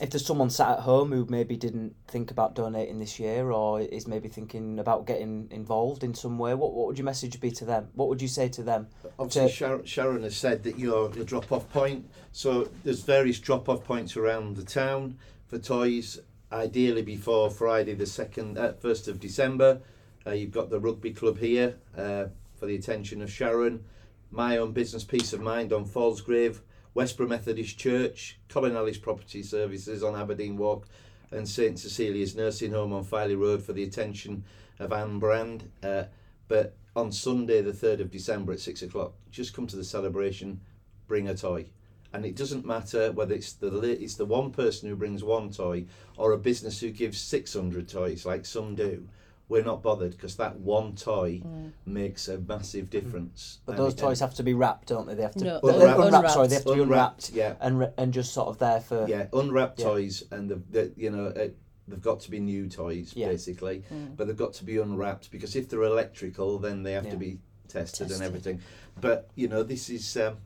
if 0.00 0.10
there's 0.10 0.26
someone 0.26 0.50
sat 0.50 0.78
at 0.78 0.80
home 0.80 1.10
who 1.10 1.26
maybe 1.28 1.56
didn't 1.56 1.94
think 2.06 2.30
about 2.30 2.54
donating 2.54 2.98
this 2.98 3.18
year 3.18 3.50
or 3.50 3.80
is 3.80 4.06
maybe 4.06 4.28
thinking 4.28 4.78
about 4.78 5.06
getting 5.06 5.48
involved 5.50 6.04
in 6.04 6.14
some 6.14 6.38
way, 6.38 6.54
what, 6.54 6.72
what 6.74 6.86
would 6.86 6.98
your 6.98 7.04
message 7.04 7.40
be 7.40 7.50
to 7.52 7.64
them? 7.64 7.88
What 7.94 8.08
would 8.08 8.20
you 8.20 8.28
say 8.28 8.48
to 8.50 8.62
them? 8.62 8.88
Obviously, 9.18 9.48
to- 9.48 9.54
Sharon, 9.54 9.84
Sharon 9.84 10.22
has 10.22 10.36
said 10.36 10.62
that 10.64 10.78
you're 10.78 11.08
the 11.08 11.24
drop-off 11.24 11.70
point. 11.70 12.08
So 12.32 12.68
there's 12.84 13.02
various 13.02 13.38
drop-off 13.38 13.84
points 13.84 14.16
around 14.16 14.56
the 14.56 14.64
town 14.64 15.18
for 15.46 15.58
toys. 15.58 16.20
Ideally, 16.52 17.02
before 17.02 17.50
Friday 17.50 17.94
the 17.94 18.06
second, 18.06 18.58
uh, 18.58 18.74
first 18.74 19.08
of 19.08 19.18
December, 19.18 19.80
uh, 20.26 20.32
you've 20.32 20.52
got 20.52 20.70
the 20.70 20.78
rugby 20.78 21.12
club 21.12 21.38
here 21.38 21.76
uh, 21.96 22.26
for 22.58 22.66
the 22.66 22.74
attention 22.74 23.22
of 23.22 23.30
Sharon. 23.30 23.84
My 24.30 24.58
own 24.58 24.72
business, 24.72 25.04
Peace 25.04 25.32
of 25.32 25.40
Mind 25.40 25.72
on 25.72 25.86
Fallsgrave, 25.86 26.60
Westborough 26.96 27.28
Methodist 27.28 27.76
Church, 27.76 28.38
Colin 28.48 28.74
Ellis 28.74 28.96
Property 28.96 29.42
Services 29.42 30.02
on 30.02 30.16
Aberdeen 30.16 30.56
Walk, 30.56 30.88
and 31.30 31.46
St 31.46 31.78
Cecilia's 31.78 32.34
Nursing 32.34 32.72
Home 32.72 32.94
on 32.94 33.04
Filey 33.04 33.36
Road 33.36 33.62
for 33.62 33.74
the 33.74 33.82
attention 33.82 34.44
of 34.78 34.94
Anne 34.94 35.18
Brand. 35.18 35.70
Uh, 35.82 36.04
but 36.48 36.74
on 36.96 37.12
Sunday, 37.12 37.60
the 37.60 37.72
3rd 37.72 38.00
of 38.00 38.10
December 38.10 38.54
at 38.54 38.60
6 38.60 38.80
o'clock, 38.80 39.12
just 39.30 39.52
come 39.52 39.66
to 39.66 39.76
the 39.76 39.84
celebration, 39.84 40.58
bring 41.06 41.28
a 41.28 41.34
toy. 41.34 41.66
And 42.14 42.24
it 42.24 42.34
doesn't 42.34 42.64
matter 42.64 43.12
whether 43.12 43.34
it's 43.34 43.52
the 43.52 43.68
it's 43.82 44.14
the 44.14 44.24
one 44.24 44.50
person 44.50 44.88
who 44.88 44.96
brings 44.96 45.22
one 45.22 45.50
toy 45.50 45.84
or 46.16 46.32
a 46.32 46.38
business 46.38 46.80
who 46.80 46.88
gives 46.88 47.18
600 47.18 47.90
toys, 47.90 48.24
like 48.24 48.46
some 48.46 48.74
do. 48.74 49.06
We're 49.48 49.62
not 49.62 49.80
bothered 49.82 50.10
because 50.12 50.36
that 50.36 50.56
one 50.58 50.96
toy 50.96 51.40
makes 51.84 52.26
a 52.26 52.38
massive 52.38 52.90
difference. 52.90 53.60
But 53.64 53.72
And 53.72 53.78
those 53.80 53.94
toys 53.94 54.18
have 54.20 54.34
to 54.34 54.42
be 54.42 54.54
wrapped, 54.54 54.88
don't 54.88 55.06
they? 55.06 55.14
They 55.14 55.22
have 55.22 55.34
to 55.36 55.44
No, 55.44 55.56
uh, 55.62 55.68
Unwrapped. 55.68 56.00
unwrapped, 56.00 56.30
Sorry, 56.32 56.48
they 56.48 56.54
have 56.56 56.64
to 56.64 56.74
be 56.74 56.80
Unwrapped, 56.82 57.28
unwrapped, 57.28 57.30
yeah. 57.32 57.54
and 57.60 57.92
and 57.96 58.12
just 58.12 58.32
sort 58.32 58.48
of 58.48 58.58
there 58.58 58.80
for 58.80 59.06
yeah, 59.08 59.26
unwrapped 59.32 59.78
Yeah. 59.78 59.86
toys, 59.86 60.24
and 60.32 60.50
the, 60.50 60.56
the 60.70 60.92
you 60.96 61.10
know 61.10 61.26
uh, 61.26 61.48
they've 61.86 62.02
got 62.02 62.18
to 62.20 62.30
be 62.30 62.40
new 62.40 62.68
toys 62.68 63.12
Yeah. 63.14 63.28
basically, 63.28 63.84
but 64.16 64.26
they've 64.26 64.36
got 64.36 64.52
to 64.54 64.64
be 64.64 64.78
unwrapped 64.78 65.30
because 65.30 65.54
if 65.54 65.68
they're 65.68 65.82
electrical, 65.84 66.58
then 66.58 66.82
they 66.82 66.92
have 66.94 67.04
Yeah. 67.04 67.12
to 67.12 67.16
be 67.16 67.38
tested, 67.68 68.08
Tested. 68.08 68.12
and 68.16 68.22
everything. 68.22 68.60
But 69.00 69.30
you 69.36 69.46
know, 69.46 69.62
this 69.62 69.88
is 69.90 70.16
um, 70.16 70.38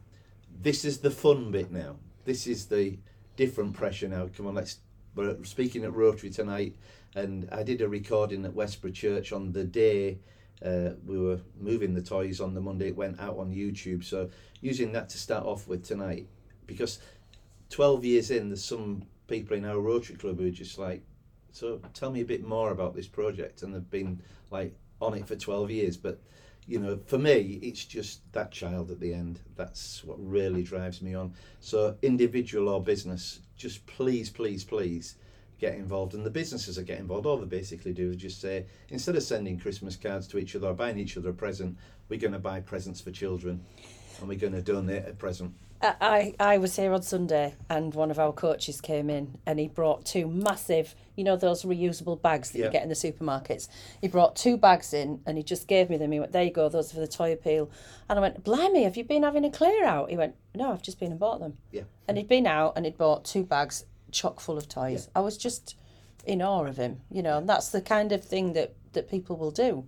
this 0.63 0.85
is 0.85 0.99
the 0.99 1.11
fun 1.11 1.51
bit 1.51 1.71
now. 1.73 1.97
This 2.27 2.47
is 2.47 2.67
the 2.67 2.99
different 3.37 3.73
pressure 3.73 4.09
now. 4.09 4.29
Come 4.37 4.47
on, 4.47 4.55
let's. 4.57 4.77
We're 5.15 5.43
speaking 5.45 5.85
at 5.85 5.93
Rotary 5.93 6.31
tonight, 6.31 6.77
and 7.14 7.49
I 7.51 7.62
did 7.62 7.81
a 7.81 7.88
recording 7.88 8.44
at 8.44 8.55
Westborough 8.55 8.92
Church 8.92 9.33
on 9.33 9.53
the 9.53 9.64
day. 9.64 10.18
Uh, 10.64 10.90
we 11.05 11.18
were 11.18 11.40
moving 11.59 11.94
the 11.94 12.03
toys 12.03 12.40
on 12.40 12.55
the 12.55 12.61
Monday. 12.61 12.88
It 12.88 12.96
went 12.96 13.20
out 13.20 13.38
on 13.38 13.53
YouTube. 13.53 14.05
So 14.05 14.31
using 14.61 14.92
that 14.92 15.09
to 15.11 15.18
start 15.18 15.44
off 15.44 15.66
with 15.66 15.85
tonight, 15.85 16.29
because 16.66 17.01
12 17.70 18.05
years 18.05 18.31
in, 18.31 18.49
there's 18.49 18.64
some 18.64 19.03
people 19.27 19.57
in 19.57 19.64
our 19.64 19.81
Rotary 19.81 20.16
Club 20.16 20.38
who 20.38 20.46
are 20.46 20.51
just 20.51 20.79
like, 20.79 21.03
so 21.53 21.81
tell 21.94 22.11
me 22.11 22.20
a 22.20 22.27
bit 22.27 22.46
more 22.46 22.70
about 22.70 22.94
this 22.94 23.09
project. 23.09 23.62
And 23.62 23.75
they've 23.75 23.90
been 23.90 24.23
like 24.51 24.75
on 25.01 25.14
it 25.14 25.27
for 25.27 25.35
12 25.35 25.70
years. 25.70 25.96
But, 25.96 26.20
you 26.66 26.79
know, 26.79 27.01
for 27.07 27.18
me, 27.18 27.59
it's 27.62 27.85
just 27.85 28.20
that 28.33 28.53
child 28.53 28.92
at 28.92 29.01
the 29.01 29.12
end. 29.12 29.40
That's 29.57 30.05
what 30.05 30.18
really 30.20 30.62
drives 30.62 31.03
me 31.03 31.14
on. 31.14 31.35
So, 31.59 31.96
individual 32.03 32.68
or 32.68 32.81
business, 32.81 33.40
just 33.57 33.85
please, 33.87 34.31
please, 34.31 34.62
please 34.62 35.16
get 35.61 35.75
involved. 35.75 36.14
And 36.14 36.25
the 36.25 36.31
businesses 36.31 36.77
that 36.77 36.85
get 36.85 36.99
involved, 36.99 37.27
all 37.27 37.37
they 37.37 37.46
basically 37.46 37.92
do 37.92 38.11
is 38.11 38.16
just 38.16 38.40
say, 38.40 38.64
instead 38.88 39.16
of 39.16 39.23
sending 39.23 39.59
Christmas 39.59 39.96
cards 39.96 40.27
to 40.29 40.38
each 40.38 40.57
other 40.57 40.68
or 40.68 40.75
buying 40.75 40.99
each 40.99 41.16
other 41.16 41.31
a 41.31 41.35
present, 41.35 41.77
we're 42.09 42.18
going 42.18 42.33
to 42.33 42.38
buy 42.38 42.61
presents 42.61 43.01
for 43.01 43.11
children 43.11 43.64
and 44.18 44.29
we're 44.29 44.38
going 44.38 44.53
to 44.55 44.62
donate 44.62 45.07
a 45.07 45.12
present. 45.12 45.55
I, 45.83 45.94
I 46.01 46.35
I 46.55 46.59
was 46.59 46.77
here 46.77 46.92
on 46.92 47.01
Sunday 47.03 47.55
and 47.70 47.94
one 47.94 48.11
of 48.11 48.18
our 48.18 48.33
coaches 48.33 48.83
came 48.83 49.09
in 49.09 49.38
and 49.46 49.59
he 49.59 49.66
brought 49.68 50.05
two 50.05 50.29
massive, 50.29 50.94
you 51.16 51.25
know, 51.25 51.37
those 51.37 51.62
reusable 51.62 52.20
bags 52.20 52.51
that 52.51 52.59
Yeah. 52.59 52.66
you 52.66 52.70
get 52.70 52.83
in 52.83 52.90
the 52.90 52.94
supermarkets. 52.94 53.66
He 54.03 54.09
brought 54.09 54.37
two 54.37 54.59
bags 54.59 54.92
in 54.92 55.20
and 55.25 55.38
he 55.38 55.42
just 55.42 55.66
gave 55.68 55.88
me 55.88 55.96
them. 55.96 56.12
He 56.12 56.20
went, 56.20 56.33
There 56.33 56.42
you 56.42 56.51
go, 56.53 56.68
those 56.68 56.90
are 56.90 56.94
for 56.96 57.01
the 57.01 57.07
toy 57.09 57.33
appeal. 57.33 57.70
And 58.11 58.18
I 58.18 58.23
went, 58.23 58.44
Blimey, 58.44 58.83
have 58.85 58.96
you 58.99 59.05
been 59.05 59.23
having 59.23 59.44
a 59.46 59.51
clear 59.51 59.85
out? 59.87 60.11
He 60.11 60.16
went, 60.18 60.35
No, 60.55 60.70
I've 60.70 60.83
just 60.83 61.01
been 61.01 61.12
and 61.12 61.20
bought 61.20 61.40
them. 61.40 61.57
Yeah. 61.70 61.83
And 62.07 62.18
he'd 62.18 62.29
been 62.29 62.46
out 62.46 62.75
and 62.77 62.85
he'd 62.85 62.99
bought 62.99 63.25
two 63.25 63.44
bags 63.44 63.87
chock 64.11 64.40
full 64.40 64.59
of 64.59 64.68
toys. 64.68 65.09
I 65.14 65.20
was 65.20 65.37
just 65.37 65.77
in 66.27 66.42
awe 66.42 66.64
of 66.66 66.77
him, 66.77 67.01
you 67.11 67.23
know, 67.23 67.38
and 67.38 67.49
that's 67.49 67.68
the 67.70 67.81
kind 67.81 68.12
of 68.12 68.23
thing 68.25 68.53
that, 68.55 68.75
that 68.92 69.09
people 69.11 69.37
will 69.37 69.51
do. 69.51 69.85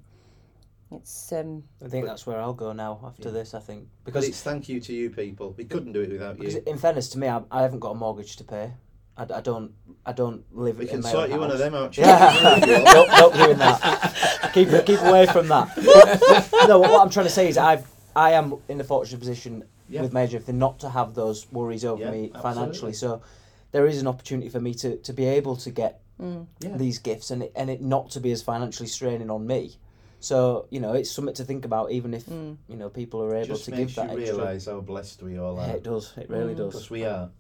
It's 0.91 1.33
um 1.33 1.65
I 1.85 1.89
think 1.89 2.05
that's 2.07 2.27
where 2.27 2.39
I'll 2.39 2.53
go 2.53 2.73
now 2.73 3.01
after 3.05 3.31
this. 3.31 3.55
I 3.55 3.61
think 3.61 3.89
But 4.05 4.13
because 4.13 4.29
it's 4.29 4.43
thank 4.43 4.69
you 4.69 4.79
to 4.81 4.93
you 4.93 5.09
people. 5.09 5.55
We 5.57 5.65
couldn't 5.65 5.93
do 5.93 6.03
it 6.03 6.11
without 6.13 6.37
because 6.39 6.55
you. 6.55 6.63
in 6.67 6.77
fairness 6.77 7.09
to 7.11 7.19
me, 7.19 7.29
I, 7.29 7.41
I 7.51 7.63
haven't 7.63 7.81
got 7.81 7.93
a 7.93 7.95
mortgage 7.95 8.37
to 8.37 8.45
pay. 8.45 8.73
I, 9.17 9.23
I 9.23 9.41
don't 9.41 9.73
I 10.05 10.13
don't 10.13 10.45
live 10.55 10.79
We 10.79 10.85
in 10.85 10.91
can 10.91 11.01
my 11.01 11.11
sort 11.11 11.25
own 11.25 11.35
you 11.35 11.41
one 11.41 11.51
of 11.51 11.59
them 11.59 11.75
out. 11.75 11.97
Yeah, 11.97 12.33
Charlie. 12.41 12.85
don't, 12.85 13.09
don't 13.11 13.35
doing 13.35 13.59
that. 13.59 14.51
Keep 14.53 14.85
keep 14.85 15.01
away 15.01 15.25
from 15.27 15.49
that. 15.49 15.75
no, 16.69 16.79
what 16.81 17.01
I'm 17.01 17.09
trying 17.11 17.27
to 17.27 17.33
say 17.33 17.49
is 17.49 17.57
I've 17.57 17.87
I 18.15 18.33
am 18.33 18.57
in 18.69 18.77
the 18.77 18.85
fortunate 18.85 19.19
position 19.19 19.65
Yeah. 19.89 20.03
with 20.03 20.13
major 20.13 20.37
everything 20.37 20.59
not 20.59 20.79
to 20.81 20.91
have 20.91 21.15
those 21.15 21.51
worries 21.53 21.87
over 21.87 22.03
Yeah, 22.05 22.11
me 22.11 22.31
absolutely. 22.35 22.43
financially. 22.43 22.93
So 22.93 23.23
there 23.73 23.87
is 23.87 24.01
an 24.01 24.07
opportunity 24.07 24.49
for 24.49 24.61
me 24.61 24.75
to, 24.75 24.97
to 24.99 25.13
be 25.13 25.25
able 25.25 25.57
to 25.57 25.71
get 25.71 26.01
mm. 26.21 26.47
Yeah. 26.61 26.77
these 26.77 26.99
gifts 26.99 27.31
and 27.31 27.43
it, 27.43 27.53
and 27.57 27.69
it 27.71 27.81
not 27.83 28.11
to 28.13 28.21
be 28.21 28.31
as 28.33 28.43
financially 28.43 28.89
straining 28.89 29.31
on 29.31 29.47
me. 29.47 29.77
So 30.21 30.67
you 30.71 30.79
know 30.79 30.93
it's 30.93 31.11
something 31.11 31.35
to 31.35 31.45
think 31.45 31.65
about, 31.65 31.91
even 31.91 32.15
if 32.15 32.27
mm. 32.27 32.57
you 32.69 32.77
know 32.77 32.89
people 32.89 33.23
are 33.23 33.35
able 33.35 33.49
Just 33.49 33.65
to 33.65 33.71
makes 33.73 33.95
give 33.95 34.05
you 34.05 34.11
that 34.11 34.19
extra. 34.21 34.37
realise 34.37 34.67
how 34.67 34.81
blessed 34.81 35.23
we 35.23 35.39
all 35.39 35.57
Yeah, 35.57 35.73
are. 35.73 35.77
it 35.77 35.83
does. 35.83 36.13
It 36.17 36.31
really 36.31 36.55
mm. 36.55 36.57
Because 36.59 36.75
does. 36.75 36.91
we 36.91 37.05
are. 37.05 37.31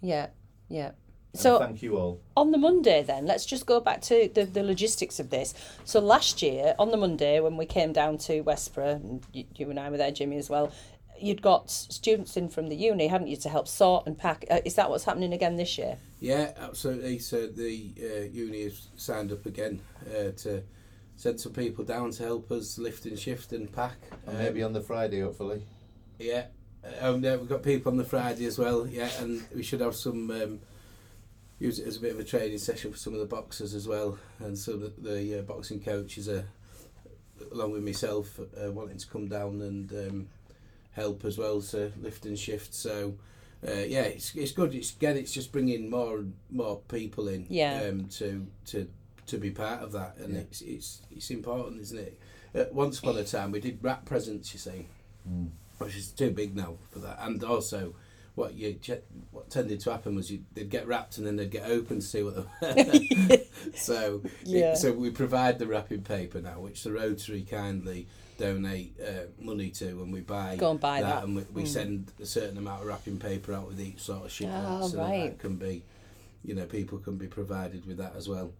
yeah, 0.00 0.28
yeah. 0.68 0.92
And 1.34 1.40
So 1.42 1.58
thank 1.58 1.82
you 1.82 1.98
all. 1.98 2.22
on 2.38 2.52
the 2.52 2.58
Monday, 2.58 3.02
then, 3.02 3.26
let's 3.26 3.44
just 3.44 3.66
go 3.66 3.80
back 3.80 4.00
to 4.02 4.30
the, 4.34 4.44
the 4.44 4.62
logistics 4.62 5.20
of 5.20 5.28
this. 5.28 5.52
So 5.84 6.00
last 6.00 6.40
year, 6.40 6.74
on 6.78 6.90
the 6.90 6.96
Monday, 6.96 7.38
when 7.40 7.58
we 7.58 7.66
came 7.66 7.92
down 7.92 8.16
to 8.18 8.40
Westborough, 8.40 8.92
and 8.94 9.22
you, 9.34 9.44
you 9.56 9.68
and 9.68 9.78
I 9.78 9.90
were 9.90 9.98
there, 9.98 10.10
Jimmy, 10.10 10.38
as 10.38 10.48
well, 10.48 10.72
you'd 11.20 11.42
got 11.42 11.70
students 11.70 12.36
in 12.36 12.48
from 12.48 12.68
the 12.68 12.76
uni, 12.76 13.08
hadn't 13.08 13.28
you, 13.28 13.36
to 13.36 13.48
help 13.48 13.68
sort 13.68 14.06
and 14.06 14.16
pack. 14.16 14.44
Uh, 14.50 14.60
is 14.64 14.74
that 14.74 14.90
what's 14.90 15.04
happening 15.04 15.32
again 15.32 15.56
this 15.56 15.78
year? 15.78 15.98
Yeah, 16.20 16.52
absolutely. 16.58 17.18
So 17.18 17.46
the 17.46 17.92
uh, 18.02 18.24
uni 18.32 18.64
has 18.64 18.88
signed 18.96 19.32
up 19.32 19.46
again 19.46 19.80
uh, 20.08 20.32
to 20.38 20.62
send 21.16 21.40
some 21.40 21.52
people 21.52 21.84
down 21.84 22.10
to 22.12 22.22
help 22.22 22.50
us 22.50 22.78
lift 22.78 23.04
and 23.06 23.18
shift 23.18 23.52
and 23.52 23.72
pack. 23.72 23.96
And 24.26 24.38
maybe 24.38 24.62
Um, 24.62 24.68
on 24.68 24.72
the 24.74 24.80
Friday, 24.80 25.20
hopefully. 25.20 25.62
Yeah, 26.18 26.46
um, 27.00 27.22
yeah, 27.22 27.36
we've 27.36 27.48
got 27.48 27.62
people 27.62 27.92
on 27.92 27.98
the 27.98 28.04
Friday 28.04 28.46
as 28.46 28.58
well. 28.58 28.86
Yeah, 28.86 29.10
and 29.20 29.42
we 29.54 29.62
should 29.62 29.80
have 29.80 29.94
some 29.94 30.30
um, 30.30 30.60
use 31.58 31.78
it 31.78 31.86
as 31.86 31.96
a 31.96 32.00
bit 32.00 32.12
of 32.12 32.20
a 32.20 32.24
training 32.24 32.58
session 32.58 32.92
for 32.92 32.98
some 32.98 33.14
of 33.14 33.20
the 33.20 33.26
boxers 33.26 33.74
as 33.74 33.88
well, 33.88 34.18
and 34.38 34.56
so 34.56 34.76
the, 34.76 34.92
the 34.98 35.38
uh, 35.38 35.42
boxing 35.42 35.80
coaches 35.80 36.28
are 36.28 36.46
along 37.52 37.72
with 37.72 37.84
myself 37.84 38.38
uh, 38.40 38.70
wanting 38.70 38.98
to 38.98 39.06
come 39.06 39.28
down 39.28 39.60
and 39.62 39.92
um, 39.92 40.28
help 40.98 41.24
as 41.24 41.38
well 41.38 41.60
to 41.62 41.92
lift 42.02 42.26
and 42.26 42.38
shift. 42.38 42.74
So. 42.74 43.14
Uh, 43.66 43.72
yeah, 43.72 44.02
it's, 44.02 44.36
it's 44.36 44.52
good. 44.52 44.72
It's 44.72 44.94
again, 44.94 45.16
it's 45.16 45.32
just 45.32 45.50
bringing 45.50 45.90
more 45.90 46.18
and 46.18 46.32
more 46.48 46.76
people 46.86 47.26
in 47.26 47.44
Yeah. 47.50 47.88
um, 47.88 48.04
to 48.18 48.46
to 48.66 48.86
to 49.26 49.36
be 49.36 49.50
part 49.50 49.82
of 49.82 49.90
that, 49.98 50.16
and 50.18 50.32
Yeah. 50.34 50.42
it's 50.42 50.60
it's 50.60 51.02
it's 51.10 51.28
important, 51.32 51.80
isn't 51.80 51.98
it? 51.98 52.20
Uh, 52.54 52.66
once 52.70 53.00
upon 53.00 53.16
a 53.18 53.24
time, 53.24 53.50
we 53.50 53.58
did 53.60 53.80
wrap 53.82 54.04
presents. 54.04 54.52
You 54.54 54.60
see, 54.60 54.86
Mm. 55.28 55.48
which 55.78 55.96
is 55.96 56.12
too 56.12 56.30
big 56.30 56.54
now 56.54 56.76
for 56.92 57.00
that. 57.00 57.18
And 57.20 57.42
also, 57.42 57.96
what 58.36 58.54
you 58.54 58.78
what 59.32 59.50
tended 59.50 59.80
to 59.80 59.90
happen 59.90 60.14
was 60.14 60.30
you 60.30 60.44
they'd 60.54 60.70
get 60.70 60.86
wrapped 60.86 61.18
and 61.18 61.26
then 61.26 61.34
they'd 61.34 61.50
get 61.50 61.68
open 61.68 61.98
to 61.98 62.06
see 62.06 62.22
what 62.22 62.36
they 62.60 63.44
so 63.74 64.22
it- 64.24 64.30
Yeah. 64.46 64.74
so 64.74 64.92
we 64.92 65.10
provide 65.10 65.58
the 65.58 65.66
wrapping 65.66 66.02
paper 66.02 66.40
now, 66.40 66.60
which 66.60 66.84
the 66.84 66.92
Rotary 66.92 67.42
kindly 67.42 68.06
donate 68.48 68.94
uh, 69.06 69.26
money 69.38 69.68
to, 69.70 69.86
and 69.88 70.10
we 70.12 70.20
buy 70.20 70.56
Go 70.56 70.70
and 70.70 70.80
buy 70.80 71.02
that. 71.02 71.24
and 71.24 71.36
we, 71.36 71.42
we 71.52 71.62
Mm. 71.64 71.68
send 71.68 72.12
a 72.22 72.24
certain 72.26 72.56
amount 72.56 72.80
of 72.82 72.86
wrapping 72.88 73.18
paper 73.18 73.52
out 73.52 73.66
with 73.68 73.80
each 73.80 74.00
sort 74.00 74.24
of 74.24 74.32
shipment, 74.32 74.64
Ah, 74.66 74.86
so 74.86 74.96
that, 74.96 75.02
right. 75.02 75.30
that 75.30 75.38
can 75.38 75.56
be, 75.56 75.82
you 76.44 76.54
know, 76.54 76.64
people 76.64 76.98
can 76.98 77.16
be 77.16 77.26
provided 77.26 77.84
with 77.86 77.98
that 77.98 78.14
as 78.16 78.28
well. 78.28 78.52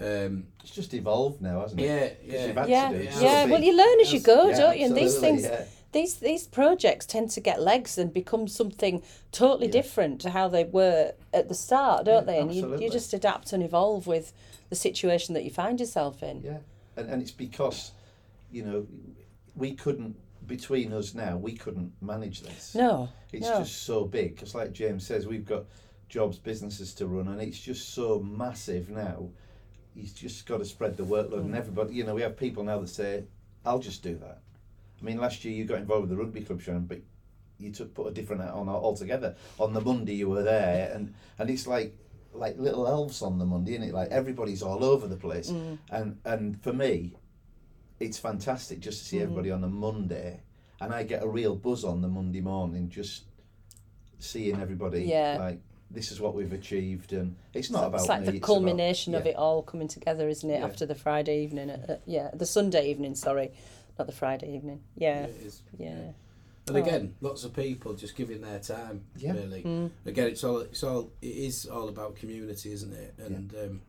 Um, 0.00 0.46
It's 0.62 0.72
just 0.74 0.92
evolved 0.92 1.40
now, 1.40 1.60
hasn't 1.60 1.80
it? 1.80 1.84
yeah, 1.84 2.08
'Cause 2.08 2.16
yeah. 2.40 2.46
you've 2.46 2.56
had 2.56 2.68
Yeah, 2.68 2.88
to 2.90 2.94
do 2.96 3.00
it. 3.00 3.04
Yeah. 3.14 3.20
Yeah. 3.20 3.44
so 3.44 3.50
Well, 3.52 3.62
you 3.62 3.76
learn 3.76 4.00
as 4.00 4.12
you 4.12 4.20
go, 4.20 4.48
Yeah, 4.48 4.56
don't 4.58 4.78
you? 4.78 4.86
And 4.86 4.96
these 4.96 5.18
things, 5.18 5.42
yeah. 5.42 5.64
these 5.92 6.14
these 6.16 6.46
projects 6.46 7.06
tend 7.06 7.30
to 7.32 7.40
get 7.40 7.60
legs 7.62 7.98
and 7.98 8.12
become 8.12 8.48
something 8.48 9.02
totally 9.30 9.66
Yeah. 9.66 9.72
different 9.72 10.20
to 10.22 10.30
how 10.30 10.48
they 10.48 10.64
were 10.64 11.12
at 11.32 11.48
the 11.48 11.54
start, 11.54 12.06
don't 12.06 12.26
Yeah, 12.26 12.32
they? 12.32 12.38
And 12.40 12.52
you, 12.54 12.76
you 12.80 12.90
just 12.90 13.12
adapt 13.14 13.52
and 13.52 13.62
evolve 13.62 14.06
with 14.06 14.32
the 14.70 14.76
situation 14.76 15.34
that 15.34 15.44
you 15.44 15.50
find 15.50 15.78
yourself 15.78 16.22
in. 16.22 16.42
Yeah, 16.42 16.58
and, 16.96 17.08
and 17.10 17.22
it's 17.22 17.30
because, 17.30 17.92
you 18.52 18.64
know, 18.64 18.86
we 19.56 19.74
couldn't, 19.74 20.16
between 20.46 20.92
us 20.92 21.14
now, 21.14 21.36
we 21.36 21.54
couldn't 21.54 21.92
manage 22.00 22.42
this. 22.42 22.74
No, 22.74 23.08
It's 23.32 23.46
no. 23.48 23.58
just 23.60 23.82
so 23.84 24.04
big. 24.04 24.34
Because, 24.34 24.54
like 24.54 24.72
James 24.72 25.06
says, 25.06 25.26
we've 25.26 25.44
got 25.44 25.64
jobs, 26.08 26.38
businesses 26.38 26.94
to 26.94 27.06
run, 27.06 27.28
and 27.28 27.40
it's 27.40 27.58
just 27.58 27.94
so 27.94 28.20
massive 28.20 28.90
now. 28.90 29.28
He's 29.94 30.12
just 30.12 30.46
got 30.46 30.58
to 30.58 30.64
spread 30.64 30.96
the 30.96 31.04
workload, 31.04 31.40
Mm. 31.42 31.46
and 31.46 31.56
everybody, 31.56 31.94
you 31.94 32.04
know, 32.04 32.14
we 32.14 32.22
have 32.22 32.36
people 32.36 32.62
now 32.64 32.78
that 32.80 32.88
say, 32.88 33.24
I'll 33.64 33.78
just 33.78 34.02
do 34.02 34.16
that. 34.16 34.40
I 35.00 35.04
mean, 35.04 35.18
last 35.18 35.44
year 35.44 35.54
you 35.54 35.64
got 35.64 35.78
involved 35.78 36.08
with 36.08 36.10
the 36.10 36.16
rugby 36.22 36.42
club, 36.42 36.60
Sharon, 36.60 36.84
but 36.86 37.00
you 37.58 37.70
took 37.72 37.94
put 37.94 38.06
a 38.08 38.10
different 38.10 38.42
hat 38.42 38.52
on 38.52 38.68
altogether. 38.68 39.36
On 39.58 39.72
the 39.72 39.80
Monday 39.80 40.14
you 40.14 40.28
were 40.28 40.42
there, 40.42 40.92
and 40.94 41.14
and 41.38 41.48
it's 41.50 41.66
like 41.66 41.96
like 42.34 42.56
little 42.58 42.86
elves 42.88 43.20
on 43.22 43.38
the 43.38 43.44
Monday, 43.44 43.72
isn't 43.72 43.88
it? 43.88 43.94
Like 43.94 44.08
everybody's 44.10 44.62
all 44.62 44.82
over 44.84 45.06
the 45.06 45.16
place, 45.16 45.50
Mm. 45.50 45.78
and 45.90 46.18
and 46.24 46.62
for 46.62 46.72
me, 46.72 47.14
it's 48.02 48.18
fantastic 48.18 48.80
just 48.80 49.00
to 49.00 49.04
see 49.04 49.16
Mm-hmm. 49.16 49.22
everybody 49.24 49.50
on 49.50 49.64
a 49.64 49.68
Monday, 49.68 50.40
and 50.80 50.92
I 50.92 51.02
get 51.04 51.22
a 51.22 51.28
real 51.28 51.54
buzz 51.56 51.84
on 51.84 52.00
the 52.02 52.08
Monday 52.08 52.40
morning 52.40 52.88
just 52.88 53.24
seeing 54.18 54.60
everybody 54.60 55.04
Yeah. 55.04 55.36
like 55.38 55.60
this 55.90 56.10
is 56.10 56.20
what 56.20 56.34
we've 56.34 56.52
achieved, 56.54 57.12
and 57.12 57.36
it's 57.52 57.70
not 57.70 57.84
about 57.84 58.00
it's 58.00 58.08
like 58.08 58.20
me, 58.22 58.26
the 58.28 58.36
it's 58.36 58.46
culmination 58.46 59.14
about, 59.14 59.20
of 59.22 59.26
it 59.26 59.36
all 59.36 59.62
coming 59.62 59.88
together, 59.88 60.26
isn't 60.28 60.48
it? 60.50 60.58
Yeah. 60.60 60.64
After 60.64 60.86
the 60.86 60.94
Friday 60.94 61.42
evening, 61.42 61.70
uh, 61.70 61.86
uh, 61.88 61.96
yeah, 62.06 62.30
the 62.32 62.46
Sunday 62.46 62.90
evening. 62.90 63.14
Sorry, 63.14 63.52
not 63.98 64.06
the 64.06 64.12
Friday 64.14 64.54
evening. 64.54 64.80
Yeah, 64.96 65.24
it 65.24 65.36
is. 65.44 65.62
yeah, 65.78 66.12
And 66.68 66.76
Oh. 66.76 66.82
again, 66.82 67.14
lots 67.20 67.44
of 67.44 67.52
people 67.54 67.92
just 67.94 68.16
giving 68.16 68.40
their 68.40 68.58
time. 68.60 69.04
Yeah. 69.16 69.32
Really. 69.34 69.62
Mm. 69.64 69.90
Again, 70.06 70.28
it's 70.28 70.42
all 70.44 70.60
it's 70.60 70.82
all 70.82 71.10
it 71.20 71.26
is 71.26 71.66
all 71.66 71.88
about 71.90 72.16
community, 72.16 72.72
isn't 72.72 72.92
it? 72.94 73.14
And 73.18 73.52
um, 73.54 73.82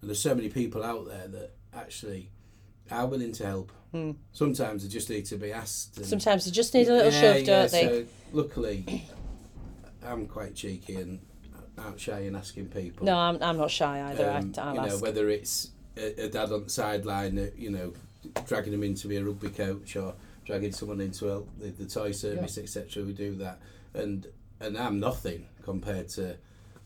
and 0.00 0.08
there's 0.08 0.20
so 0.22 0.34
many 0.34 0.48
people 0.48 0.82
out 0.82 1.06
there 1.06 1.28
that 1.28 1.50
actually 1.74 2.30
are 2.90 3.06
willing 3.06 3.32
to 3.32 3.46
help. 3.46 3.72
Mm. 3.94 4.16
Sometimes 4.32 4.82
they 4.82 4.88
just 4.88 5.10
need 5.10 5.26
to 5.26 5.36
be 5.36 5.52
asked. 5.52 6.04
Sometimes 6.04 6.46
you 6.46 6.52
just 6.52 6.74
need 6.74 6.88
a 6.88 6.92
little 6.92 7.12
Yeah, 7.12 7.20
shove, 7.20 7.40
yeah, 7.40 7.44
don't 7.44 7.72
they? 7.72 7.86
So 7.86 8.06
luckily, 8.32 9.04
I'm 10.06 10.26
quite 10.26 10.54
cheeky 10.54 10.96
and 10.96 11.20
aren't 11.76 12.00
shy 12.00 12.20
in 12.20 12.36
asking 12.36 12.66
people. 12.66 13.06
No, 13.06 13.16
I'm, 13.16 13.42
I'm 13.42 13.56
not 13.56 13.70
shy 13.70 14.10
either. 14.10 14.30
Um, 14.30 14.52
I, 14.56 14.60
I'll 14.60 14.74
you 14.74 14.80
know, 14.80 14.86
ask. 14.86 15.02
whether 15.02 15.28
it's 15.28 15.70
a, 15.96 16.24
a 16.24 16.28
dad 16.28 16.52
on 16.52 16.64
the 16.64 16.70
sideline, 16.70 17.38
uh, 17.38 17.46
you 17.56 17.70
know, 17.70 17.92
dragging 18.46 18.72
him 18.72 18.82
in 18.84 18.94
to 18.96 19.08
be 19.08 19.16
a 19.16 19.24
rugby 19.24 19.48
coach 19.48 19.96
or 19.96 20.14
dragging 20.44 20.72
someone 20.72 21.00
into 21.00 21.46
the, 21.58 21.68
the 21.68 21.86
toy 21.86 22.12
service, 22.12 22.58
etc. 22.58 23.02
We 23.04 23.12
do 23.12 23.34
that, 23.36 23.60
and 23.94 24.26
and 24.60 24.76
I'm 24.76 25.00
nothing 25.00 25.46
compared 25.62 26.08
to 26.10 26.36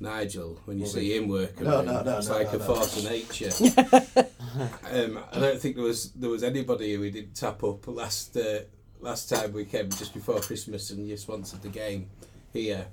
Nigel 0.05 0.61
when 0.67 0.79
you 0.79 0.87
see 0.87 1.17
him 1.17 1.29
working. 1.29 1.65
No, 1.67 1.81
no, 1.83 2.03
no, 2.03 2.19
It's 2.19 2.29
no, 2.29 2.35
like 2.39 2.53
no, 2.53 2.59
a 2.59 2.61
no. 2.61 2.65
force 2.75 2.97
of 2.99 3.05
nature. 3.11 3.51
um, 4.93 5.19
I 5.33 5.41
don't 5.41 5.61
think 5.61 5.77
there 5.77 5.85
was 5.85 6.11
there 6.13 6.31
was 6.31 6.43
anybody 6.43 6.95
who 6.95 7.01
we 7.01 7.11
didn't 7.11 7.35
tap 7.35 7.63
up 7.65 7.87
last 7.89 8.37
uh, 8.37 8.61
last 9.01 9.29
time 9.29 9.53
we 9.53 9.65
came 9.65 9.91
just 9.91 10.15
before 10.15 10.41
Christmas 10.41 10.91
and 10.91 11.07
you 11.09 11.17
sponsored 11.17 11.63
the 11.63 11.69
game 11.69 12.09
here. 12.53 12.87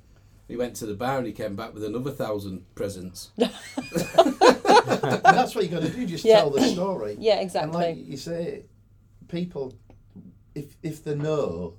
He 0.48 0.58
went 0.58 0.76
to 0.78 0.86
the 0.86 0.94
bar 0.96 1.18
and 1.20 1.28
he 1.28 1.34
came 1.34 1.56
back 1.56 1.74
with 1.74 1.84
another 1.84 2.12
thousand 2.12 2.66
presents. 2.76 3.32
that's 3.38 3.54
what 5.56 5.64
you 5.64 5.70
got 5.70 5.82
to 5.82 5.90
do. 5.90 6.06
Just 6.06 6.26
Yeah. 6.26 6.42
tell 6.42 6.50
the 6.50 6.62
story. 6.74 7.16
Yeah, 7.20 7.34
And 7.36 7.44
exactly. 7.44 7.74
like 7.74 7.98
you 8.08 8.18
say, 8.18 8.64
people, 9.28 9.74
if 10.56 10.76
if 10.84 11.04
they 11.04 11.16
know, 11.16 11.76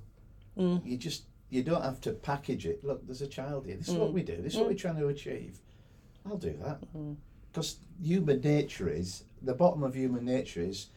Mm. 0.57 0.85
you 0.85 0.97
just 0.97 1.23
you 1.53 1.61
don't 1.61 1.83
have 1.83 2.01
to 2.01 2.11
package 2.13 2.65
it. 2.65 2.83
Look, 2.83 3.05
there's 3.05 3.21
a 3.21 3.27
child 3.27 3.67
here. 3.67 3.75
This 3.77 3.89
is 3.89 3.93
what 3.95 4.09
Mm. 4.09 4.13
we 4.13 4.23
do. 4.23 4.37
This 4.41 4.53
is 4.53 4.59
what 4.59 4.67
we're 4.69 4.73
trying 4.73 4.97
to 4.97 5.07
achieve. 5.09 5.59
I'll 6.25 6.37
do 6.37 6.53
that 6.63 6.81
Mm. 6.95 7.15
because 7.51 7.77
human 8.01 8.41
nature 8.41 8.89
is 8.89 9.25
the 9.43 9.53
bottom 9.53 9.83
of 9.83 9.93
human 9.93 10.25
nature 10.25 10.61
is 10.61 10.89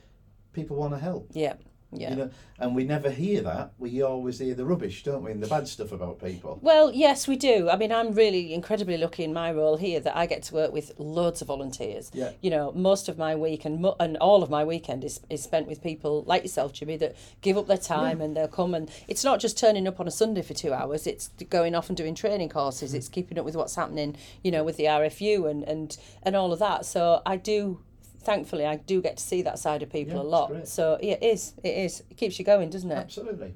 people 0.54 0.76
want 0.76 0.94
to 0.94 0.98
help. 0.98 1.28
yeah, 1.34 1.56
yeah. 2.00 2.10
You 2.10 2.16
know, 2.16 2.30
and 2.58 2.74
we 2.74 2.84
never 2.84 3.10
hear 3.10 3.42
that. 3.42 3.72
We 3.78 4.02
always 4.02 4.38
hear 4.38 4.54
the 4.54 4.64
rubbish, 4.64 5.02
don't 5.02 5.22
we, 5.22 5.30
and 5.30 5.42
the 5.42 5.46
bad 5.46 5.68
stuff 5.68 5.92
about 5.92 6.22
people. 6.22 6.58
Well, 6.62 6.92
yes, 6.92 7.28
we 7.28 7.36
do. 7.36 7.68
I 7.68 7.76
mean, 7.76 7.92
I'm 7.92 8.12
really 8.12 8.54
incredibly 8.54 8.96
lucky 8.96 9.24
in 9.24 9.32
my 9.32 9.52
role 9.52 9.76
here 9.76 10.00
that 10.00 10.16
I 10.16 10.26
get 10.26 10.42
to 10.44 10.54
work 10.54 10.72
with 10.72 10.92
loads 10.98 11.42
of 11.42 11.48
volunteers. 11.48 12.10
Yeah. 12.14 12.30
You 12.40 12.50
know, 12.50 12.72
most 12.72 13.08
of 13.08 13.18
my 13.18 13.36
week 13.36 13.64
and 13.64 13.80
mo- 13.80 13.96
and 14.00 14.16
all 14.18 14.42
of 14.42 14.50
my 14.50 14.64
weekend 14.64 15.04
is, 15.04 15.20
is 15.28 15.42
spent 15.42 15.66
with 15.66 15.82
people 15.82 16.24
like 16.26 16.42
yourself, 16.42 16.72
Jimmy, 16.72 16.96
that 16.96 17.16
give 17.42 17.58
up 17.58 17.66
their 17.66 17.76
time 17.76 18.20
and 18.20 18.36
they'll 18.36 18.48
come 18.48 18.74
and 18.74 18.90
it's 19.08 19.24
not 19.24 19.40
just 19.40 19.58
turning 19.58 19.86
up 19.86 20.00
on 20.00 20.08
a 20.08 20.10
Sunday 20.10 20.42
for 20.42 20.54
two 20.54 20.72
hours. 20.72 21.06
It's 21.06 21.28
going 21.50 21.74
off 21.74 21.88
and 21.88 21.96
doing 21.96 22.14
training 22.14 22.48
courses. 22.48 22.90
Mm-hmm. 22.90 22.98
It's 22.98 23.08
keeping 23.08 23.38
up 23.38 23.44
with 23.44 23.56
what's 23.56 23.74
happening, 23.74 24.16
you 24.42 24.50
know, 24.50 24.64
with 24.64 24.76
the 24.76 24.84
RFU 24.84 25.50
and 25.50 25.62
and 25.64 25.96
and 26.22 26.34
all 26.34 26.52
of 26.52 26.58
that. 26.60 26.86
So 26.86 27.22
I 27.26 27.36
do. 27.36 27.80
Thankfully, 28.26 28.66
I 28.66 28.74
do 28.74 29.00
get 29.00 29.18
to 29.18 29.22
see 29.22 29.40
that 29.42 29.56
side 29.56 29.84
of 29.84 29.90
people 29.90 30.16
Yeah, 30.16 30.22
a 30.22 30.24
lot. 30.24 30.66
So 30.66 30.98
yeah, 31.00 31.12
it 31.12 31.22
is. 31.22 31.54
It 31.62 31.76
is. 31.76 32.02
It 32.10 32.16
keeps 32.16 32.40
you 32.40 32.44
going, 32.44 32.70
doesn't 32.70 32.90
it? 32.90 32.96
Absolutely, 32.96 33.54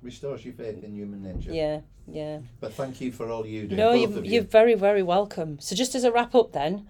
restores 0.00 0.44
your 0.44 0.54
faith 0.54 0.84
in 0.84 0.94
human 0.94 1.24
nature. 1.24 1.52
Yeah. 1.52 1.80
Yeah. 2.06 2.38
But 2.60 2.72
thank 2.74 3.00
you 3.00 3.10
for 3.10 3.28
all 3.30 3.44
you 3.44 3.66
do. 3.66 3.74
No, 3.74 3.90
of 3.90 4.24
you. 4.24 4.32
you're 4.32 4.42
very, 4.42 4.74
very 4.74 5.02
welcome. 5.02 5.58
So, 5.58 5.74
just 5.74 5.96
as 5.96 6.04
a 6.04 6.12
wrap 6.12 6.36
up, 6.36 6.52
then, 6.52 6.86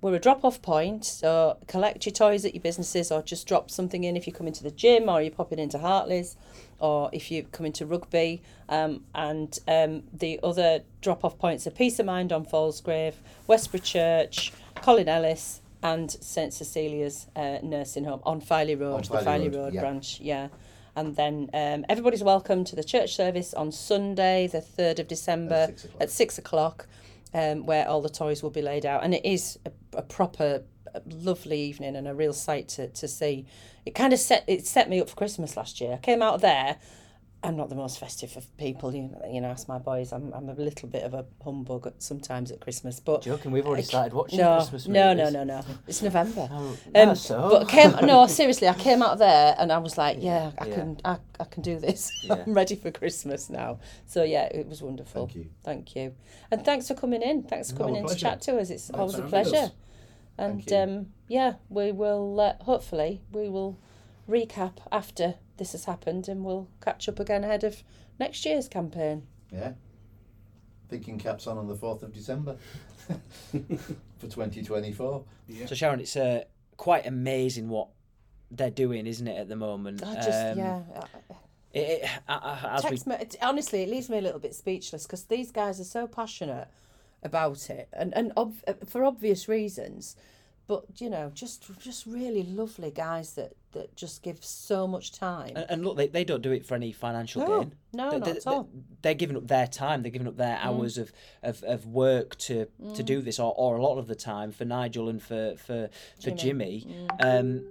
we're 0.00 0.14
a 0.14 0.18
drop 0.18 0.42
off 0.42 0.62
point. 0.62 1.04
So, 1.04 1.58
collect 1.66 2.06
your 2.06 2.14
toys 2.14 2.44
at 2.46 2.54
your 2.54 2.62
businesses 2.62 3.12
or 3.12 3.22
just 3.22 3.46
drop 3.46 3.70
something 3.70 4.04
in 4.04 4.16
if 4.16 4.26
you 4.26 4.32
come 4.32 4.46
into 4.46 4.62
the 4.62 4.70
gym 4.70 5.08
or 5.08 5.20
you're 5.20 5.30
popping 5.30 5.58
into 5.58 5.78
Hartley's 5.78 6.36
or 6.78 7.10
if 7.12 7.30
you 7.30 7.42
come 7.52 7.66
into 7.66 7.84
rugby. 7.86 8.42
Um, 8.68 9.04
and 9.14 9.58
um, 9.68 10.04
the 10.12 10.40
other 10.42 10.80
drop 11.02 11.24
off 11.24 11.38
points 11.38 11.66
are 11.66 11.70
Peace 11.70 11.98
of 11.98 12.06
Mind 12.06 12.32
on 12.32 12.44
Fallsgrave, 12.44 13.14
Westborough 13.46 13.80
Church, 13.80 14.52
Colin 14.76 15.08
Ellis, 15.08 15.60
and 15.82 16.10
St 16.10 16.52
Cecilia's 16.52 17.26
uh, 17.36 17.58
Nursing 17.62 18.04
Home 18.04 18.20
on 18.24 18.40
Filey 18.40 18.74
Road, 18.74 18.94
On 18.94 19.00
the 19.02 19.08
Filey 19.08 19.24
Filey 19.24 19.48
Road, 19.48 19.56
Road, 19.56 19.74
yeah. 19.74 19.80
branch. 19.80 20.20
Yeah. 20.20 20.48
And 20.96 21.16
then 21.16 21.48
um, 21.54 21.84
everybody's 21.88 22.22
welcome 22.22 22.64
to 22.64 22.76
the 22.76 22.84
church 22.84 23.14
service 23.14 23.54
on 23.54 23.72
Sunday, 23.72 24.48
the 24.48 24.58
3rd 24.60 24.98
of 25.00 25.08
December 25.08 25.54
At 25.54 25.68
six 25.78 25.84
o'clock. 25.84 26.02
at 26.02 26.10
six 26.10 26.38
o'clock, 26.38 26.86
um, 27.32 27.64
where 27.66 27.88
all 27.88 28.02
the 28.02 28.08
toys 28.10 28.42
will 28.42 28.50
be 28.50 28.62
laid 28.62 28.84
out. 28.84 29.04
And 29.04 29.14
it 29.14 29.24
is 29.24 29.58
a, 29.64 29.70
a 29.98 30.02
proper, 30.02 30.62
a 30.92 31.00
lovely 31.06 31.60
evening 31.60 31.94
and 31.96 32.08
a 32.08 32.14
real 32.14 32.32
sight 32.32 32.68
to, 32.70 32.88
to 32.88 33.08
see. 33.08 33.46
It 33.86 33.94
kind 33.94 34.12
of 34.12 34.18
set 34.18 34.44
it 34.46 34.66
set 34.66 34.90
me 34.90 35.00
up 35.00 35.08
for 35.08 35.16
Christmas 35.16 35.56
last 35.56 35.80
year. 35.80 35.94
I 35.94 35.96
came 35.98 36.22
out 36.22 36.34
of 36.34 36.40
there. 36.42 36.76
I'm 37.42 37.56
not 37.56 37.70
the 37.70 37.74
most 37.74 37.98
festive 37.98 38.36
of 38.36 38.54
people, 38.58 38.94
you 38.94 39.04
know. 39.04 39.22
You 39.32 39.40
know, 39.40 39.48
ask 39.48 39.66
my 39.66 39.78
boys. 39.78 40.12
I'm, 40.12 40.30
I'm 40.34 40.50
a 40.50 40.52
little 40.52 40.88
bit 40.90 41.04
of 41.04 41.14
a 41.14 41.24
humbug 41.42 41.90
sometimes 41.98 42.50
at 42.50 42.60
Christmas, 42.60 43.00
but 43.00 43.22
Joking, 43.22 43.50
we've 43.50 43.66
already 43.66 43.82
I- 43.82 43.86
started 43.86 44.12
watching 44.12 44.38
no, 44.40 44.56
Christmas 44.58 44.86
no, 44.86 45.14
movies. 45.14 45.32
no, 45.32 45.44
no, 45.44 45.56
no. 45.60 45.64
It's 45.88 46.02
November. 46.02 46.48
Oh, 46.52 46.76
Um, 46.94 47.08
no, 47.08 47.14
so. 47.14 47.48
But 47.50 47.68
came 47.68 47.92
no 48.02 48.26
seriously. 48.38 48.68
I 48.68 48.74
came 48.74 49.02
out 49.02 49.12
of 49.12 49.18
there 49.20 49.54
and 49.58 49.72
I 49.72 49.78
was 49.78 49.96
like, 49.96 50.18
yeah, 50.20 50.50
I 50.58 50.66
Yeah. 50.66 50.74
can, 50.74 51.00
I, 51.02 51.16
I 51.40 51.44
can 51.44 51.62
do 51.62 51.78
this. 51.78 52.10
Yeah. 52.24 52.34
I'm 52.46 52.52
ready 52.52 52.76
for 52.76 52.90
Christmas 52.90 53.48
now. 53.48 53.78
So 54.06 54.22
yeah, 54.22 54.44
it 54.44 54.66
was 54.68 54.82
wonderful. 54.82 55.26
Thank 55.26 55.36
you. 55.36 55.46
Thank 55.64 55.96
you, 55.96 56.14
and 56.50 56.62
thanks 56.62 56.88
for 56.88 56.94
coming 56.94 57.22
in. 57.22 57.44
Thanks 57.44 57.70
for 57.70 57.78
coming 57.78 57.96
a 57.96 58.00
in 58.00 58.06
to 58.08 58.14
chat 58.14 58.42
to 58.42 58.58
us. 58.58 58.68
It's 58.68 58.88
Thanks 58.88 58.98
always 59.00 59.18
a 59.18 59.22
pleasure. 59.22 59.70
And 60.36 60.70
um, 60.72 61.06
yeah, 61.28 61.54
we 61.70 61.90
will 61.92 62.38
uh, 62.38 62.62
hopefully 62.64 63.22
we 63.32 63.48
will 63.48 63.78
recap 64.28 64.74
after 64.92 65.34
this 65.60 65.72
has 65.72 65.84
happened, 65.84 66.26
and 66.26 66.42
we'll 66.42 66.66
catch 66.80 67.06
up 67.06 67.20
again 67.20 67.44
ahead 67.44 67.62
of 67.64 67.84
next 68.18 68.46
year's 68.46 68.66
campaign. 68.66 69.26
Yeah. 69.52 69.74
Thinking 70.88 71.18
caps 71.18 71.46
on 71.46 71.58
on 71.58 71.68
the 71.68 71.76
4th 71.76 72.02
of 72.02 72.14
December 72.14 72.56
for 73.50 74.26
2024. 74.26 75.22
Yeah. 75.48 75.66
So 75.66 75.74
Sharon, 75.74 76.00
it's 76.00 76.16
uh, 76.16 76.44
quite 76.78 77.04
amazing 77.06 77.68
what 77.68 77.88
they're 78.50 78.70
doing, 78.70 79.06
isn't 79.06 79.28
it, 79.28 79.38
at 79.38 79.48
the 79.48 79.54
moment? 79.54 80.02
I 80.02 80.14
just 80.14 80.28
Um, 80.30 80.58
yeah. 80.58 80.80
It, 81.72 82.02
it, 82.02 82.10
as 82.26 82.84
we 82.84 82.90
me, 83.06 83.16
it, 83.20 83.36
honestly, 83.42 83.82
it 83.82 83.90
leaves 83.90 84.08
me 84.08 84.16
a 84.16 84.22
little 84.22 84.40
bit 84.40 84.54
speechless 84.54 85.04
because 85.04 85.24
these 85.24 85.52
guys 85.52 85.78
are 85.78 85.84
so 85.84 86.06
passionate 86.06 86.68
about 87.22 87.68
it, 87.68 87.88
and 87.92 88.12
and 88.16 88.32
ob- 88.36 88.88
for 88.88 89.04
obvious 89.04 89.46
reasons. 89.46 90.16
But 90.70 90.84
you 91.00 91.10
know, 91.10 91.32
just 91.34 91.58
just 91.80 92.06
really 92.06 92.44
lovely 92.44 92.92
guys 92.92 93.32
that 93.34 93.54
that 93.72 93.96
just 93.96 94.22
give 94.22 94.44
so 94.44 94.86
much 94.86 95.10
time. 95.10 95.52
And, 95.56 95.66
and 95.68 95.84
look, 95.84 95.96
they, 95.96 96.06
they 96.06 96.22
don't 96.22 96.42
do 96.42 96.52
it 96.52 96.64
for 96.64 96.76
any 96.76 96.92
financial 96.92 97.42
No, 97.42 97.58
gain. 97.60 97.72
no, 97.92 98.10
they, 98.10 98.18
not 98.18 98.24
they, 98.26 98.30
at 98.36 98.46
all. 98.46 98.68
They're 99.02 99.14
giving 99.14 99.36
up 99.36 99.48
their 99.48 99.66
time. 99.66 100.02
They're 100.02 100.12
giving 100.12 100.28
up 100.28 100.36
their 100.36 100.58
hours 100.62 100.96
of, 100.96 101.12
of, 101.42 101.62
of 101.64 101.86
work 101.86 102.36
to, 102.46 102.66
Mm. 102.80 102.94
to 102.94 103.02
do 103.02 103.20
this, 103.20 103.40
or, 103.40 103.52
or 103.56 103.76
a 103.76 103.82
lot 103.82 103.98
of 103.98 104.06
the 104.06 104.14
time 104.14 104.52
for 104.52 104.64
Nigel 104.64 105.08
and 105.08 105.20
for 105.20 105.56
for, 105.56 105.90
for 106.22 106.30
Jimmy. 106.30 106.86
Mm. 106.88 107.40
Um, 107.40 107.66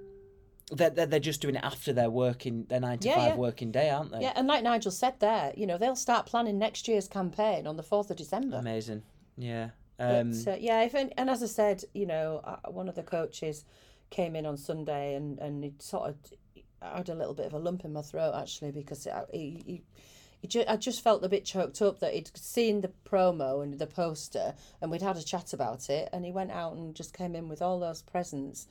they're, 0.71 0.89
they're, 0.89 1.05
they're 1.05 1.19
just 1.21 1.41
doing 1.41 1.55
it 1.55 1.63
after 1.63 1.93
their 1.93 2.09
working 2.09 2.65
their 2.65 2.81
nine 2.81 2.99
to 2.99 3.07
Yeah, 3.07 3.15
five 3.15 3.27
yeah. 3.29 3.35
working 3.35 3.71
day, 3.71 3.89
aren't 3.89 4.11
they? 4.11 4.21
Yeah, 4.21 4.33
and 4.35 4.45
like 4.45 4.61
Nigel 4.63 4.91
said 4.91 5.19
there, 5.21 5.53
you 5.55 5.65
know, 5.65 5.77
they'll 5.77 5.95
start 5.95 6.25
planning 6.25 6.59
next 6.59 6.87
year's 6.89 7.07
campaign 7.07 7.65
on 7.65 7.77
the 7.77 7.83
fourth 7.83 8.11
of 8.11 8.17
December. 8.17 8.57
Amazing. 8.57 9.03
Yeah. 9.37 9.69
But, 9.99 10.21
Um, 10.21 10.31
uh, 10.47 10.55
yeah, 10.59 10.81
if 10.83 10.93
and, 10.95 11.13
and 11.17 11.29
as 11.29 11.43
I 11.43 11.47
said, 11.47 11.83
you 11.93 12.05
know, 12.05 12.41
uh, 12.43 12.71
one 12.71 12.89
of 12.89 12.95
the 12.95 13.03
coaches 13.03 13.65
came 14.09 14.35
in 14.35 14.45
on 14.45 14.57
Sunday 14.57 15.13
and 15.13 15.37
and 15.39 15.63
he 15.63 15.73
sort 15.79 16.09
of 16.09 16.15
I 16.81 16.97
had 16.97 17.09
a 17.09 17.15
little 17.15 17.33
bit 17.33 17.45
of 17.45 17.53
a 17.53 17.59
lump 17.59 17.85
in 17.85 17.93
my 17.93 18.01
throat 18.01 18.33
actually 18.35 18.71
because 18.71 19.05
it, 19.05 19.13
he, 19.31 19.83
he, 20.43 20.65
I 20.65 20.77
just 20.77 21.03
felt 21.03 21.23
a 21.23 21.29
bit 21.29 21.43
choked 21.43 21.81
up 21.81 21.99
that 21.99 22.13
he'd 22.13 22.31
seen 22.37 22.81
the 22.81 22.91
promo 23.05 23.61
and 23.61 23.77
the 23.77 23.87
poster 23.87 24.53
and 24.81 24.89
we'd 24.89 25.01
had 25.01 25.17
a 25.17 25.23
chat 25.23 25.51
about 25.53 25.89
it 25.89 26.09
and 26.13 26.23
he 26.23 26.31
went 26.31 26.51
out 26.51 26.73
and 26.73 26.95
just 26.95 27.13
came 27.13 27.35
in 27.35 27.49
with 27.49 27.61
all 27.61 27.79
those 27.79 28.01
presents. 28.01 28.67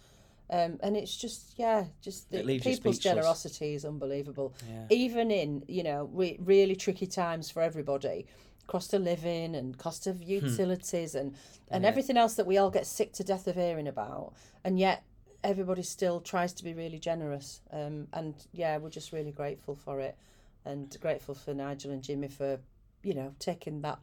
Um, 0.50 0.78
and 0.82 0.96
it's 0.96 1.14
just 1.14 1.58
yeah, 1.58 1.84
just 2.00 2.30
the, 2.30 2.38
It 2.38 2.46
leaves 2.46 2.64
you 2.64 2.72
people's 2.72 2.98
generosity 2.98 3.74
is 3.74 3.84
unbelievable. 3.84 4.54
Yeah. 4.66 4.86
Even 4.88 5.30
in 5.30 5.62
you 5.68 5.82
know 5.82 6.08
re- 6.10 6.38
really 6.40 6.74
tricky 6.74 7.06
times 7.06 7.50
for 7.50 7.60
everybody, 7.60 8.26
cost 8.68 8.94
of 8.94 9.02
living 9.02 9.56
and 9.56 9.76
cost 9.76 10.06
of 10.06 10.22
utilities 10.22 11.16
and 11.16 11.34
and 11.70 11.84
everything 11.84 12.16
else 12.16 12.34
that 12.34 12.46
we 12.46 12.56
all 12.56 12.70
get 12.70 12.86
sick 12.86 13.12
to 13.14 13.24
death 13.24 13.48
of 13.48 13.56
hearing 13.56 13.88
about, 13.88 14.34
and 14.64 14.78
yet 14.78 15.02
everybody 15.42 15.82
still 15.82 16.20
tries 16.20 16.52
to 16.52 16.62
be 16.64 16.72
really 16.74 16.98
generous. 16.98 17.60
Um, 17.72 18.06
and 18.12 18.34
yeah, 18.52 18.76
we're 18.78 18.90
just 18.90 19.12
really 19.12 19.32
grateful 19.32 19.74
for 19.74 20.00
it, 20.00 20.16
and 20.64 20.96
grateful 21.00 21.34
for 21.34 21.52
Nigel 21.52 21.90
and 21.90 22.02
Jimmy 22.02 22.28
for 22.28 22.60
you 23.02 23.14
know 23.14 23.34
taking 23.40 23.82
that 23.82 23.98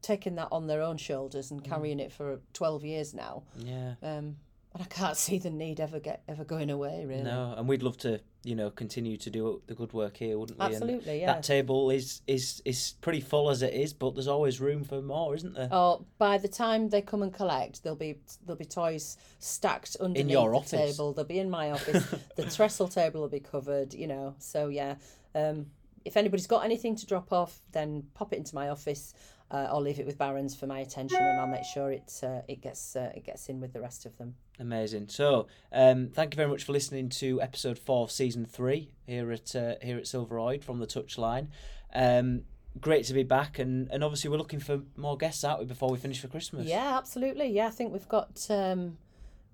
taking 0.00 0.34
that 0.34 0.48
on 0.50 0.66
their 0.66 0.82
own 0.82 0.96
shoulders 0.96 1.52
and 1.52 1.62
carrying 1.62 2.00
it 2.00 2.10
for 2.10 2.40
12 2.54 2.84
years 2.84 3.14
now. 3.14 3.44
Yeah. 3.56 3.94
um, 4.02 4.36
and 4.74 4.82
I 4.82 4.84
can't 4.86 5.16
see 5.26 5.38
the 5.38 5.50
need 5.50 5.78
ever 5.80 6.00
get 6.00 6.22
ever 6.28 6.44
going 6.44 6.70
away 6.70 7.04
really. 7.06 7.22
No, 7.22 7.54
and 7.56 7.68
we'd 7.68 7.82
love 7.82 7.96
to, 7.98 8.20
you 8.44 8.54
know, 8.54 8.70
continue 8.70 9.16
to 9.16 9.30
do 9.30 9.62
the 9.66 9.74
good 9.74 9.92
work 9.92 10.16
here, 10.16 10.38
wouldn't 10.38 10.58
we? 10.58 10.64
And 10.64 10.74
Absolutely, 10.74 11.20
yeah. 11.20 11.26
That 11.26 11.42
table 11.42 11.90
is 11.90 12.22
is 12.26 12.60
is 12.64 12.94
pretty 13.00 13.20
full 13.20 13.50
as 13.50 13.62
it 13.62 13.72
is, 13.72 13.92
but 13.92 14.14
there's 14.14 14.28
always 14.28 14.60
room 14.60 14.84
for 14.84 15.00
more, 15.00 15.34
isn't 15.34 15.54
there? 15.54 15.68
Oh, 15.70 16.04
by 16.18 16.38
the 16.38 16.48
time 16.48 16.88
they 16.88 17.02
come 17.02 17.22
and 17.22 17.32
collect, 17.32 17.82
there'll 17.82 17.96
be 17.96 18.18
there'll 18.44 18.58
be 18.58 18.64
toys 18.64 19.16
stacked 19.38 19.96
underneath 20.00 20.32
your 20.32 20.50
the 20.50 20.56
office. 20.56 20.70
table. 20.70 21.12
They'll 21.12 21.24
be 21.24 21.38
in 21.38 21.50
my 21.50 21.70
office. 21.70 22.04
the 22.36 22.44
trestle 22.44 22.88
table 22.88 23.20
will 23.20 23.28
be 23.28 23.40
covered. 23.40 23.94
You 23.94 24.08
know, 24.08 24.34
so 24.38 24.68
yeah. 24.68 24.96
Um, 25.34 25.66
if 26.04 26.16
anybody's 26.16 26.48
got 26.48 26.64
anything 26.64 26.96
to 26.96 27.06
drop 27.06 27.32
off, 27.32 27.60
then 27.70 28.04
pop 28.14 28.32
it 28.32 28.36
into 28.36 28.54
my 28.54 28.68
office. 28.68 29.14
Uh, 29.52 29.68
I'll 29.70 29.82
leave 29.82 30.00
it 30.00 30.06
with 30.06 30.16
Barons 30.16 30.56
for 30.56 30.66
my 30.66 30.80
attention, 30.80 31.18
and 31.20 31.38
I'll 31.38 31.46
make 31.46 31.64
sure 31.64 31.92
it 31.92 32.20
uh, 32.22 32.40
it 32.48 32.62
gets 32.62 32.96
uh, 32.96 33.12
it 33.14 33.24
gets 33.24 33.50
in 33.50 33.60
with 33.60 33.74
the 33.74 33.80
rest 33.82 34.06
of 34.06 34.16
them. 34.16 34.34
Amazing. 34.58 35.08
So, 35.08 35.46
um, 35.70 36.08
thank 36.08 36.32
you 36.32 36.36
very 36.36 36.48
much 36.48 36.64
for 36.64 36.72
listening 36.72 37.10
to 37.10 37.40
episode 37.42 37.78
four 37.78 38.04
of 38.04 38.10
season 38.10 38.46
three 38.46 38.92
here 39.06 39.30
at 39.30 39.54
uh, 39.54 39.74
here 39.82 39.98
at 39.98 40.06
Silver 40.06 40.36
Royd 40.36 40.64
from 40.64 40.78
the 40.78 40.86
Touchline. 40.86 41.48
Um, 41.94 42.44
great 42.80 43.04
to 43.06 43.12
be 43.12 43.24
back, 43.24 43.58
and, 43.58 43.90
and 43.90 44.02
obviously 44.02 44.30
we're 44.30 44.38
looking 44.38 44.60
for 44.60 44.80
more 44.96 45.18
guests, 45.18 45.44
aren't 45.44 45.60
we, 45.60 45.66
before 45.66 45.90
we 45.90 45.98
finish 45.98 46.20
for 46.20 46.28
Christmas? 46.28 46.66
Yeah, 46.66 46.96
absolutely. 46.96 47.48
Yeah, 47.48 47.66
I 47.66 47.70
think 47.70 47.92
we've 47.92 48.08
got 48.08 48.46
um, 48.48 48.96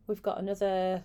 we've 0.07 0.23
got 0.23 0.39
another. 0.39 1.03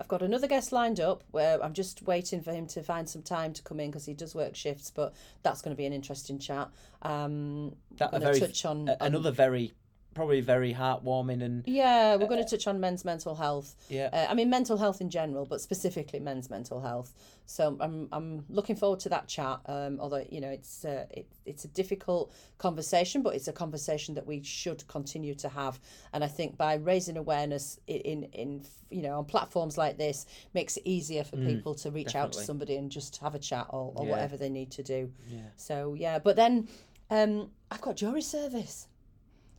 I've 0.00 0.08
got 0.08 0.22
another 0.22 0.46
guest 0.46 0.72
lined 0.72 1.00
up 1.00 1.22
where 1.30 1.62
I'm 1.62 1.72
just 1.72 2.02
waiting 2.02 2.42
for 2.42 2.52
him 2.52 2.66
to 2.68 2.82
find 2.82 3.08
some 3.08 3.22
time 3.22 3.52
to 3.54 3.62
come 3.62 3.80
in 3.80 3.90
because 3.90 4.06
he 4.06 4.14
does 4.14 4.34
work 4.34 4.56
shifts, 4.56 4.90
but 4.90 5.14
that's 5.42 5.62
going 5.62 5.74
to 5.74 5.76
be 5.76 5.86
an 5.86 5.92
interesting 5.92 6.38
chat. 6.38 6.68
Um, 7.02 7.76
That 7.96 8.12
very 8.18 8.40
touch 8.40 8.64
on, 8.64 8.88
on- 8.88 8.96
another 9.00 9.30
very 9.30 9.72
probably 10.14 10.40
very 10.40 10.72
heartwarming 10.72 11.42
and 11.42 11.64
Yeah, 11.66 12.16
we're 12.16 12.28
going 12.28 12.42
to 12.44 12.48
touch 12.48 12.66
on 12.66 12.80
men's 12.80 13.04
mental 13.04 13.34
health. 13.34 13.74
Yeah. 13.88 14.08
Uh, 14.12 14.26
I 14.30 14.34
mean 14.34 14.48
mental 14.50 14.76
health 14.76 15.00
in 15.00 15.10
general, 15.10 15.44
but 15.46 15.60
specifically 15.60 16.20
men's 16.20 16.48
mental 16.50 16.80
health. 16.80 17.12
So 17.46 17.76
I'm 17.80 18.08
I'm 18.12 18.44
looking 18.48 18.76
forward 18.76 19.00
to 19.00 19.08
that 19.10 19.28
chat. 19.28 19.60
Um, 19.66 19.98
although 20.00 20.24
you 20.30 20.40
know 20.40 20.48
it's 20.50 20.84
uh, 20.84 21.06
it, 21.10 21.26
it's 21.44 21.64
a 21.64 21.68
difficult 21.68 22.32
conversation, 22.58 23.22
but 23.22 23.34
it's 23.34 23.48
a 23.48 23.52
conversation 23.52 24.14
that 24.14 24.26
we 24.26 24.42
should 24.42 24.86
continue 24.88 25.34
to 25.34 25.48
have. 25.48 25.78
And 26.12 26.24
I 26.24 26.28
think 26.28 26.56
by 26.56 26.74
raising 26.76 27.16
awareness 27.18 27.78
i- 27.88 27.92
in 27.92 28.24
in 28.32 28.62
you 28.90 29.02
know 29.02 29.18
on 29.18 29.24
platforms 29.26 29.76
like 29.76 29.98
this 29.98 30.24
makes 30.54 30.76
it 30.78 30.84
easier 30.86 31.24
for 31.24 31.36
people 31.36 31.74
to 31.74 31.90
reach 31.90 32.14
out 32.14 32.32
to 32.32 32.38
somebody 32.46 32.76
and 32.76 32.90
just 32.90 33.16
have 33.18 33.34
a 33.34 33.38
chat 33.38 33.66
or, 33.70 33.92
or 33.94 34.04
Yeah. 34.06 34.10
whatever 34.12 34.36
they 34.38 34.48
need 34.48 34.70
to 34.72 34.82
do. 34.82 35.12
Yeah. 35.28 35.40
So 35.56 35.94
yeah, 35.94 36.18
but 36.20 36.36
then 36.36 36.68
um, 37.10 37.50
I've 37.70 37.80
got 37.82 37.96
jury 37.96 38.22
service. 38.22 38.88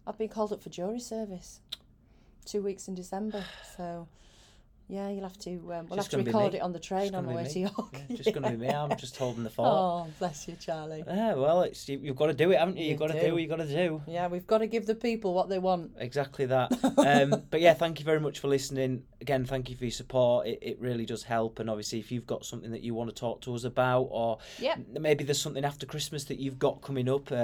I've 0.07 0.17
been 0.17 0.29
called 0.29 0.53
up 0.53 0.61
for 0.61 0.69
jury 0.69 0.99
service. 0.99 1.61
Two 2.45 2.61
weeks 2.61 2.87
in 2.87 2.95
December. 2.95 3.43
So 3.75 4.07
yeah, 4.87 5.09
you'll 5.09 5.23
have 5.23 5.37
to. 5.39 5.51
Um, 5.51 5.87
we'll 5.87 5.95
Just 5.97 6.11
have 6.11 6.21
to 6.21 6.25
record 6.25 6.53
it 6.53 6.61
on 6.61 6.71
the 6.71 6.79
train 6.79 7.05
Just 7.11 7.15
on 7.15 7.25
the 7.25 7.33
way 7.33 7.43
to. 7.45 7.59
York. 7.59 8.01
Yeah, 8.09 8.15
just 8.17 8.33
going 8.33 8.43
to 8.43 8.51
be 8.51 8.57
me. 8.57 8.69
I'm 8.69 8.95
just 8.97 9.17
holding 9.17 9.43
the 9.43 9.49
fort. 9.49 9.67
Oh, 9.71 10.07
bless 10.19 10.47
you, 10.47 10.55
Charlie. 10.59 11.03
Yeah, 11.07 11.33
well, 11.33 11.61
it's 11.63 11.89
you, 11.89 11.99
you've 12.03 12.15
got 12.15 12.27
to 12.27 12.33
do 12.33 12.51
it, 12.51 12.59
haven't 12.59 12.77
you? 12.77 12.83
You 12.85 12.89
You've 12.91 12.99
got 12.99 13.07
to 13.07 13.13
do. 13.19 13.27
do 13.27 13.33
what 13.33 13.41
you 13.41 13.47
got 13.47 13.55
to 13.57 13.67
do. 13.67 14.01
Yeah, 14.07 14.27
we've 14.27 14.45
got 14.45 14.59
to 14.59 14.67
give 14.67 14.85
the 14.85 14.93
people 14.95 15.33
what 15.33 15.49
they 15.49 15.57
want. 15.59 15.91
Exactly 15.97 16.45
that. 16.45 16.71
um, 16.97 17.43
but 17.49 17.61
yeah, 17.61 17.73
thank 17.73 17.99
you 17.99 18.05
very 18.05 18.19
much 18.19 18.39
for 18.39 18.47
listening. 18.47 19.03
Again, 19.21 19.45
thank 19.45 19.69
you 19.71 19.75
for 19.75 19.85
your 19.85 19.91
support. 19.91 20.45
It, 20.45 20.59
it 20.61 20.79
really 20.79 21.05
does 21.05 21.23
help. 21.23 21.57
And 21.59 21.67
obviously, 21.69 21.99
if 21.99 22.11
you've 22.11 22.27
got 22.27 22.45
something 22.45 22.69
that 22.71 22.83
you 22.83 22.93
want 22.93 23.09
to 23.09 23.15
talk 23.15 23.41
to 23.41 23.55
us 23.55 23.63
about, 23.63 24.07
or 24.11 24.37
Yep. 24.59 24.79
maybe 24.99 25.23
there's 25.23 25.41
something 25.41 25.65
after 25.65 25.87
Christmas 25.87 26.25
that 26.25 26.37
you've 26.39 26.59
got 26.59 26.81
coming 26.81 27.09
up, 27.09 27.31
uh, 27.31 27.35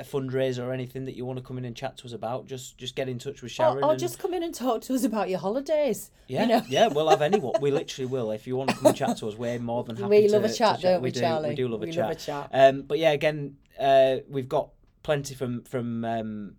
a 0.00 0.04
fundraiser 0.04 0.64
or 0.64 0.72
anything 0.72 1.04
that 1.04 1.14
you 1.16 1.24
want 1.24 1.38
to 1.38 1.44
come 1.44 1.56
in 1.58 1.64
and 1.64 1.76
chat 1.76 1.96
to 1.98 2.06
us 2.06 2.12
about, 2.12 2.46
just 2.46 2.76
just 2.78 2.96
get 2.96 3.08
in 3.08 3.18
touch 3.20 3.42
with 3.42 3.52
Sharon. 3.52 3.78
Or, 3.78 3.84
or 3.84 3.90
and- 3.92 4.00
just 4.00 4.18
come 4.18 4.34
in 4.34 4.42
and 4.42 4.52
talk 4.54 4.80
to 4.82 4.94
us 4.94 5.04
about 5.04 5.28
your 5.30 5.38
holidays. 5.38 6.10
yeah, 6.26 6.42
You 6.42 6.48
know? 6.48 6.62
yeah, 6.68 6.79
we'll 6.88 7.08
have 7.08 7.22
anyone. 7.22 7.54
We 7.60 7.70
literally 7.70 8.06
will. 8.06 8.30
If 8.30 8.46
you 8.46 8.56
want 8.56 8.70
to 8.70 8.76
come 8.76 8.86
and 8.86 8.96
chat 8.96 9.16
to 9.18 9.28
us, 9.28 9.34
we're 9.34 9.58
more 9.58 9.84
than 9.84 9.96
happy. 9.96 10.08
We 10.08 10.26
to, 10.26 10.32
love 10.32 10.44
a 10.44 10.48
to 10.48 10.54
chat, 10.54 10.80
don't 10.80 11.02
we, 11.02 11.10
do, 11.10 11.20
Charlie? 11.20 11.50
We 11.50 11.54
do 11.54 11.68
love 11.68 11.82
a 11.82 11.86
We 11.86 11.92
chat. 11.92 12.04
love 12.04 12.12
a 12.12 12.14
chat. 12.14 12.50
Um, 12.52 12.82
but 12.82 12.98
yeah, 12.98 13.12
again, 13.12 13.56
uh, 13.78 14.16
we've 14.28 14.48
got 14.48 14.70
plenty 15.02 15.34
from 15.34 15.62
from 15.64 16.04
um, 16.04 16.56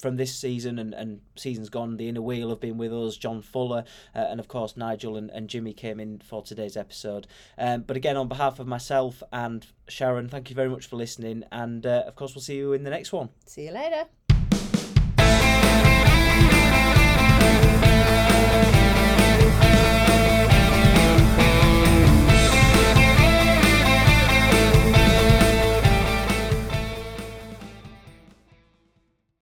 from 0.00 0.16
this 0.16 0.34
season 0.34 0.78
and, 0.78 0.92
and 0.94 1.20
seasons 1.36 1.68
gone. 1.68 1.96
The 1.96 2.08
inner 2.08 2.22
wheel 2.22 2.50
have 2.50 2.60
been 2.60 2.76
with 2.76 2.92
us, 2.92 3.16
John 3.16 3.40
Fuller, 3.40 3.84
uh, 4.14 4.18
and 4.18 4.40
of 4.40 4.48
course 4.48 4.76
Nigel 4.76 5.16
and, 5.16 5.30
and 5.30 5.48
Jimmy 5.48 5.72
came 5.72 6.00
in 6.00 6.18
for 6.18 6.42
today's 6.42 6.76
episode. 6.76 7.26
Um, 7.56 7.82
but 7.82 7.96
again, 7.96 8.16
on 8.16 8.28
behalf 8.28 8.58
of 8.58 8.66
myself 8.66 9.22
and 9.32 9.64
Sharon, 9.88 10.28
thank 10.28 10.50
you 10.50 10.56
very 10.56 10.68
much 10.68 10.86
for 10.86 10.96
listening, 10.96 11.44
and 11.52 11.86
uh, 11.86 12.04
of 12.06 12.16
course 12.16 12.34
we'll 12.34 12.42
see 12.42 12.56
you 12.56 12.72
in 12.72 12.82
the 12.82 12.90
next 12.90 13.12
one. 13.12 13.28
See 13.46 13.66
you 13.66 13.72
later. 13.72 14.06